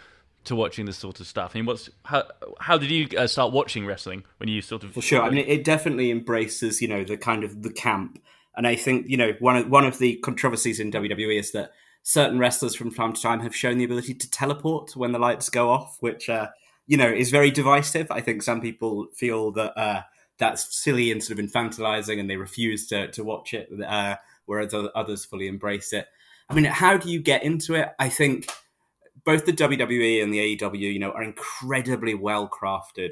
to 0.45 0.55
watching 0.55 0.85
this 0.85 0.97
sort 0.97 1.19
of 1.19 1.27
stuff? 1.27 1.51
I 1.53 1.59
mean, 1.59 1.65
what's 1.65 1.89
how 2.05 2.23
how 2.59 2.77
did 2.77 2.89
you 2.89 3.07
uh, 3.17 3.27
start 3.27 3.53
watching 3.53 3.85
wrestling 3.85 4.23
when 4.37 4.49
you 4.49 4.61
sort 4.61 4.83
of? 4.83 4.93
For 4.93 5.01
sure, 5.01 5.21
I 5.21 5.29
mean, 5.29 5.45
it 5.47 5.63
definitely 5.63 6.11
embraces 6.11 6.81
you 6.81 6.87
know 6.87 7.03
the 7.03 7.17
kind 7.17 7.43
of 7.43 7.61
the 7.61 7.71
camp, 7.71 8.21
and 8.55 8.65
I 8.65 8.75
think 8.75 9.07
you 9.07 9.17
know 9.17 9.33
one 9.39 9.55
of 9.57 9.69
one 9.69 9.85
of 9.85 9.99
the 9.99 10.15
controversies 10.17 10.79
in 10.79 10.91
WWE 10.91 11.39
is 11.39 11.51
that 11.51 11.73
certain 12.09 12.39
wrestlers 12.39 12.73
from 12.73 12.91
time 12.91 13.13
to 13.13 13.21
time 13.21 13.39
have 13.41 13.55
shown 13.55 13.77
the 13.77 13.83
ability 13.83 14.15
to 14.15 14.29
teleport 14.31 14.95
when 14.95 15.11
the 15.11 15.19
lights 15.19 15.47
go 15.47 15.69
off, 15.69 15.97
which 15.99 16.27
uh, 16.27 16.47
you 16.87 16.97
know 16.97 17.09
is 17.09 17.29
very 17.29 17.51
divisive. 17.51 18.09
I 18.09 18.21
think 18.21 18.43
some 18.43 18.61
people 18.61 19.07
feel 19.15 19.51
that. 19.51 19.77
Uh, 19.77 20.01
that's 20.39 20.73
silly 20.81 21.11
and 21.11 21.21
sort 21.21 21.37
of 21.37 21.45
infantilizing, 21.45 22.17
and 22.17 22.29
they 22.29 22.37
refuse 22.37 22.87
to 22.87 23.11
to 23.11 23.25
watch 23.25 23.53
it, 23.53 23.69
uh, 23.85 24.15
whereas 24.45 24.73
others 24.95 25.25
fully 25.25 25.47
embrace 25.47 25.91
it. 25.91 26.07
I 26.49 26.53
mean, 26.53 26.63
how 26.63 26.95
do 26.95 27.11
you 27.11 27.19
get 27.19 27.43
into 27.43 27.75
it? 27.75 27.89
I 27.99 28.07
think 28.07 28.49
both 29.25 29.45
the 29.45 29.51
WWE 29.51 30.23
and 30.23 30.33
the 30.33 30.55
AEW, 30.57 30.93
you 30.93 30.97
know, 30.97 31.11
are 31.11 31.23
incredibly 31.23 32.13
well 32.13 32.49
crafted 32.49 33.11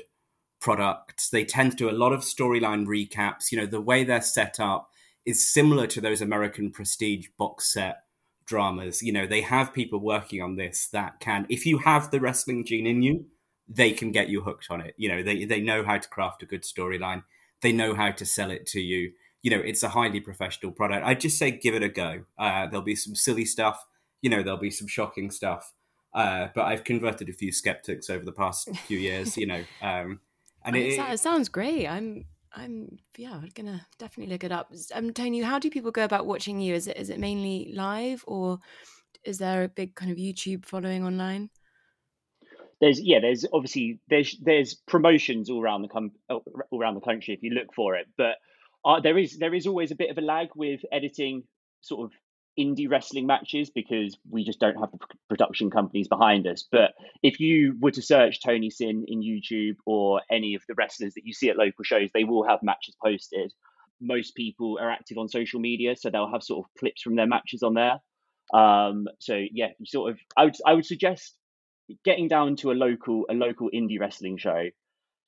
products. 0.59 1.29
They 1.29 1.43
tend 1.43 1.71
to 1.71 1.77
do 1.77 1.89
a 1.89 1.91
lot 1.91 2.13
of 2.13 2.21
storyline 2.21 2.87
recaps. 2.87 3.51
You 3.51 3.59
know, 3.59 3.65
the 3.65 3.81
way 3.81 4.05
they're 4.05 4.21
set 4.21 4.59
up 4.59 4.89
is 5.25 5.47
similar 5.47 5.85
to 5.87 5.99
those 5.99 6.21
American 6.21 6.71
prestige 6.71 7.27
box 7.37 7.73
set 7.73 8.03
dramas. 8.47 9.03
You 9.03 9.13
know, 9.13 9.27
they 9.27 9.41
have 9.41 9.73
people 9.73 9.99
working 9.99 10.41
on 10.41 10.55
this 10.55 10.87
that 10.87 11.19
can, 11.19 11.45
if 11.49 11.65
you 11.65 11.77
have 11.79 12.09
the 12.09 12.19
wrestling 12.19 12.65
gene 12.65 12.87
in 12.87 13.03
you, 13.03 13.25
they 13.69 13.91
can 13.91 14.11
get 14.11 14.29
you 14.29 14.41
hooked 14.41 14.67
on 14.69 14.81
it. 14.81 14.95
You 14.97 15.09
know, 15.09 15.21
they 15.21 15.45
they 15.45 15.61
know 15.61 15.83
how 15.83 15.97
to 15.97 16.07
craft 16.07 16.41
a 16.43 16.45
good 16.45 16.63
storyline. 16.63 17.23
They 17.61 17.71
know 17.71 17.93
how 17.93 18.11
to 18.11 18.25
sell 18.25 18.49
it 18.49 18.65
to 18.67 18.79
you. 18.79 19.11
You 19.43 19.51
know, 19.51 19.59
it's 19.59 19.83
a 19.83 19.89
highly 19.89 20.19
professional 20.19 20.71
product. 20.71 21.05
I 21.05 21.13
just 21.13 21.37
say 21.37 21.51
give 21.51 21.75
it 21.75 21.83
a 21.83 21.89
go. 21.89 22.23
Uh, 22.37 22.67
there'll 22.67 22.81
be 22.81 22.95
some 22.95 23.15
silly 23.15 23.45
stuff. 23.45 23.85
You 24.21 24.29
know, 24.29 24.41
there'll 24.41 24.59
be 24.59 24.71
some 24.71 24.87
shocking 24.87 25.29
stuff. 25.31 25.73
Uh, 26.13 26.47
but 26.55 26.65
I've 26.65 26.83
converted 26.83 27.29
a 27.29 27.33
few 27.33 27.51
skeptics 27.51 28.09
over 28.09 28.23
the 28.23 28.31
past 28.31 28.69
few 28.87 28.97
years. 28.97 29.37
You 29.37 29.47
know, 29.47 29.63
um, 29.81 30.21
and 30.63 30.75
it, 30.75 30.97
it, 30.97 31.19
sounds 31.19 31.49
great. 31.49 31.87
I'm 31.87 32.25
I'm 32.57 32.97
yeah, 33.17 33.33
I'm 33.33 33.49
gonna 33.53 33.85
definitely 33.99 34.33
look 34.33 34.43
it 34.43 34.51
up. 34.51 34.73
Um, 34.93 35.13
Tony, 35.13 35.41
how 35.41 35.59
do 35.59 35.69
people 35.69 35.91
go 35.91 36.03
about 36.03 36.25
watching 36.25 36.59
you? 36.59 36.73
Is 36.73 36.87
it 36.87 36.97
is 36.97 37.09
it 37.09 37.19
mainly 37.19 37.71
live 37.75 38.23
or 38.27 38.59
is 39.23 39.37
there 39.37 39.63
a 39.63 39.69
big 39.69 39.95
kind 39.95 40.11
of 40.11 40.17
YouTube 40.17 40.65
following 40.65 41.03
online? 41.05 41.49
There's 42.81 42.99
yeah, 42.99 43.19
there's 43.19 43.45
obviously 43.53 43.99
there's 44.09 44.35
there's 44.41 44.73
promotions 44.73 45.49
all 45.49 45.61
around 45.61 45.83
the 45.83 45.87
com- 45.87 46.11
all 46.29 46.43
around 46.73 46.95
the 46.95 47.01
country 47.01 47.33
if 47.33 47.43
you 47.43 47.51
look 47.51 47.73
for 47.75 47.95
it, 47.95 48.07
but 48.17 48.35
uh, 48.85 48.99
there 48.99 49.17
is 49.17 49.37
there 49.37 49.53
is 49.53 49.67
always 49.67 49.91
a 49.91 49.95
bit 49.95 50.09
of 50.09 50.17
a 50.17 50.21
lag 50.21 50.49
with 50.55 50.81
editing 50.91 51.43
sort 51.81 52.05
of 52.05 52.17
indie 52.57 52.89
wrestling 52.89 53.27
matches 53.27 53.69
because 53.69 54.17
we 54.29 54.43
just 54.43 54.59
don't 54.59 54.79
have 54.79 54.91
the 54.91 54.99
production 55.29 55.69
companies 55.69 56.07
behind 56.07 56.47
us. 56.47 56.65
But 56.71 56.91
if 57.23 57.39
you 57.39 57.75
were 57.79 57.91
to 57.91 58.01
search 58.01 58.41
Tony 58.41 58.69
Sin 58.69 59.05
in 59.07 59.21
YouTube 59.21 59.77
or 59.85 60.21
any 60.31 60.55
of 60.55 60.63
the 60.67 60.75
wrestlers 60.75 61.13
that 61.13 61.25
you 61.25 61.33
see 61.33 61.49
at 61.49 61.57
local 61.57 61.83
shows, 61.83 62.09
they 62.13 62.23
will 62.23 62.47
have 62.47 62.59
matches 62.63 62.95
posted. 63.03 63.53
Most 64.01 64.35
people 64.35 64.77
are 64.81 64.89
active 64.89 65.17
on 65.17 65.27
social 65.29 65.59
media, 65.59 65.95
so 65.95 66.09
they'll 66.09 66.31
have 66.31 66.43
sort 66.43 66.65
of 66.65 66.79
clips 66.79 67.01
from 67.01 67.15
their 67.15 67.27
matches 67.27 67.63
on 67.63 67.73
there. 67.73 67.99
Um, 68.53 69.07
so 69.19 69.35
yeah, 69.51 69.69
you 69.79 69.85
sort 69.85 70.11
of 70.11 70.19
I 70.35 70.45
would 70.45 70.55
I 70.65 70.73
would 70.73 70.85
suggest 70.85 71.35
getting 72.03 72.27
down 72.27 72.55
to 72.57 72.71
a 72.71 72.73
local 72.73 73.25
a 73.29 73.33
local 73.33 73.69
indie 73.73 73.99
wrestling 73.99 74.37
show 74.37 74.65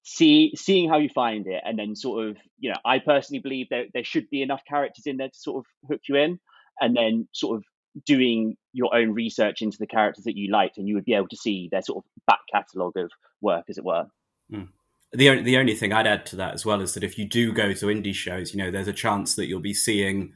see 0.04 0.54
seeing 0.56 0.90
how 0.90 0.98
you 0.98 1.10
find 1.10 1.46
it 1.48 1.62
and 1.66 1.78
then 1.78 1.96
sort 1.96 2.28
of 2.28 2.38
you 2.58 2.70
know 2.70 2.76
i 2.86 3.00
personally 3.00 3.40
believe 3.40 3.68
that 3.70 3.86
there 3.94 4.04
should 4.04 4.30
be 4.30 4.42
enough 4.42 4.62
characters 4.68 5.06
in 5.06 5.18
there 5.18 5.28
to 5.28 5.38
sort 5.38 5.58
of 5.60 5.90
hook 5.90 6.02
you 6.08 6.16
in 6.16 6.40
and 6.82 6.96
then 6.96 7.28
sort 7.34 7.58
of 7.58 7.64
doing 8.06 8.56
your 8.74 8.96
own 8.96 9.14
research 9.14 9.62
into 9.62 9.78
the 9.80 9.88
characters 9.88 10.24
that 10.26 10.38
you 10.38 10.52
liked, 10.52 10.78
and 10.78 10.88
you 10.88 10.96
would 10.96 11.06
be 11.06 11.14
able 11.14 11.28
to 11.28 11.38
see 11.38 11.70
their 11.72 11.82
sort 11.82 12.04
of 12.04 12.10
back 12.28 12.40
catalogue 12.52 12.98
of 12.98 13.12
work, 13.42 13.66
as 13.70 13.78
it 13.78 13.84
were. 13.84 14.06
Mm. 14.52 14.70
The 15.12 15.30
only, 15.30 15.44
the 15.44 15.58
only 15.58 15.76
thing 15.76 15.92
I'd 15.92 16.06
add 16.06 16.26
to 16.28 16.36
that 16.36 16.54
as 16.54 16.66
well 16.66 16.82
is 16.82 16.94
that 16.94 17.04
if 17.04 17.18
you 17.18 17.26
do 17.26 17.52
go 17.52 17.74
to 17.74 17.86
indie 17.88 18.14
shows, 18.14 18.54
you 18.54 18.62
know, 18.62 18.70
there's 18.70 18.88
a 18.88 18.94
chance 18.94 19.36
that 19.36 19.48
you'll 19.48 19.60
be 19.60 19.74
seeing 19.74 20.34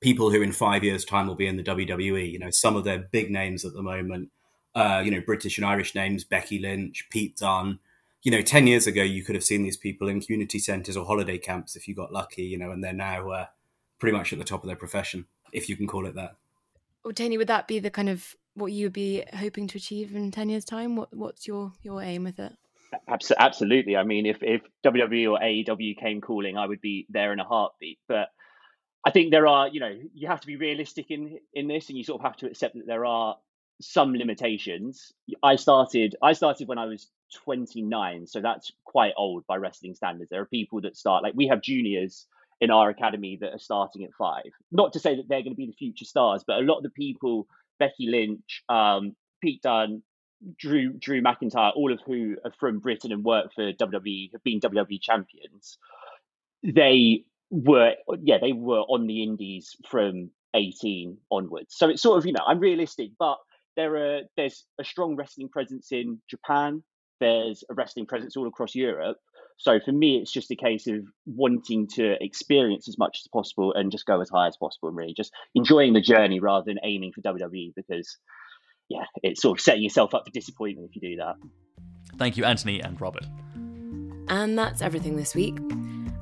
people 0.00 0.30
who 0.30 0.42
in 0.42 0.52
five 0.52 0.82
years' 0.82 1.04
time 1.04 1.28
will 1.28 1.36
be 1.36 1.46
in 1.46 1.56
the 1.56 1.62
WWE. 1.62 2.30
You 2.32 2.40
know, 2.40 2.50
some 2.50 2.74
of 2.74 2.84
their 2.84 2.98
big 2.98 3.30
names 3.30 3.64
at 3.64 3.72
the 3.72 3.82
moment, 3.82 4.30
uh, 4.74 5.00
you 5.04 5.12
know, 5.12 5.22
British 5.24 5.58
and 5.58 5.66
Irish 5.66 5.94
names, 5.94 6.24
Becky 6.24 6.58
Lynch, 6.58 7.06
Pete 7.10 7.36
Dunne. 7.36 7.78
You 8.22 8.32
know, 8.32 8.42
10 8.42 8.66
years 8.66 8.88
ago, 8.88 9.04
you 9.04 9.22
could 9.22 9.36
have 9.36 9.44
seen 9.44 9.62
these 9.62 9.76
people 9.76 10.08
in 10.08 10.20
community 10.20 10.58
centres 10.58 10.96
or 10.96 11.06
holiday 11.06 11.38
camps 11.38 11.76
if 11.76 11.86
you 11.86 11.94
got 11.94 12.12
lucky, 12.12 12.42
you 12.42 12.58
know, 12.58 12.72
and 12.72 12.82
they're 12.82 12.92
now 12.92 13.30
uh, 13.30 13.46
pretty 14.00 14.16
much 14.16 14.32
at 14.32 14.40
the 14.40 14.44
top 14.44 14.64
of 14.64 14.66
their 14.66 14.74
profession 14.74 15.26
if 15.56 15.68
you 15.68 15.76
can 15.76 15.86
call 15.86 16.06
it 16.06 16.14
that. 16.14 16.36
Well, 17.04 17.14
Tony, 17.14 17.38
would 17.38 17.48
that 17.48 17.66
be 17.66 17.78
the 17.78 17.90
kind 17.90 18.08
of 18.08 18.36
what 18.54 18.72
you 18.72 18.86
would 18.86 18.92
be 18.92 19.24
hoping 19.34 19.66
to 19.68 19.78
achieve 19.78 20.14
in 20.14 20.30
ten 20.30 20.48
years' 20.48 20.64
time? 20.64 20.96
What 20.96 21.16
What's 21.16 21.46
your 21.46 21.72
your 21.82 22.02
aim 22.02 22.24
with 22.24 22.38
it? 22.38 22.52
Absolutely. 23.08 23.96
I 23.96 24.04
mean, 24.04 24.26
if 24.26 24.42
if 24.42 24.62
WWE 24.84 25.30
or 25.30 25.38
AEW 25.38 25.98
came 25.98 26.20
calling, 26.20 26.56
I 26.56 26.66
would 26.66 26.80
be 26.80 27.06
there 27.08 27.32
in 27.32 27.40
a 27.40 27.44
heartbeat. 27.44 27.98
But 28.06 28.28
I 29.04 29.10
think 29.10 29.30
there 29.30 29.46
are, 29.46 29.68
you 29.68 29.80
know, 29.80 29.94
you 30.14 30.28
have 30.28 30.40
to 30.40 30.46
be 30.46 30.56
realistic 30.56 31.10
in 31.10 31.38
in 31.54 31.68
this, 31.68 31.88
and 31.88 31.98
you 31.98 32.04
sort 32.04 32.20
of 32.20 32.26
have 32.26 32.36
to 32.38 32.46
accept 32.46 32.74
that 32.74 32.86
there 32.86 33.06
are 33.06 33.36
some 33.80 34.14
limitations. 34.14 35.12
I 35.42 35.56
started 35.56 36.16
I 36.22 36.32
started 36.34 36.68
when 36.68 36.78
I 36.78 36.86
was 36.86 37.08
29, 37.44 38.26
so 38.26 38.40
that's 38.40 38.72
quite 38.84 39.12
old 39.16 39.46
by 39.46 39.56
wrestling 39.56 39.94
standards. 39.94 40.30
There 40.30 40.40
are 40.40 40.46
people 40.46 40.80
that 40.82 40.96
start 40.96 41.22
like 41.22 41.34
we 41.34 41.48
have 41.48 41.62
juniors 41.62 42.26
in 42.60 42.70
our 42.70 42.88
academy 42.88 43.38
that 43.40 43.52
are 43.52 43.58
starting 43.58 44.04
at 44.04 44.14
five. 44.18 44.50
Not 44.72 44.92
to 44.94 44.98
say 44.98 45.16
that 45.16 45.28
they're 45.28 45.42
going 45.42 45.52
to 45.52 45.56
be 45.56 45.66
the 45.66 45.72
future 45.72 46.04
stars, 46.04 46.42
but 46.46 46.58
a 46.58 46.64
lot 46.64 46.78
of 46.78 46.82
the 46.82 46.90
people, 46.90 47.46
Becky 47.78 48.06
Lynch, 48.08 48.62
um, 48.68 49.14
Pete 49.42 49.62
Dunne, 49.62 50.02
Drew 50.58 50.92
Drew 50.92 51.22
McIntyre, 51.22 51.72
all 51.74 51.92
of 51.92 52.00
who 52.06 52.36
are 52.44 52.52
from 52.58 52.78
Britain 52.78 53.12
and 53.12 53.24
work 53.24 53.52
for 53.54 53.72
WWE, 53.72 54.32
have 54.32 54.44
been 54.44 54.60
WWE 54.60 55.00
champions. 55.00 55.78
They 56.62 57.24
were, 57.50 57.94
yeah, 58.22 58.38
they 58.40 58.52
were 58.52 58.80
on 58.80 59.06
the 59.06 59.22
Indies 59.22 59.76
from 59.88 60.30
18 60.54 61.18
onwards. 61.30 61.74
So 61.76 61.88
it's 61.88 62.02
sort 62.02 62.18
of, 62.18 62.26
you 62.26 62.32
know, 62.32 62.44
I'm 62.46 62.58
realistic, 62.58 63.10
but 63.18 63.38
there 63.76 63.96
are 63.96 64.22
there's 64.36 64.64
a 64.80 64.84
strong 64.84 65.16
wrestling 65.16 65.48
presence 65.48 65.92
in 65.92 66.20
Japan. 66.28 66.82
There's 67.20 67.64
a 67.70 67.74
wrestling 67.74 68.06
presence 68.06 68.36
all 68.36 68.48
across 68.48 68.74
Europe. 68.74 69.18
So 69.58 69.80
for 69.84 69.92
me, 69.92 70.18
it's 70.18 70.32
just 70.32 70.50
a 70.50 70.56
case 70.56 70.86
of 70.86 71.06
wanting 71.24 71.88
to 71.94 72.22
experience 72.22 72.88
as 72.88 72.98
much 72.98 73.20
as 73.24 73.28
possible 73.32 73.72
and 73.72 73.90
just 73.90 74.06
go 74.06 74.20
as 74.20 74.28
high 74.28 74.48
as 74.48 74.56
possible 74.56 74.88
and 74.88 74.96
really 74.96 75.14
just 75.14 75.32
enjoying 75.54 75.94
the 75.94 76.00
journey 76.00 76.40
rather 76.40 76.64
than 76.66 76.78
aiming 76.84 77.12
for 77.12 77.22
WWE 77.22 77.72
because, 77.74 78.18
yeah, 78.88 79.04
it's 79.22 79.40
sort 79.40 79.58
of 79.58 79.62
setting 79.62 79.82
yourself 79.82 80.14
up 80.14 80.24
for 80.26 80.30
disappointment 80.30 80.90
if 80.90 81.00
you 81.00 81.10
do 81.10 81.16
that. 81.16 81.36
Thank 82.18 82.36
you, 82.36 82.44
Anthony 82.44 82.80
and 82.80 83.00
Robert. 83.00 83.26
And 84.28 84.58
that's 84.58 84.82
everything 84.82 85.16
this 85.16 85.34
week. 85.34 85.56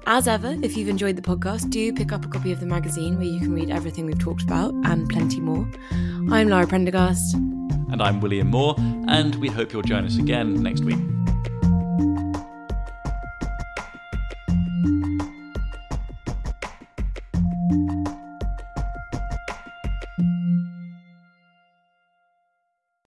As 0.07 0.29
ever, 0.29 0.57
if 0.63 0.77
you've 0.77 0.89
enjoyed 0.89 1.17
the 1.17 1.23
podcast, 1.23 1.71
do 1.71 1.93
pick 1.93 2.13
up 2.13 2.25
a 2.25 2.29
copy 2.29 2.53
of 2.53 2.61
the 2.61 2.67
magazine 2.67 3.17
where 3.17 3.25
you 3.25 3.41
can 3.41 3.55
read 3.55 3.71
everything 3.71 4.05
we've 4.07 4.19
talked 4.19 4.43
about 4.43 4.75
and 4.85 5.09
plenty 5.09 5.41
more. 5.41 5.67
I'm 6.31 6.49
Lara 6.49 6.67
Prendergast. 6.67 7.35
And 7.35 8.03
I'm 8.03 8.21
William 8.21 8.49
Moore, 8.49 8.75
and 9.09 9.35
we 9.37 9.49
hope 9.49 9.73
you'll 9.73 9.83
join 9.83 10.05
us 10.05 10.19
again 10.19 10.63
next 10.63 10.85
week. 10.85 11.14